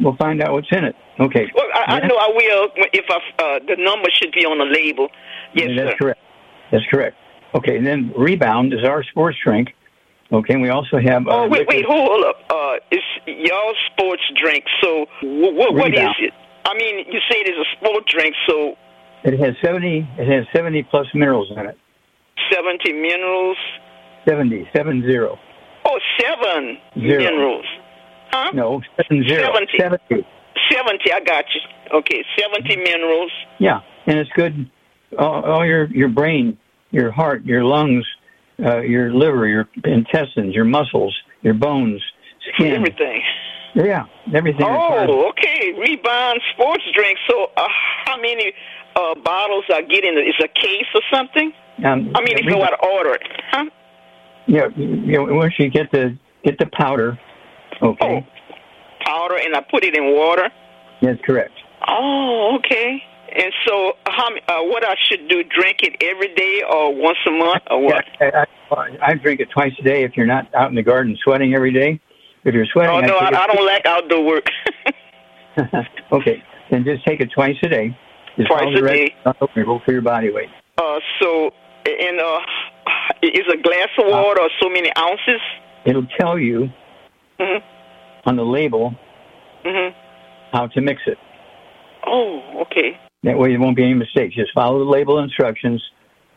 We'll 0.00 0.16
find 0.16 0.42
out 0.42 0.52
what's 0.52 0.68
in 0.72 0.84
it. 0.84 0.96
Okay. 1.20 1.46
Well, 1.54 1.66
I, 1.74 2.00
I 2.00 2.06
know 2.06 2.16
I 2.16 2.28
will 2.34 2.68
if 2.92 3.04
I, 3.10 3.16
uh, 3.42 3.58
the 3.66 3.76
number 3.78 4.08
should 4.14 4.32
be 4.32 4.44
on 4.46 4.58
the 4.58 4.64
label. 4.64 5.08
Yes, 5.54 5.68
That's 5.76 5.90
sir. 5.90 5.96
correct. 5.98 6.20
That's 6.70 6.84
correct. 6.90 7.16
Okay, 7.54 7.76
and 7.76 7.86
then 7.86 8.12
Rebound 8.16 8.72
is 8.72 8.82
our 8.84 9.02
sports 9.04 9.36
drink. 9.44 9.74
Okay, 10.32 10.54
and 10.54 10.62
we 10.62 10.70
also 10.70 10.98
have. 10.98 11.26
Oh 11.28 11.44
uh, 11.44 11.48
wait, 11.48 11.66
wait, 11.68 11.84
hold 11.86 12.24
up. 12.24 12.36
Uh, 12.48 12.76
it's 12.90 13.04
y'all 13.26 13.74
sports 13.92 14.22
drink. 14.42 14.64
So 14.80 15.04
wh- 15.20 15.52
wh- 15.52 15.74
what 15.74 15.92
is 15.94 16.08
it? 16.20 16.32
I 16.64 16.74
mean, 16.74 17.04
you 17.12 17.20
say 17.30 17.40
it 17.40 17.48
is 17.50 17.58
a 17.58 17.76
sport 17.76 18.06
drink. 18.06 18.34
So 18.48 18.76
It 19.24 19.38
has 19.38 19.54
seventy. 19.62 20.08
It 20.16 20.26
has 20.28 20.46
seventy 20.56 20.82
plus 20.82 21.06
minerals 21.12 21.50
in 21.54 21.58
it. 21.66 21.76
seventy 22.50 22.92
minerals. 22.94 23.58
Seventy, 24.26 24.66
seven 24.74 25.02
zero. 25.02 25.38
Oh, 25.84 25.98
seven 26.18 26.78
Zero. 26.98 27.18
minerals. 27.18 27.66
Huh? 28.30 28.50
No, 28.54 28.80
seven 28.96 29.28
zero. 29.28 29.42
Seventy. 29.52 29.78
Seventy. 29.78 30.26
Seventy. 30.72 31.12
I 31.12 31.20
got 31.20 31.44
you. 31.54 31.98
Okay, 31.98 32.24
seventy 32.38 32.76
minerals. 32.76 33.30
Yeah, 33.58 33.80
and 34.06 34.18
it's 34.18 34.30
good. 34.34 34.70
All, 35.18 35.44
all 35.44 35.66
your 35.66 35.86
your 35.86 36.08
brain, 36.08 36.56
your 36.90 37.10
heart, 37.10 37.44
your 37.44 37.64
lungs, 37.64 38.06
uh, 38.64 38.78
your 38.78 39.12
liver, 39.12 39.46
your 39.46 39.68
intestines, 39.84 40.54
your 40.54 40.64
muscles, 40.64 41.16
your 41.42 41.54
bones, 41.54 42.00
skin. 42.54 42.74
Everything. 42.74 43.22
Yeah, 43.74 44.04
everything. 44.34 44.66
Oh, 44.68 45.30
okay. 45.30 45.72
Rebound 45.78 46.40
sports 46.54 46.84
drink. 46.94 47.18
So, 47.28 47.50
uh, 47.56 47.66
how 48.04 48.16
many 48.16 48.52
uh, 48.96 49.14
bottles 49.14 49.64
I 49.72 49.82
get 49.82 50.04
in? 50.04 50.18
it? 50.18 50.28
Is 50.28 50.34
a 50.42 50.48
case 50.48 50.86
or 50.94 51.00
something? 51.10 51.52
Um, 51.78 52.12
I 52.14 52.20
mean, 52.20 52.38
if 52.38 52.44
you 52.44 52.58
want 52.58 52.74
to 52.80 52.86
order 52.86 53.14
it, 53.14 53.22
huh? 53.50 53.64
Yeah, 54.46 54.68
you 54.76 55.26
know, 55.26 55.34
once 55.34 55.54
you 55.58 55.70
get 55.70 55.90
the 55.92 56.16
get 56.44 56.58
the 56.58 56.66
powder, 56.66 57.18
okay, 57.80 58.26
Powder, 59.04 59.36
and 59.36 59.54
I 59.56 59.60
put 59.60 59.84
it 59.84 59.96
in 59.96 60.14
water. 60.14 60.50
That's 61.02 61.20
correct. 61.24 61.52
Oh, 61.88 62.56
okay. 62.58 63.02
And 63.34 63.52
so, 63.66 63.92
how 64.06 64.28
uh, 64.48 64.62
what 64.64 64.84
I 64.86 64.94
should 65.08 65.28
do? 65.28 65.42
Drink 65.42 65.78
it 65.82 66.02
every 66.02 66.34
day 66.34 66.62
or 66.68 66.94
once 66.94 67.18
a 67.26 67.30
month 67.30 67.62
or 67.70 67.82
what? 67.82 68.04
I, 68.20 68.44
I, 68.70 68.98
I 69.02 69.14
drink 69.14 69.40
it 69.40 69.48
twice 69.50 69.72
a 69.78 69.82
day 69.82 70.04
if 70.04 70.16
you're 70.16 70.26
not 70.26 70.54
out 70.54 70.68
in 70.68 70.74
the 70.74 70.82
garden 70.82 71.16
sweating 71.24 71.54
every 71.54 71.72
day. 71.72 72.00
If 72.44 72.54
you're 72.54 72.66
sweating, 72.66 72.94
Oh 72.94 73.00
no, 73.00 73.18
I, 73.18 73.30
take 73.30 73.38
I 73.38 73.46
don't 73.46 73.66
like 73.66 73.86
outdoor 73.86 74.24
work. 74.24 74.46
okay, 76.12 76.42
then 76.70 76.84
just 76.84 77.04
take 77.06 77.20
it 77.20 77.30
twice 77.34 77.56
a 77.62 77.68
day. 77.68 77.96
Just 78.36 78.48
Twice 78.48 78.76
a 78.76 78.86
day. 78.86 79.14
the 79.24 79.80
for 79.84 79.92
your 79.92 80.00
body 80.00 80.30
weight. 80.30 80.48
Uh, 80.78 80.98
so, 81.20 81.50
and 81.86 82.18
uh, 82.18 82.40
is 83.22 83.46
a 83.52 83.60
glass 83.60 83.88
of 83.98 84.06
water 84.06 84.40
or 84.40 84.48
so 84.60 84.68
many 84.68 84.90
ounces? 84.98 85.40
It'll 85.84 86.06
tell 86.18 86.38
you 86.38 86.68
hmm 87.38 87.58
on 88.24 88.36
the 88.36 88.44
label 88.44 88.94
hmm 89.64 89.88
how 90.52 90.66
to 90.68 90.80
mix 90.80 91.00
it. 91.06 91.18
Oh, 92.06 92.62
okay. 92.62 92.98
That 93.24 93.38
way, 93.38 93.50
there 93.50 93.60
won't 93.60 93.76
be 93.76 93.84
any 93.84 93.94
mistakes. 93.94 94.34
Just 94.34 94.52
follow 94.52 94.78
the 94.80 94.90
label 94.90 95.18
instructions, 95.18 95.82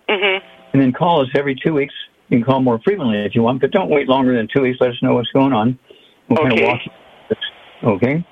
hmm 0.09 0.38
and 0.74 0.82
then 0.82 0.91
call 0.91 1.22
us 1.22 1.28
every 1.36 1.55
two 1.55 1.74
weeks. 1.74 1.93
You 2.30 2.38
can 2.38 2.45
call 2.45 2.61
more 2.61 2.80
frequently 2.84 3.20
if 3.20 3.34
you 3.34 3.41
want, 3.41 3.61
but 3.61 3.72
don't 3.72 3.89
wait 3.89 4.09
longer 4.09 4.36
than 4.36 4.47
two 4.53 4.61
weeks. 4.61 4.78
Let 4.82 4.89
us 4.89 4.97
know 5.01 5.13
what's 5.13 5.32
going 5.32 5.53
on. 5.53 5.80
We'll 6.28 6.38
kind 6.38 6.51
of 6.51 6.59
Okay. 6.59 6.68
walk 6.68 6.80
you. 6.86 7.89
Okay. 7.89 8.26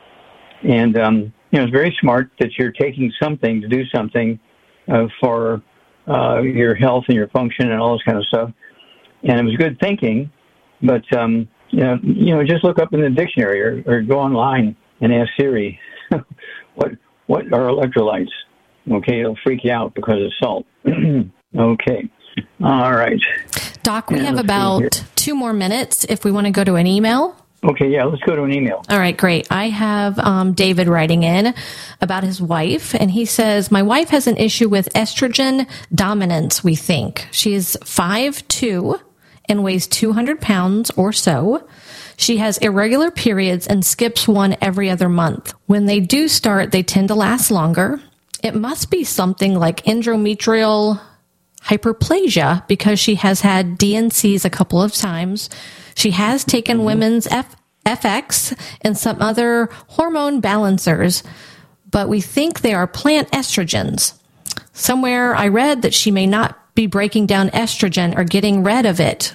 And 0.63 0.97
um, 0.97 1.33
you 1.51 1.59
know, 1.59 1.63
it's 1.63 1.71
very 1.71 1.95
smart 2.01 2.31
that 2.39 2.57
you're 2.57 2.71
taking 2.71 3.11
something 3.21 3.61
to 3.61 3.67
do 3.67 3.85
something 3.95 4.39
uh, 4.91 5.07
for 5.21 5.61
uh, 6.07 6.41
your 6.41 6.75
health 6.75 7.05
and 7.07 7.15
your 7.15 7.27
function 7.29 7.71
and 7.71 7.79
all 7.79 7.93
this 7.93 8.03
kind 8.03 8.17
of 8.17 8.25
stuff. 8.25 8.51
And 9.23 9.39
it 9.39 9.43
was 9.43 9.55
good 9.55 9.79
thinking, 9.79 10.31
but 10.81 11.03
um, 11.15 11.47
you 11.69 11.79
know, 11.79 11.97
you 12.03 12.35
know, 12.35 12.43
just 12.43 12.63
look 12.63 12.79
up 12.79 12.93
in 12.93 13.01
the 13.01 13.09
dictionary 13.09 13.61
or, 13.61 13.83
or 13.85 14.01
go 14.01 14.19
online 14.19 14.75
and 15.01 15.13
ask 15.13 15.29
Siri 15.39 15.79
what 16.75 16.91
what 17.27 17.45
are 17.53 17.67
electrolytes. 17.69 18.31
Okay, 18.91 19.21
it'll 19.21 19.37
freak 19.43 19.63
you 19.63 19.71
out 19.71 19.93
because 19.93 20.21
of 20.21 20.31
salt. 20.41 20.65
okay, 21.57 22.09
all 22.61 22.93
right. 22.93 23.21
Doc, 23.83 24.09
we 24.09 24.19
have 24.19 24.37
about 24.37 25.03
two 25.15 25.35
more 25.35 25.53
minutes 25.53 26.05
if 26.05 26.23
we 26.23 26.31
want 26.31 26.47
to 26.47 26.51
go 26.51 26.63
to 26.63 26.75
an 26.75 26.87
email. 26.87 27.35
Okay, 27.63 27.87
yeah, 27.87 28.03
let's 28.03 28.21
go 28.23 28.35
to 28.35 28.43
an 28.43 28.53
email. 28.53 28.83
All 28.89 28.99
right, 28.99 29.15
great. 29.15 29.47
I 29.49 29.69
have 29.69 30.19
um, 30.19 30.51
David 30.51 30.89
writing 30.89 31.23
in 31.23 31.53
about 32.01 32.23
his 32.23 32.41
wife, 32.41 32.93
and 32.93 33.09
he 33.09 33.23
says, 33.23 33.71
My 33.71 33.81
wife 33.81 34.09
has 34.09 34.27
an 34.27 34.35
issue 34.35 34.67
with 34.67 34.89
estrogen 34.93 35.69
dominance, 35.93 36.61
we 36.61 36.75
think. 36.75 37.27
She 37.31 37.53
is 37.53 37.77
5'2 37.83 38.99
and 39.47 39.63
weighs 39.63 39.87
200 39.87 40.41
pounds 40.41 40.91
or 40.91 41.13
so. 41.13 41.65
She 42.17 42.37
has 42.37 42.57
irregular 42.59 43.11
periods 43.11 43.67
and 43.67 43.85
skips 43.85 44.27
one 44.27 44.55
every 44.61 44.89
other 44.89 45.09
month. 45.09 45.53
When 45.65 45.85
they 45.85 45.99
do 45.99 46.27
start, 46.27 46.71
they 46.71 46.83
tend 46.83 47.07
to 47.09 47.15
last 47.15 47.51
longer. 47.51 48.01
It 48.43 48.55
must 48.55 48.91
be 48.91 49.03
something 49.03 49.57
like 49.57 49.85
endometrial 49.85 50.99
hyperplasia 51.63 52.67
because 52.67 52.99
she 52.99 53.15
has 53.15 53.41
had 53.41 53.77
DNCs 53.77 54.45
a 54.45 54.49
couple 54.49 54.81
of 54.81 54.93
times. 54.93 55.49
She 55.95 56.11
has 56.11 56.43
taken 56.43 56.77
mm-hmm. 56.77 56.85
women's 56.85 57.27
F- 57.27 57.55
FX 57.85 58.57
and 58.81 58.97
some 58.97 59.21
other 59.21 59.69
hormone 59.87 60.39
balancers, 60.39 61.23
but 61.89 62.09
we 62.09 62.21
think 62.21 62.59
they 62.59 62.73
are 62.73 62.87
plant 62.87 63.31
estrogens. 63.31 64.13
Somewhere 64.73 65.35
I 65.35 65.47
read 65.47 65.83
that 65.83 65.93
she 65.93 66.11
may 66.11 66.27
not 66.27 66.57
be 66.75 66.87
breaking 66.87 67.27
down 67.27 67.49
estrogen 67.49 68.17
or 68.17 68.23
getting 68.23 68.63
rid 68.63 68.85
of 68.85 68.99
it. 68.99 69.33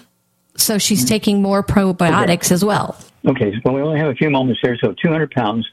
So 0.58 0.78
she's 0.78 1.04
taking 1.04 1.40
more 1.40 1.62
probiotics 1.62 2.50
as 2.52 2.64
well. 2.64 2.98
Okay, 3.26 3.52
well, 3.64 3.74
we 3.74 3.80
only 3.80 3.98
have 3.98 4.08
a 4.08 4.14
few 4.14 4.30
moments 4.30 4.60
here, 4.62 4.76
so 4.82 4.94
200 5.02 5.30
pounds. 5.30 5.66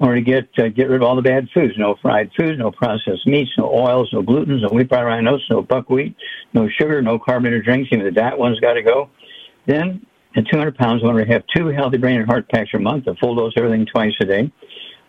In 0.00 0.08
order 0.08 0.20
to 0.20 0.22
get 0.22 0.48
uh, 0.58 0.68
get 0.68 0.88
rid 0.88 1.00
of 1.00 1.02
all 1.02 1.14
the 1.14 1.22
bad 1.22 1.48
foods, 1.54 1.74
no 1.78 1.94
fried 2.02 2.30
foods, 2.36 2.58
no 2.58 2.72
processed 2.72 3.24
meats, 3.24 3.52
no 3.56 3.72
oils, 3.72 4.10
no 4.12 4.20
gluten, 4.20 4.60
no 4.60 4.68
wheat 4.68 4.88
bran 4.88 5.28
oats, 5.28 5.44
no 5.48 5.62
buckwheat, 5.62 6.16
no 6.54 6.68
sugar, 6.68 7.00
no 7.02 7.20
carbonated 7.20 7.64
drinks. 7.64 7.88
Even 7.92 8.04
the 8.04 8.10
diet 8.10 8.36
one's 8.36 8.58
got 8.58 8.72
to 8.72 8.82
go. 8.82 9.10
Then, 9.66 10.04
at 10.34 10.44
200 10.50 10.76
pounds, 10.76 11.02
I 11.02 11.06
want 11.06 11.18
her 11.18 11.24
to 11.24 11.32
have 11.32 11.44
two 11.54 11.68
healthy 11.68 11.98
brain 11.98 12.18
and 12.20 12.28
heart 12.28 12.48
packs 12.48 12.70
a 12.74 12.80
month, 12.80 13.06
a 13.06 13.14
full 13.14 13.36
dose 13.36 13.52
of 13.56 13.62
everything 13.62 13.86
twice 13.86 14.14
a 14.20 14.24
day. 14.24 14.52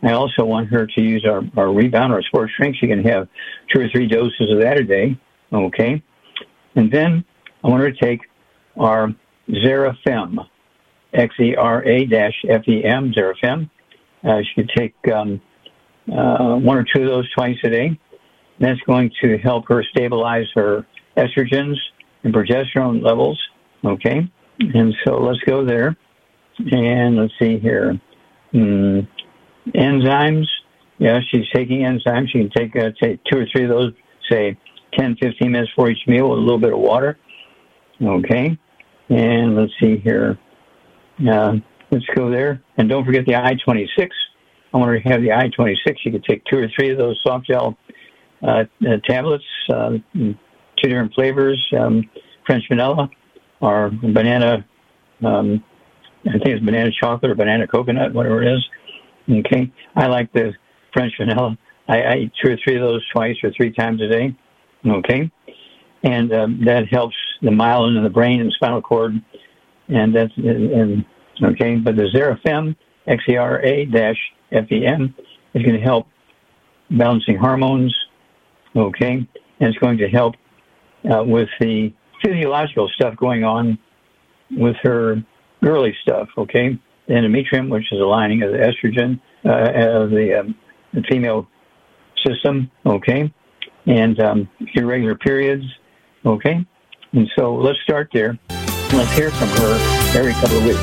I 0.04 0.12
also 0.12 0.44
want 0.44 0.70
her 0.70 0.86
to 0.86 1.02
use 1.02 1.26
our, 1.26 1.42
our 1.56 1.72
rebound, 1.72 2.12
our 2.12 2.22
sports 2.22 2.54
drink. 2.58 2.76
She 2.80 2.88
can 2.88 3.04
have 3.06 3.28
two 3.74 3.82
or 3.82 3.90
three 3.90 4.06
doses 4.06 4.52
of 4.52 4.60
that 4.60 4.78
a 4.78 4.84
day. 4.84 5.18
Okay. 5.52 6.04
And 6.76 6.92
then 6.92 7.24
I 7.64 7.70
want 7.70 7.82
her 7.82 7.92
to 7.92 7.98
take 7.98 8.20
our 8.78 9.14
Xerafem, 9.50 10.38
X-E-R-A-F-E-M, 11.14 13.14
Xerafem. 13.14 13.70
Uh, 14.24 14.42
she 14.42 14.62
could 14.62 14.72
take 14.76 14.96
um, 15.14 15.42
uh, 16.12 16.56
one 16.56 16.78
or 16.78 16.84
two 16.84 17.04
of 17.04 17.10
those 17.10 17.30
twice 17.32 17.58
a 17.64 17.70
day. 17.70 18.00
That's 18.60 18.80
going 18.82 19.12
to 19.22 19.38
help 19.38 19.68
her 19.68 19.84
stabilize 19.92 20.46
her 20.56 20.86
estrogens 21.18 21.76
and 22.24 22.34
progesterone 22.34 23.04
levels. 23.04 23.40
Okay. 23.84 24.30
And 24.60 24.94
so 25.06 25.18
let's 25.18 25.40
go 25.40 25.66
there. 25.66 25.98
And 26.60 27.18
let's 27.18 27.34
see 27.40 27.60
here. 27.60 28.00
Mm, 28.54 29.08
enzymes. 29.76 30.46
Yeah, 31.00 31.20
she's 31.32 31.46
taking 31.54 31.82
enzymes. 31.82 32.30
She 32.32 32.40
can 32.40 32.50
take, 32.52 32.76
uh, 32.76 32.92
take 33.02 33.24
two 33.26 33.40
or 33.40 33.48
three 33.52 33.64
of 33.64 33.70
those, 33.70 33.94
say 34.30 34.58
10, 34.98 35.18
15 35.22 35.52
minutes 35.52 35.72
for 35.76 35.90
each 35.90 36.08
meal 36.08 36.30
with 36.30 36.40
a 36.40 36.42
little 36.42 36.60
bit 36.60 36.72
of 36.72 36.80
water. 36.80 37.18
Okay. 38.02 38.58
And 39.10 39.56
let's 39.56 39.72
see 39.82 39.98
here. 39.98 40.38
Uh, 41.30 41.54
let's 41.92 42.06
go 42.16 42.30
there. 42.30 42.62
And 42.78 42.90
don't 42.90 43.06
forget 43.06 43.26
the 43.26 43.36
I-26. 43.36 44.10
I 44.74 44.78
want 44.78 45.04
to 45.04 45.10
have 45.10 45.22
the 45.22 45.32
I-26. 45.32 45.98
You 46.06 46.12
can 46.12 46.22
take 46.22 46.44
two 46.46 46.58
or 46.58 46.68
three 46.76 46.92
of 46.92 46.98
those 46.98 47.20
soft 47.26 47.48
gel 47.48 47.78
uh, 48.42 48.64
uh, 48.82 48.98
tablets, 49.08 49.44
uh, 49.70 49.92
two 50.14 50.36
different 50.82 51.14
flavors, 51.14 51.64
um, 51.80 52.10
French 52.46 52.64
vanilla 52.70 53.10
or 53.62 53.90
banana, 53.92 54.66
um, 55.24 55.64
I 56.26 56.32
think 56.32 56.48
it's 56.48 56.66
banana 56.66 56.90
chocolate 56.92 57.32
or 57.32 57.36
banana 57.36 57.68
coconut, 57.68 58.14
whatever 58.14 58.42
it 58.44 58.54
is. 58.54 58.66
Okay. 59.30 59.72
I 59.96 60.08
like 60.08 60.32
the 60.34 60.54
French 60.94 61.14
vanilla. 61.20 61.58
I, 61.88 62.02
I 62.02 62.16
eat 62.16 62.32
two 62.42 62.54
or 62.54 62.58
three 62.64 62.76
of 62.76 62.82
those 62.82 63.06
twice 63.14 63.36
or 63.44 63.52
three 63.56 63.72
times 63.72 64.02
a 64.02 64.08
day. 64.08 64.36
Okay. 64.86 65.32
And 66.04 66.34
um, 66.34 66.62
that 66.66 66.88
helps 66.92 67.16
the 67.44 67.52
myelin 67.52 67.98
in 67.98 68.04
the 68.04 68.10
brain 68.10 68.42
and 68.42 68.52
spinal 68.54 68.82
cord. 68.82 69.14
And 69.90 70.16
that's, 70.16 70.32
okay. 70.40 71.76
But 71.76 71.96
the 71.96 72.10
Xerafem, 72.16 72.76
X-E-R-A 73.06 73.86
dash 73.86 74.18
F-E-M, 74.52 75.14
is 75.54 75.64
going 75.64 75.76
to 75.76 75.82
help 75.82 76.08
balancing 76.90 77.38
hormones. 77.38 77.96
Okay. 78.76 79.28
and 79.60 79.70
it's 79.70 79.78
going 79.78 80.00
to 80.00 80.08
help 80.08 80.36
uh, 81.12 81.24
with 81.24 81.50
the 81.60 81.94
physiological 82.24 82.90
stuff 82.96 83.16
going 83.18 83.44
on 83.44 83.78
with 84.52 84.76
her 84.84 85.24
girly 85.64 85.96
stuff. 86.02 86.30
Okay, 86.38 86.80
the 87.08 87.14
endometrium, 87.14 87.70
which 87.70 87.92
is 87.92 88.00
a 88.00 88.04
lining 88.04 88.42
of 88.44 88.52
the 88.52 88.58
estrogen 88.58 89.20
uh, 89.46 90.02
of 90.02 90.10
the, 90.10 90.40
um, 90.40 90.56
the 90.94 91.04
female 91.10 91.48
system. 92.26 92.72
Okay, 92.86 93.32
and 93.86 94.20
um, 94.20 94.50
irregular 94.76 95.16
periods. 95.16 95.66
Okay, 96.26 96.66
and 97.14 97.30
so 97.36 97.56
let's 97.56 97.80
start 97.82 98.10
there. 98.14 98.38
Let's 98.92 99.12
hear 99.14 99.32
from 99.32 99.48
her 99.50 100.18
every 100.18 100.34
couple 100.34 100.58
of 100.58 100.66
weeks. 100.66 100.80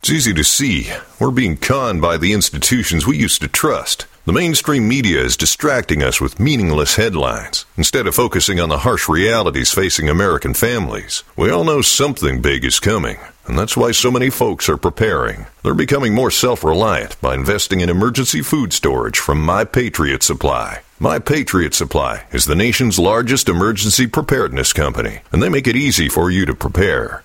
It's 0.00 0.10
easy 0.10 0.34
to 0.34 0.42
see. 0.42 0.90
We're 1.20 1.30
being 1.30 1.56
conned 1.56 2.02
by 2.02 2.16
the 2.16 2.32
institutions 2.32 3.06
we 3.06 3.16
used 3.16 3.40
to 3.42 3.48
trust. 3.48 4.06
The 4.24 4.32
mainstream 4.32 4.88
media 4.88 5.20
is 5.20 5.36
distracting 5.36 6.02
us 6.02 6.20
with 6.20 6.40
meaningless 6.40 6.96
headlines 6.96 7.66
instead 7.76 8.06
of 8.06 8.14
focusing 8.14 8.58
on 8.58 8.68
the 8.68 8.78
harsh 8.78 9.08
realities 9.08 9.72
facing 9.72 10.08
American 10.08 10.54
families. 10.54 11.22
We 11.36 11.50
all 11.50 11.64
know 11.64 11.82
something 11.82 12.42
big 12.42 12.64
is 12.64 12.80
coming, 12.80 13.18
and 13.46 13.58
that's 13.58 13.76
why 13.76 13.90
so 13.90 14.10
many 14.10 14.30
folks 14.30 14.68
are 14.68 14.76
preparing. 14.76 15.46
They're 15.62 15.74
becoming 15.74 16.14
more 16.14 16.30
self 16.30 16.64
reliant 16.64 17.20
by 17.20 17.34
investing 17.34 17.80
in 17.80 17.90
emergency 17.90 18.42
food 18.42 18.72
storage 18.72 19.18
from 19.18 19.42
My 19.42 19.64
Patriot 19.64 20.22
Supply. 20.22 20.82
My 20.98 21.18
Patriot 21.18 21.74
Supply 21.74 22.24
is 22.30 22.44
the 22.44 22.54
nation's 22.54 22.98
largest 22.98 23.48
emergency 23.48 24.06
preparedness 24.06 24.72
company, 24.72 25.20
and 25.32 25.42
they 25.42 25.48
make 25.48 25.66
it 25.66 25.76
easy 25.76 26.08
for 26.08 26.30
you 26.30 26.46
to 26.46 26.54
prepare. 26.54 27.24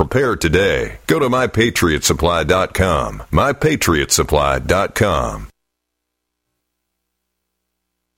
Prepare 0.00 0.36
today. 0.36 0.98
Go 1.06 1.18
to 1.18 1.28
mypatriotsupply.com. 1.28 3.22
Mypatriotsupply.com. 3.30 5.48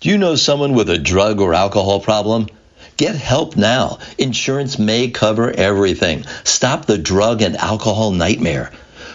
Do 0.00 0.08
you 0.08 0.16
know 0.16 0.36
someone 0.36 0.74
with 0.74 0.88
a 0.90 0.98
drug 0.98 1.40
or 1.40 1.54
alcohol 1.54 1.98
problem? 1.98 2.46
Get 2.96 3.16
help 3.16 3.56
now. 3.56 3.98
Insurance 4.16 4.78
may 4.78 5.10
cover 5.10 5.50
everything. 5.50 6.22
Stop 6.44 6.86
the 6.86 6.98
drug 6.98 7.42
and 7.42 7.56
alcohol 7.56 8.12
nightmare. 8.12 8.70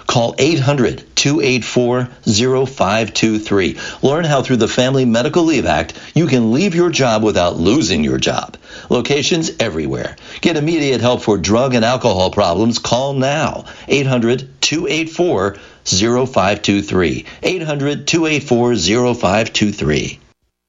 Call 0.07 0.35
800 0.39 1.03
284 1.15 2.05
0523. 2.05 3.77
Learn 4.01 4.23
how 4.23 4.41
through 4.41 4.55
the 4.55 4.67
Family 4.67 5.03
Medical 5.03 5.43
Leave 5.43 5.65
Act 5.65 5.99
you 6.15 6.27
can 6.27 6.53
leave 6.53 6.75
your 6.75 6.89
job 6.89 7.23
without 7.23 7.57
losing 7.57 8.05
your 8.05 8.17
job. 8.17 8.55
Locations 8.89 9.51
everywhere. 9.59 10.15
Get 10.39 10.55
immediate 10.55 11.01
help 11.01 11.21
for 11.21 11.37
drug 11.37 11.73
and 11.75 11.83
alcohol 11.83 12.31
problems. 12.31 12.79
Call 12.79 13.13
now. 13.13 13.65
800 13.89 14.47
284 14.61 15.57
0523. 15.83 17.25
800 17.43 18.07
284 18.07 18.75
0523. 19.13 20.19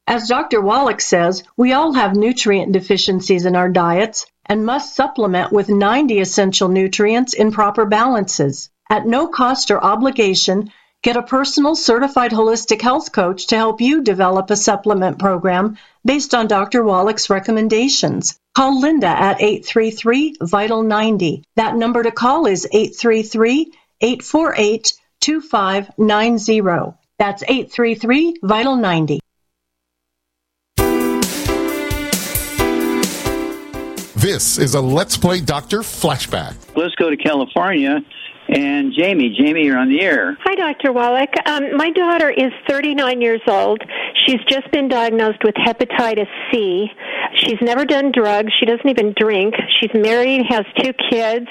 As 0.09 0.27
Dr. 0.27 0.61
Wallach 0.61 1.01
says, 1.01 1.45
we 1.57 1.75
all 1.75 1.93
have 1.93 2.17
nutrient 2.17 2.73
deficiencies 2.73 3.45
in 3.45 3.55
our 3.55 3.69
diets 3.69 4.27
and 4.47 4.65
must 4.65 4.97
supplement 4.97 5.53
with 5.53 5.69
90 5.69 6.19
essential 6.21 6.69
nutrients 6.69 7.35
in 7.35 7.53
proper 7.53 7.85
balances. 7.85 8.71
At 8.91 9.07
no 9.07 9.29
cost 9.29 9.71
or 9.71 9.85
obligation, 9.85 10.73
get 11.03 11.19
a 11.19 11.23
personal 11.23 11.77
certified 11.77 12.31
holistic 12.33 12.81
health 12.81 13.13
coach 13.13 13.49
to 13.49 13.57
help 13.57 13.83
you 13.83 14.03
develop 14.03 14.51
a 14.51 14.57
supplement 14.57 15.19
program 15.19 15.77
based 16.07 16.35
on 16.35 16.47
Dr. 16.47 16.83
Wallach's 16.83 17.29
recommendations. 17.29 18.39
Call 18.55 18.81
Linda 18.81 19.09
at 19.09 19.43
833 19.43 20.37
Vital 20.41 20.83
90. 20.83 21.45
That 21.57 21.77
number 21.77 22.03
to 22.03 22.11
call 22.11 22.47
is 22.47 22.67
833 22.73 23.73
848 24.01 24.95
2590. 25.21 26.99
That's 27.19 27.43
833 27.43 28.37
Vital 28.43 28.77
90. 28.77 29.21
This 34.17 34.59
is 34.59 34.75
a 34.75 34.81
Let's 34.81 35.17
Play 35.17 35.41
Doctor 35.41 35.81
flashback. 35.81 36.57
Let's 36.75 36.95
go 36.95 37.11
to 37.11 37.17
California. 37.17 38.03
And 38.49 38.95
Jamie, 38.95 39.37
Jamie, 39.39 39.65
you're 39.65 39.79
on 39.79 39.91
the 39.91 40.01
air. 40.01 40.37
Hi, 40.43 40.55
Dr. 40.55 40.91
Wallach. 40.93 41.29
Um, 41.45 41.77
my 41.77 41.91
daughter 41.91 42.31
is 42.31 42.51
39 42.67 43.21
years 43.21 43.43
old. 43.47 43.83
She's 44.25 44.41
just 44.49 44.71
been 44.71 44.89
diagnosed 44.89 45.45
with 45.45 45.55
hepatitis 45.55 46.29
C. 46.51 46.89
She's 47.35 47.61
never 47.61 47.85
done 47.85 48.11
drugs. 48.11 48.51
She 48.59 48.65
doesn't 48.65 48.89
even 48.89 49.15
drink. 49.19 49.55
She's 49.79 49.91
married, 49.93 50.47
has 50.49 50.65
two 50.79 50.95
kids. 51.11 51.47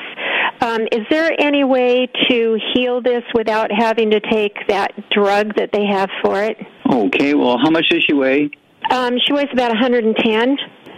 Um, 0.61 0.81
is 0.91 1.05
there 1.11 1.39
any 1.39 1.63
way 1.63 2.07
to 2.29 2.59
heal 2.73 2.99
this 3.01 3.23
without 3.35 3.71
having 3.71 4.09
to 4.11 4.19
take 4.19 4.55
that 4.67 4.91
drug 5.11 5.55
that 5.55 5.71
they 5.71 5.85
have 5.85 6.09
for 6.23 6.41
it? 6.43 6.57
Okay, 6.91 7.35
well, 7.35 7.59
how 7.59 7.69
much 7.69 7.89
does 7.89 8.03
she 8.07 8.13
weigh? 8.13 8.49
Um, 8.89 9.17
she 9.23 9.33
weighs 9.33 9.49
about 9.53 9.69
110. 9.69 10.57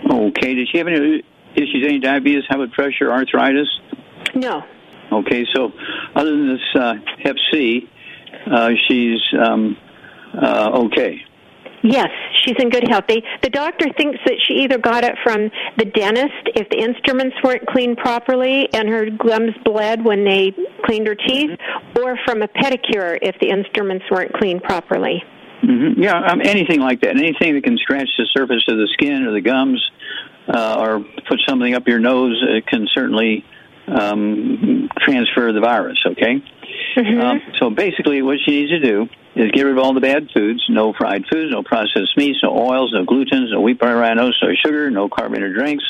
Okay, 0.09 0.55
does 0.55 0.69
she 0.71 0.77
have 0.77 0.87
any 0.87 1.23
issues, 1.55 1.85
any 1.85 1.99
diabetes, 1.99 2.43
high 2.47 2.55
blood 2.55 2.71
pressure, 2.71 3.11
arthritis? 3.11 3.67
No. 4.33 4.63
Okay, 5.11 5.45
so 5.55 5.71
other 6.15 6.31
than 6.31 6.49
this 6.49 6.81
uh, 6.81 6.93
Hep 7.23 7.35
C, 7.51 7.89
uh, 8.51 8.69
she's 8.87 9.19
um, 9.39 9.77
uh, 10.33 10.85
okay. 10.85 11.21
Yes, 11.81 12.09
she's 12.43 12.55
in 12.59 12.69
good 12.69 12.87
health. 12.89 13.05
They, 13.07 13.23
the 13.41 13.49
doctor 13.49 13.85
thinks 13.97 14.19
that 14.25 14.35
she 14.45 14.55
either 14.65 14.77
got 14.77 15.03
it 15.03 15.15
from 15.23 15.49
the 15.77 15.85
dentist 15.85 16.51
if 16.55 16.67
the 16.69 16.77
instruments 16.77 17.37
weren't 17.41 17.65
cleaned 17.67 17.97
properly 17.97 18.67
and 18.73 18.89
her 18.89 19.09
gums 19.09 19.55
bled 19.63 20.03
when 20.03 20.25
they 20.25 20.53
cleaned 20.85 21.07
her 21.07 21.15
teeth, 21.15 21.51
or 21.97 22.17
from 22.25 22.41
a 22.41 22.47
pedicure 22.47 23.17
if 23.21 23.35
the 23.39 23.49
instruments 23.49 24.05
weren't 24.11 24.33
cleaned 24.33 24.61
properly. 24.63 25.23
Mm-hmm. 25.63 26.01
Yeah, 26.01 26.19
um, 26.19 26.41
anything 26.41 26.79
like 26.79 27.01
that. 27.01 27.17
Anything 27.17 27.55
that 27.55 27.63
can 27.63 27.77
scratch 27.77 28.09
the 28.17 28.27
surface 28.37 28.63
of 28.67 28.77
the 28.77 28.87
skin 28.93 29.25
or 29.25 29.31
the 29.31 29.41
gums, 29.41 29.81
uh, 30.47 30.77
or 30.79 30.99
put 31.27 31.39
something 31.47 31.73
up 31.75 31.87
your 31.87 31.99
nose, 31.99 32.41
it 32.41 32.65
can 32.67 32.87
certainly 32.93 33.45
um, 33.91 34.89
transfer 34.99 35.51
the 35.51 35.61
virus. 35.61 35.97
Okay. 36.05 36.43
Mm-hmm. 36.95 37.21
Um, 37.21 37.41
so 37.59 37.69
basically, 37.69 38.21
what 38.21 38.37
she 38.45 38.51
needs 38.51 38.71
to 38.71 38.79
do 38.79 39.07
is 39.35 39.51
get 39.51 39.63
rid 39.63 39.77
of 39.77 39.83
all 39.83 39.93
the 39.93 40.01
bad 40.01 40.29
foods: 40.33 40.63
no 40.69 40.93
fried 40.93 41.23
foods, 41.31 41.51
no 41.51 41.63
processed 41.63 42.17
meats, 42.17 42.39
no 42.43 42.51
oils, 42.51 42.91
no 42.93 43.05
glutens, 43.05 43.51
no 43.51 43.61
wheat, 43.61 43.79
butter, 43.79 44.15
no 44.15 44.31
soy 44.39 44.55
sugar, 44.63 44.89
no 44.89 45.09
carbonated 45.09 45.53
drinks, 45.55 45.83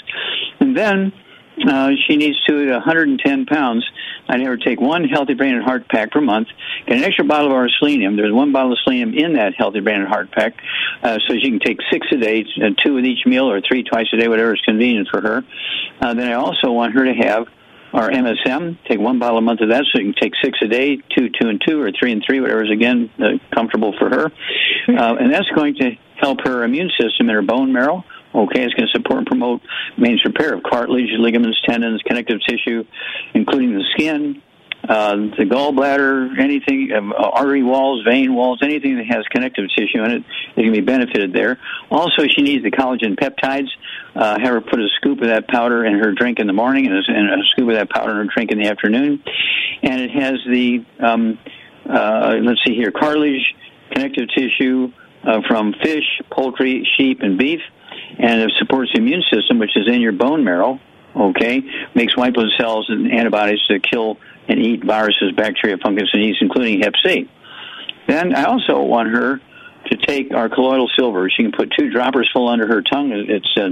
and 0.60 0.76
then. 0.76 1.14
Uh, 1.68 1.92
she 2.08 2.16
needs 2.16 2.42
to 2.46 2.70
at 2.70 2.72
110 2.72 3.46
pounds. 3.46 3.86
I'd 4.30 4.40
have 4.40 4.48
her 4.48 4.56
take 4.56 4.80
one 4.80 5.04
healthy 5.04 5.34
brain 5.34 5.56
and 5.56 5.62
heart 5.62 5.90
pack 5.90 6.12
per 6.12 6.22
month. 6.22 6.48
Get 6.88 7.00
an 7.00 7.04
extra 7.04 7.26
bottle 7.26 7.48
of 7.48 7.54
our 7.54 7.68
selenium. 7.80 8.16
There's 8.16 8.32
one 8.32 8.54
bottle 8.54 8.72
of 8.72 8.78
selenium 8.86 9.14
in 9.14 9.34
that 9.34 9.56
healthy 9.58 9.82
brain 9.82 10.00
and 10.00 10.08
heart 10.08 10.32
pack, 10.32 10.54
uh, 11.04 11.18
so 11.28 11.34
she 11.34 11.50
can 11.50 11.60
take 11.60 11.80
six 11.92 12.08
a 12.14 12.18
day, 12.18 12.46
uh, 12.64 12.70
two 12.82 12.94
with 12.94 13.06
each 13.06 13.26
meal, 13.26 13.52
or 13.52 13.60
three 13.60 13.84
twice 13.84 14.08
a 14.14 14.18
day, 14.18 14.30
whatever 14.30 14.54
is 14.54 14.62
convenient 14.62 15.10
for 15.12 15.20
her. 15.20 15.44
Uh, 16.00 16.14
then 16.14 16.30
I 16.30 16.36
also 16.36 16.72
want 16.72 16.94
her 16.94 17.04
to 17.04 17.14
have 17.14 17.48
our 17.94 18.10
MSM. 18.10 18.78
Take 18.88 19.00
one 19.00 19.20
bottle 19.20 19.38
a 19.38 19.42
month 19.42 19.62
of 19.62 19.70
that, 19.70 19.86
so 19.92 20.00
you 20.00 20.14
can 20.14 20.22
take 20.22 20.34
six 20.44 20.58
a 20.62 20.68
day, 20.68 20.98
two, 20.98 21.30
two, 21.30 21.50
and 21.50 21.62
two, 21.66 21.82
or 21.82 21.92
three 21.92 22.12
and 22.12 22.24
three, 22.26 22.40
whatever 22.40 22.64
is 22.64 22.72
again 22.72 23.10
uh, 23.20 23.38
comfortable 23.54 23.94
for 23.98 24.10
her. 24.10 24.26
Uh, 24.26 25.16
and 25.16 25.34
that's 25.34 25.50
going 25.56 25.76
to 25.76 25.92
help 26.20 26.40
her 26.44 26.64
immune 26.64 26.90
system 27.00 27.30
and 27.30 27.32
her 27.32 27.42
bone 27.42 27.72
marrow. 27.74 28.04
Okay, 28.34 28.64
it's 28.64 28.74
going 28.76 28.88
to 28.88 28.92
support 28.92 29.20
and 29.20 29.28
promote 29.28 29.62
maintenance 29.98 30.24
repair 30.26 30.54
of 30.54 30.62
cartilage, 30.62 31.10
ligaments, 31.18 31.60
tendons, 31.68 32.02
connective 32.06 32.40
tissue, 32.48 32.84
including 33.34 33.74
the 33.74 33.84
skin, 33.96 34.42
uh, 34.90 35.16
the 35.38 35.46
gallbladder, 35.46 36.40
anything, 36.40 36.92
um, 36.98 37.14
artery 37.14 37.62
walls, 37.62 38.04
vein 38.04 38.34
walls, 38.34 38.60
anything 38.64 38.98
that 38.98 39.06
has 39.06 39.24
connective 39.30 39.66
tissue 39.78 40.04
in 40.04 40.12
it, 40.12 40.24
it 40.56 40.64
can 40.64 40.72
be 40.72 40.82
benefited 40.82 41.32
there. 41.32 41.60
Also, 41.92 42.24
she 42.28 42.42
needs 42.42 42.64
the 42.64 42.72
collagen 42.72 43.16
peptides. 43.16 43.70
Uh, 44.16 44.40
have 44.40 44.56
her 44.56 44.62
put 44.62 44.80
a 44.80 44.88
scoop 44.98 45.22
of 45.22 45.28
that 45.28 45.48
powder 45.48 45.86
in 45.86 45.94
her 46.00 46.12
drink 46.14 46.40
in 46.40 46.48
the 46.48 46.54
morning 46.54 46.88
and 46.88 46.96
a, 46.96 47.02
and 47.08 47.40
a 47.40 47.46
scoop 47.52 47.70
of 47.70 47.76
that 47.76 47.92
powder 47.92 48.20
in 48.20 48.28
her 48.28 48.34
drink 48.34 48.52
in 48.52 48.58
the 48.58 48.68
afternoon. 48.68 49.24
And 49.84 50.02
it 50.02 50.10
has 50.10 50.40
the, 50.50 50.84
um, 51.00 51.38
uh, 51.88 52.38
let's 52.42 52.62
see 52.66 52.74
here, 52.74 52.92
cartilage, 52.92 53.54
connective 53.92 54.30
tissue 54.36 54.92
uh, 55.24 55.42
from 55.48 55.76
fish, 55.84 56.20
poultry, 56.32 56.90
sheep, 56.98 57.22
and 57.22 57.38
beef. 57.38 57.62
And 58.18 58.42
it 58.42 58.52
supports 58.58 58.92
the 58.92 59.00
immune 59.00 59.24
system, 59.32 59.60
which 59.60 59.78
is 59.78 59.88
in 59.88 60.02
your 60.02 60.14
bone 60.14 60.44
marrow, 60.44 60.80
okay, 61.16 61.62
makes 61.94 62.18
white 62.18 62.34
blood 62.34 62.50
cells 62.60 62.88
and 62.90 63.12
antibodies 63.12 63.60
to 63.70 63.80
kill 63.80 64.18
and 64.50 64.60
eat 64.60 64.84
viruses, 64.84 65.32
bacteria, 65.38 65.78
fungus, 65.78 66.10
and 66.14 66.24
yeast, 66.24 66.42
including 66.42 66.82
Hep 66.82 66.94
C. 67.06 67.30
Then 68.08 68.36
I 68.36 68.46
also 68.46 68.82
want 68.82 69.10
her 69.10 69.40
to 69.86 69.98
take 69.98 70.34
our 70.34 70.50
colloidal 70.50 70.90
silver. 70.98 71.30
She 71.30 71.44
can 71.44 71.52
put 71.52 71.72
two 71.78 71.90
droppers 71.90 72.30
full 72.34 72.50
under 72.50 72.68
her 72.68 72.82
tongue. 72.82 73.12
It 73.12 73.46
uh, 73.56 73.70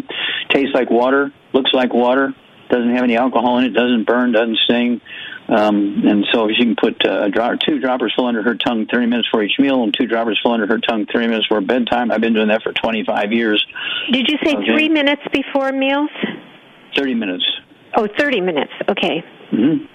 tastes 0.50 0.74
like 0.74 0.90
water, 0.90 1.32
looks 1.54 1.72
like 1.74 1.94
water, 1.94 2.34
doesn't 2.70 2.94
have 2.94 3.04
any 3.04 3.18
alcohol 3.18 3.58
in 3.58 3.66
it, 3.66 3.70
doesn't 3.70 4.06
burn, 4.06 4.32
doesn't 4.32 4.58
sting. 4.66 5.02
Um, 5.50 6.04
and 6.06 6.26
so 6.34 6.50
she 6.50 6.64
can 6.64 6.76
put 6.76 7.06
uh, 7.06 7.30
drop, 7.30 7.60
two 7.66 7.80
droppers 7.80 8.14
full 8.16 8.26
under 8.26 8.44
her 8.44 8.56
tongue 8.56 8.86
30 8.92 9.06
minutes 9.06 9.30
for 9.32 9.42
each 9.42 9.58
meal 9.60 9.84
and 9.84 9.96
two 9.98 10.06
droppers 10.06 10.38
full 10.44 10.52
under 10.52 10.68
her 10.68 10.78
tongue 10.80 11.06
30 11.12 11.28
minutes 11.28 11.48
for 11.48 11.62
bedtime. 11.62 12.12
I've 12.12 12.20
been 12.22 12.34
doing 12.34 12.50
that 12.50 12.64
for 12.64 12.74
25 12.74 13.32
years. 13.32 13.66
Did 14.12 14.28
you 14.28 14.38
say 14.44 14.56
Okay. 14.56 14.66
three 14.66 14.90
minutes 14.90 15.22
before 15.32 15.72
meals? 15.72 16.10
30 16.98 17.14
minutes. 17.14 17.46
Oh, 17.96 18.08
30 18.18 18.42
minutes. 18.42 18.72
Okay. 18.90 19.24
hmm 19.52 19.86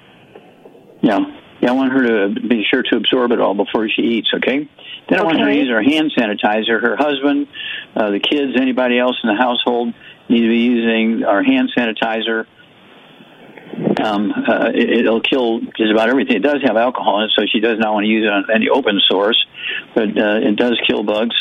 Yeah. 1.03 1.19
Yeah, 1.61 1.71
I 1.71 1.73
want 1.75 1.93
her 1.93 2.03
to 2.03 2.41
be 2.41 2.65
sure 2.69 2.83
to 2.83 2.97
absorb 2.97 3.31
it 3.31 3.41
all 3.41 3.55
before 3.55 3.89
she 3.89 4.03
eats, 4.03 4.29
okay? 4.35 4.69
Then 5.09 5.21
I 5.21 5.23
want 5.23 5.39
her 5.39 5.47
to 5.47 5.55
use 5.55 5.71
her 5.71 5.81
hand 5.81 6.11
sanitizer. 6.17 6.83
Her 6.83 6.97
husband, 6.97 7.47
uh, 7.95 8.11
the 8.11 8.19
kids, 8.19 8.55
anybody 8.61 8.99
else 8.99 9.17
in 9.23 9.29
the 9.29 9.37
household 9.37 9.95
need 10.29 10.41
to 10.41 10.49
be 10.49 10.59
using 10.59 11.25
our 11.25 11.45
hand 11.45 11.71
sanitizer. 11.77 12.47
Um, 14.03 14.33
uh, 14.33 14.71
it, 14.75 14.91
it'll 14.91 15.21
kill 15.21 15.61
just 15.61 15.93
about 15.93 16.09
everything. 16.09 16.37
It 16.37 16.43
does 16.43 16.63
have 16.65 16.77
alcohol 16.77 17.21
in 17.21 17.27
it, 17.27 17.33
so 17.39 17.45
she 17.47 17.61
does 17.61 17.79
not 17.79 17.95
want 17.95 18.05
to 18.05 18.11
use 18.11 18.27
it 18.27 18.33
on 18.33 18.45
any 18.53 18.69
open 18.69 19.01
source, 19.09 19.39
but 19.95 20.09
uh, 20.09 20.41
it 20.43 20.57
does 20.57 20.81
kill 20.89 21.05
bugs. 21.05 21.37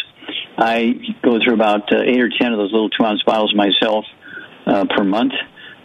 I 0.55 0.93
go 1.23 1.39
through 1.43 1.55
about 1.55 1.91
uh, 1.91 2.01
eight 2.01 2.21
or 2.21 2.29
ten 2.29 2.51
of 2.51 2.59
those 2.59 2.71
little 2.71 2.89
two 2.89 3.03
ounce 3.03 3.23
bottles 3.23 3.55
myself 3.55 4.05
uh, 4.67 4.85
per 4.85 5.03
month. 5.03 5.33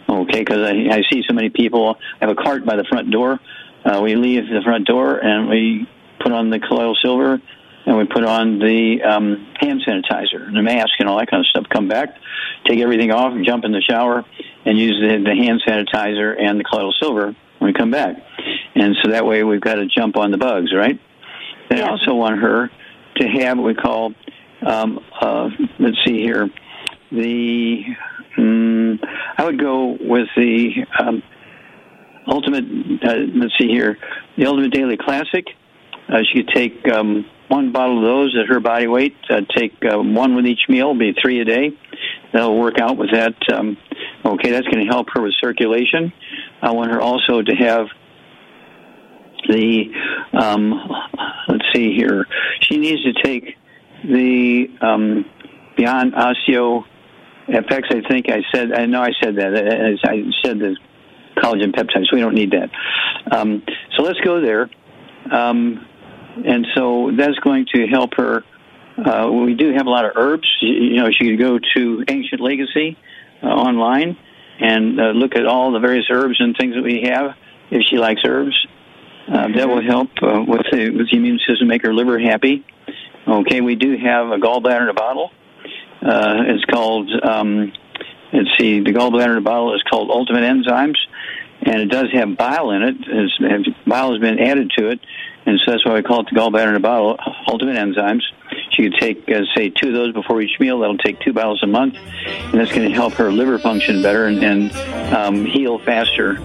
Okay, 0.09 0.39
because 0.39 0.59
I, 0.59 0.73
I 0.91 1.01
see 1.11 1.23
so 1.27 1.33
many 1.33 1.49
people. 1.49 1.97
I 2.21 2.25
have 2.25 2.29
a 2.29 2.35
cart 2.35 2.65
by 2.65 2.75
the 2.75 2.85
front 2.85 3.11
door. 3.11 3.39
Uh, 3.87 4.01
we 4.01 4.15
leave 4.15 4.43
the 4.49 4.61
front 4.63 4.85
door 4.85 5.17
and 5.17 5.49
we 5.49 5.87
put 6.19 6.33
on 6.33 6.49
the 6.49 6.59
colloidal 6.59 6.95
silver 7.01 7.39
and 7.85 7.97
we 7.97 8.05
put 8.05 8.25
on 8.25 8.59
the 8.59 9.01
um, 9.01 9.47
hand 9.59 9.81
sanitizer 9.87 10.45
and 10.45 10.57
the 10.57 10.61
mask 10.61 10.91
and 10.99 11.07
all 11.07 11.17
that 11.17 11.29
kind 11.31 11.39
of 11.39 11.47
stuff. 11.47 11.65
Come 11.69 11.87
back, 11.87 12.09
take 12.67 12.79
everything 12.79 13.11
off, 13.11 13.33
jump 13.45 13.63
in 13.63 13.71
the 13.71 13.81
shower, 13.81 14.25
and 14.65 14.77
use 14.77 14.99
the, 14.99 15.23
the 15.23 15.33
hand 15.33 15.61
sanitizer 15.65 16.35
and 16.37 16.59
the 16.59 16.65
colloidal 16.65 16.93
silver 17.01 17.33
when 17.59 17.71
we 17.71 17.73
come 17.73 17.89
back. 17.89 18.17
And 18.75 18.95
so 19.01 19.11
that 19.11 19.25
way 19.25 19.43
we've 19.43 19.61
got 19.61 19.75
to 19.75 19.85
jump 19.85 20.17
on 20.17 20.31
the 20.31 20.37
bugs, 20.37 20.73
right? 20.75 20.99
Then 21.69 21.81
I 21.81 21.89
also 21.89 22.13
want 22.13 22.39
her 22.39 22.69
to 23.17 23.27
have 23.27 23.57
what 23.57 23.67
we 23.67 23.73
call, 23.73 24.13
um, 24.65 24.99
uh, 25.21 25.49
let's 25.79 25.97
see 26.05 26.19
here, 26.19 26.49
the, 27.09 27.85
um, 28.37 28.99
I 29.37 29.45
would 29.45 29.59
go 29.59 29.97
with 29.99 30.27
the 30.35 30.85
um, 30.99 31.23
ultimate, 32.27 32.65
uh, 33.03 33.15
let's 33.35 33.53
see 33.59 33.67
here, 33.67 33.97
the 34.37 34.45
ultimate 34.45 34.71
daily 34.71 34.97
classic. 34.97 35.45
Uh, 36.09 36.19
she 36.23 36.43
could 36.43 36.53
take 36.53 36.87
um, 36.89 37.25
one 37.49 37.71
bottle 37.71 37.97
of 37.97 38.03
those 38.03 38.37
at 38.39 38.47
her 38.47 38.59
body 38.59 38.87
weight, 38.87 39.15
uh, 39.29 39.41
take 39.55 39.73
uh, 39.83 39.97
one 39.97 40.35
with 40.35 40.45
each 40.45 40.61
meal, 40.69 40.93
be 40.97 41.13
three 41.21 41.41
a 41.41 41.45
day. 41.45 41.71
That'll 42.33 42.59
work 42.59 42.79
out 42.79 42.97
with 42.97 43.11
that. 43.11 43.35
Um, 43.53 43.77
okay, 44.25 44.51
that's 44.51 44.67
going 44.67 44.85
to 44.85 44.91
help 44.91 45.07
her 45.13 45.21
with 45.21 45.33
circulation. 45.41 46.13
I 46.61 46.71
want 46.71 46.91
her 46.91 47.01
also 47.01 47.41
to 47.41 47.55
have 47.55 47.87
the, 49.47 49.85
um, 50.33 50.73
let's 51.47 51.65
see 51.73 51.93
here, 51.93 52.25
she 52.61 52.77
needs 52.77 53.03
to 53.03 53.13
take 53.23 53.55
the 54.03 54.69
um, 54.81 55.25
Beyond 55.77 56.13
Osteo 56.13 56.85
FX, 57.47 57.83
I 57.91 58.07
think 58.09 58.29
I 58.29 58.41
said, 58.53 58.73
I 58.73 58.87
know 58.87 59.01
I 59.01 59.11
said 59.23 59.35
that. 59.35 59.53
I 60.03 60.21
said 60.43 60.59
the 60.59 60.75
collagen 61.37 61.73
peptides. 61.73 62.11
We 62.11 62.19
don't 62.19 62.35
need 62.35 62.51
that. 62.51 62.69
Um, 63.31 63.63
so 63.95 64.03
let's 64.03 64.19
go 64.19 64.41
there. 64.41 64.69
Um, 65.31 65.85
and 66.45 66.67
so 66.75 67.11
that's 67.17 67.37
going 67.39 67.65
to 67.73 67.87
help 67.87 68.11
her. 68.17 68.43
Uh, 68.97 69.29
we 69.31 69.53
do 69.53 69.73
have 69.73 69.85
a 69.85 69.89
lot 69.89 70.05
of 70.05 70.11
herbs. 70.15 70.47
You 70.61 70.73
you 70.73 70.95
know, 70.97 71.09
she 71.11 71.29
could 71.29 71.39
go 71.39 71.59
to 71.75 72.03
Ancient 72.07 72.41
Legacy 72.41 72.97
uh, 73.43 73.47
online 73.47 74.17
and 74.59 74.99
uh, 74.99 75.03
look 75.11 75.35
at 75.35 75.45
all 75.45 75.71
the 75.71 75.79
various 75.79 76.05
herbs 76.11 76.37
and 76.39 76.55
things 76.57 76.73
that 76.75 76.83
we 76.83 77.03
have 77.03 77.35
if 77.69 77.83
she 77.89 77.97
likes 77.97 78.21
herbs. 78.25 78.55
Uh, 79.27 79.49
that 79.55 79.67
will 79.67 79.83
help 79.83 80.09
uh, 80.21 80.41
with, 80.47 80.61
the, 80.71 80.89
with 80.89 81.11
the 81.11 81.17
immune 81.17 81.39
system, 81.45 81.67
make 81.67 81.83
her 81.83 81.93
liver 81.93 82.17
happy. 82.17 82.65
Okay, 83.27 83.59
we 83.59 83.75
do 83.75 83.97
have 83.97 84.27
a 84.27 84.37
gallbladder 84.37 84.83
in 84.83 84.89
a 84.89 84.93
bottle. 84.93 85.31
Uh, 86.01 86.47
it's 86.47 86.63
called, 86.63 87.11
um, 87.23 87.73
let's 88.31 88.49
see, 88.57 88.79
the 88.79 88.93
gallbladder 88.93 89.31
in 89.31 89.37
a 89.37 89.41
bottle 89.41 89.75
is 89.75 89.83
called 89.89 90.09
Ultimate 90.09 90.43
Enzymes, 90.43 90.95
and 91.61 91.81
it 91.81 91.87
does 91.87 92.11
have 92.13 92.37
bile 92.37 92.71
in 92.71 92.83
it. 92.83 92.95
It's, 92.99 93.69
bile 93.85 94.11
has 94.11 94.21
been 94.21 94.39
added 94.39 94.71
to 94.77 94.89
it, 94.89 94.99
and 95.45 95.59
so 95.63 95.71
that's 95.71 95.85
why 95.85 95.95
we 95.95 96.03
call 96.03 96.21
it 96.21 96.27
the 96.31 96.39
gallbladder 96.39 96.69
in 96.69 96.75
a 96.75 96.79
bottle, 96.79 97.17
Ultimate 97.47 97.75
Enzymes. 97.75 98.21
She 98.71 98.83
could 98.83 98.99
take, 98.99 99.29
uh, 99.29 99.41
say, 99.55 99.69
two 99.69 99.89
of 99.89 99.93
those 99.93 100.13
before 100.13 100.41
each 100.41 100.59
meal. 100.59 100.79
That'll 100.79 100.97
take 100.97 101.19
two 101.19 101.33
bottles 101.33 101.63
a 101.63 101.67
month, 101.67 101.95
and 101.95 102.59
that's 102.59 102.71
going 102.71 102.87
to 102.87 102.93
help 102.93 103.13
her 103.13 103.31
liver 103.31 103.57
function 103.57 104.01
better 104.01 104.27
and, 104.27 104.43
and 104.43 104.71
um, 105.13 105.45
heal 105.45 105.79
faster. 105.79 106.37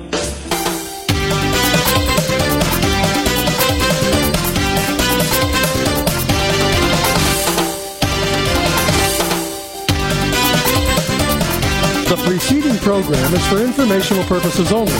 The 12.13 12.29
preceding 12.29 12.77
program 12.85 13.33
is 13.33 13.41
for 13.49 13.57
informational 13.57 14.23
purposes 14.25 14.71
only. 14.71 14.93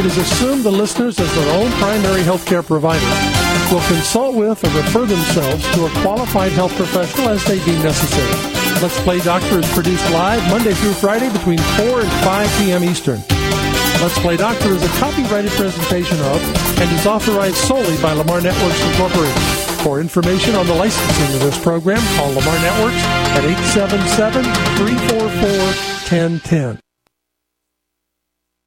It 0.00 0.06
is 0.06 0.16
assumed 0.16 0.64
the 0.64 0.72
listeners, 0.72 1.20
as 1.20 1.28
their 1.34 1.54
own 1.60 1.70
primary 1.72 2.22
healthcare 2.22 2.64
provider, 2.64 3.04
will 3.70 3.84
consult 3.84 4.34
with 4.34 4.64
or 4.64 4.70
refer 4.72 5.04
themselves 5.04 5.62
to 5.74 5.84
a 5.84 5.90
qualified 6.00 6.52
health 6.52 6.74
professional 6.74 7.28
as 7.28 7.44
they 7.44 7.62
deem 7.66 7.82
necessary. 7.82 8.32
Let's 8.80 8.98
Play 9.02 9.20
Doctor 9.20 9.58
is 9.58 9.70
produced 9.74 10.10
live 10.10 10.40
Monday 10.48 10.72
through 10.72 10.94
Friday 10.94 11.30
between 11.30 11.58
4 11.76 12.00
and 12.00 12.10
5 12.24 12.58
p.m. 12.58 12.82
Eastern. 12.82 13.20
Let's 14.00 14.18
Play 14.20 14.38
Doctor 14.38 14.72
is 14.72 14.82
a 14.82 14.92
copyrighted 14.96 15.52
presentation 15.52 16.18
of 16.32 16.40
and 16.80 16.90
is 16.96 17.04
authorized 17.04 17.56
solely 17.56 18.00
by 18.00 18.14
Lamar 18.14 18.40
Networks 18.40 18.80
Incorporated. 18.88 19.36
For 19.84 20.00
information 20.00 20.54
on 20.54 20.66
the 20.66 20.74
licensing 20.74 21.34
of 21.34 21.40
this 21.42 21.62
program, 21.62 22.00
call 22.16 22.32
Lamar 22.32 22.58
Networks 22.64 23.17
at 23.36 23.44
877 23.44 24.44
344 24.76 26.08
1010. 26.08 26.87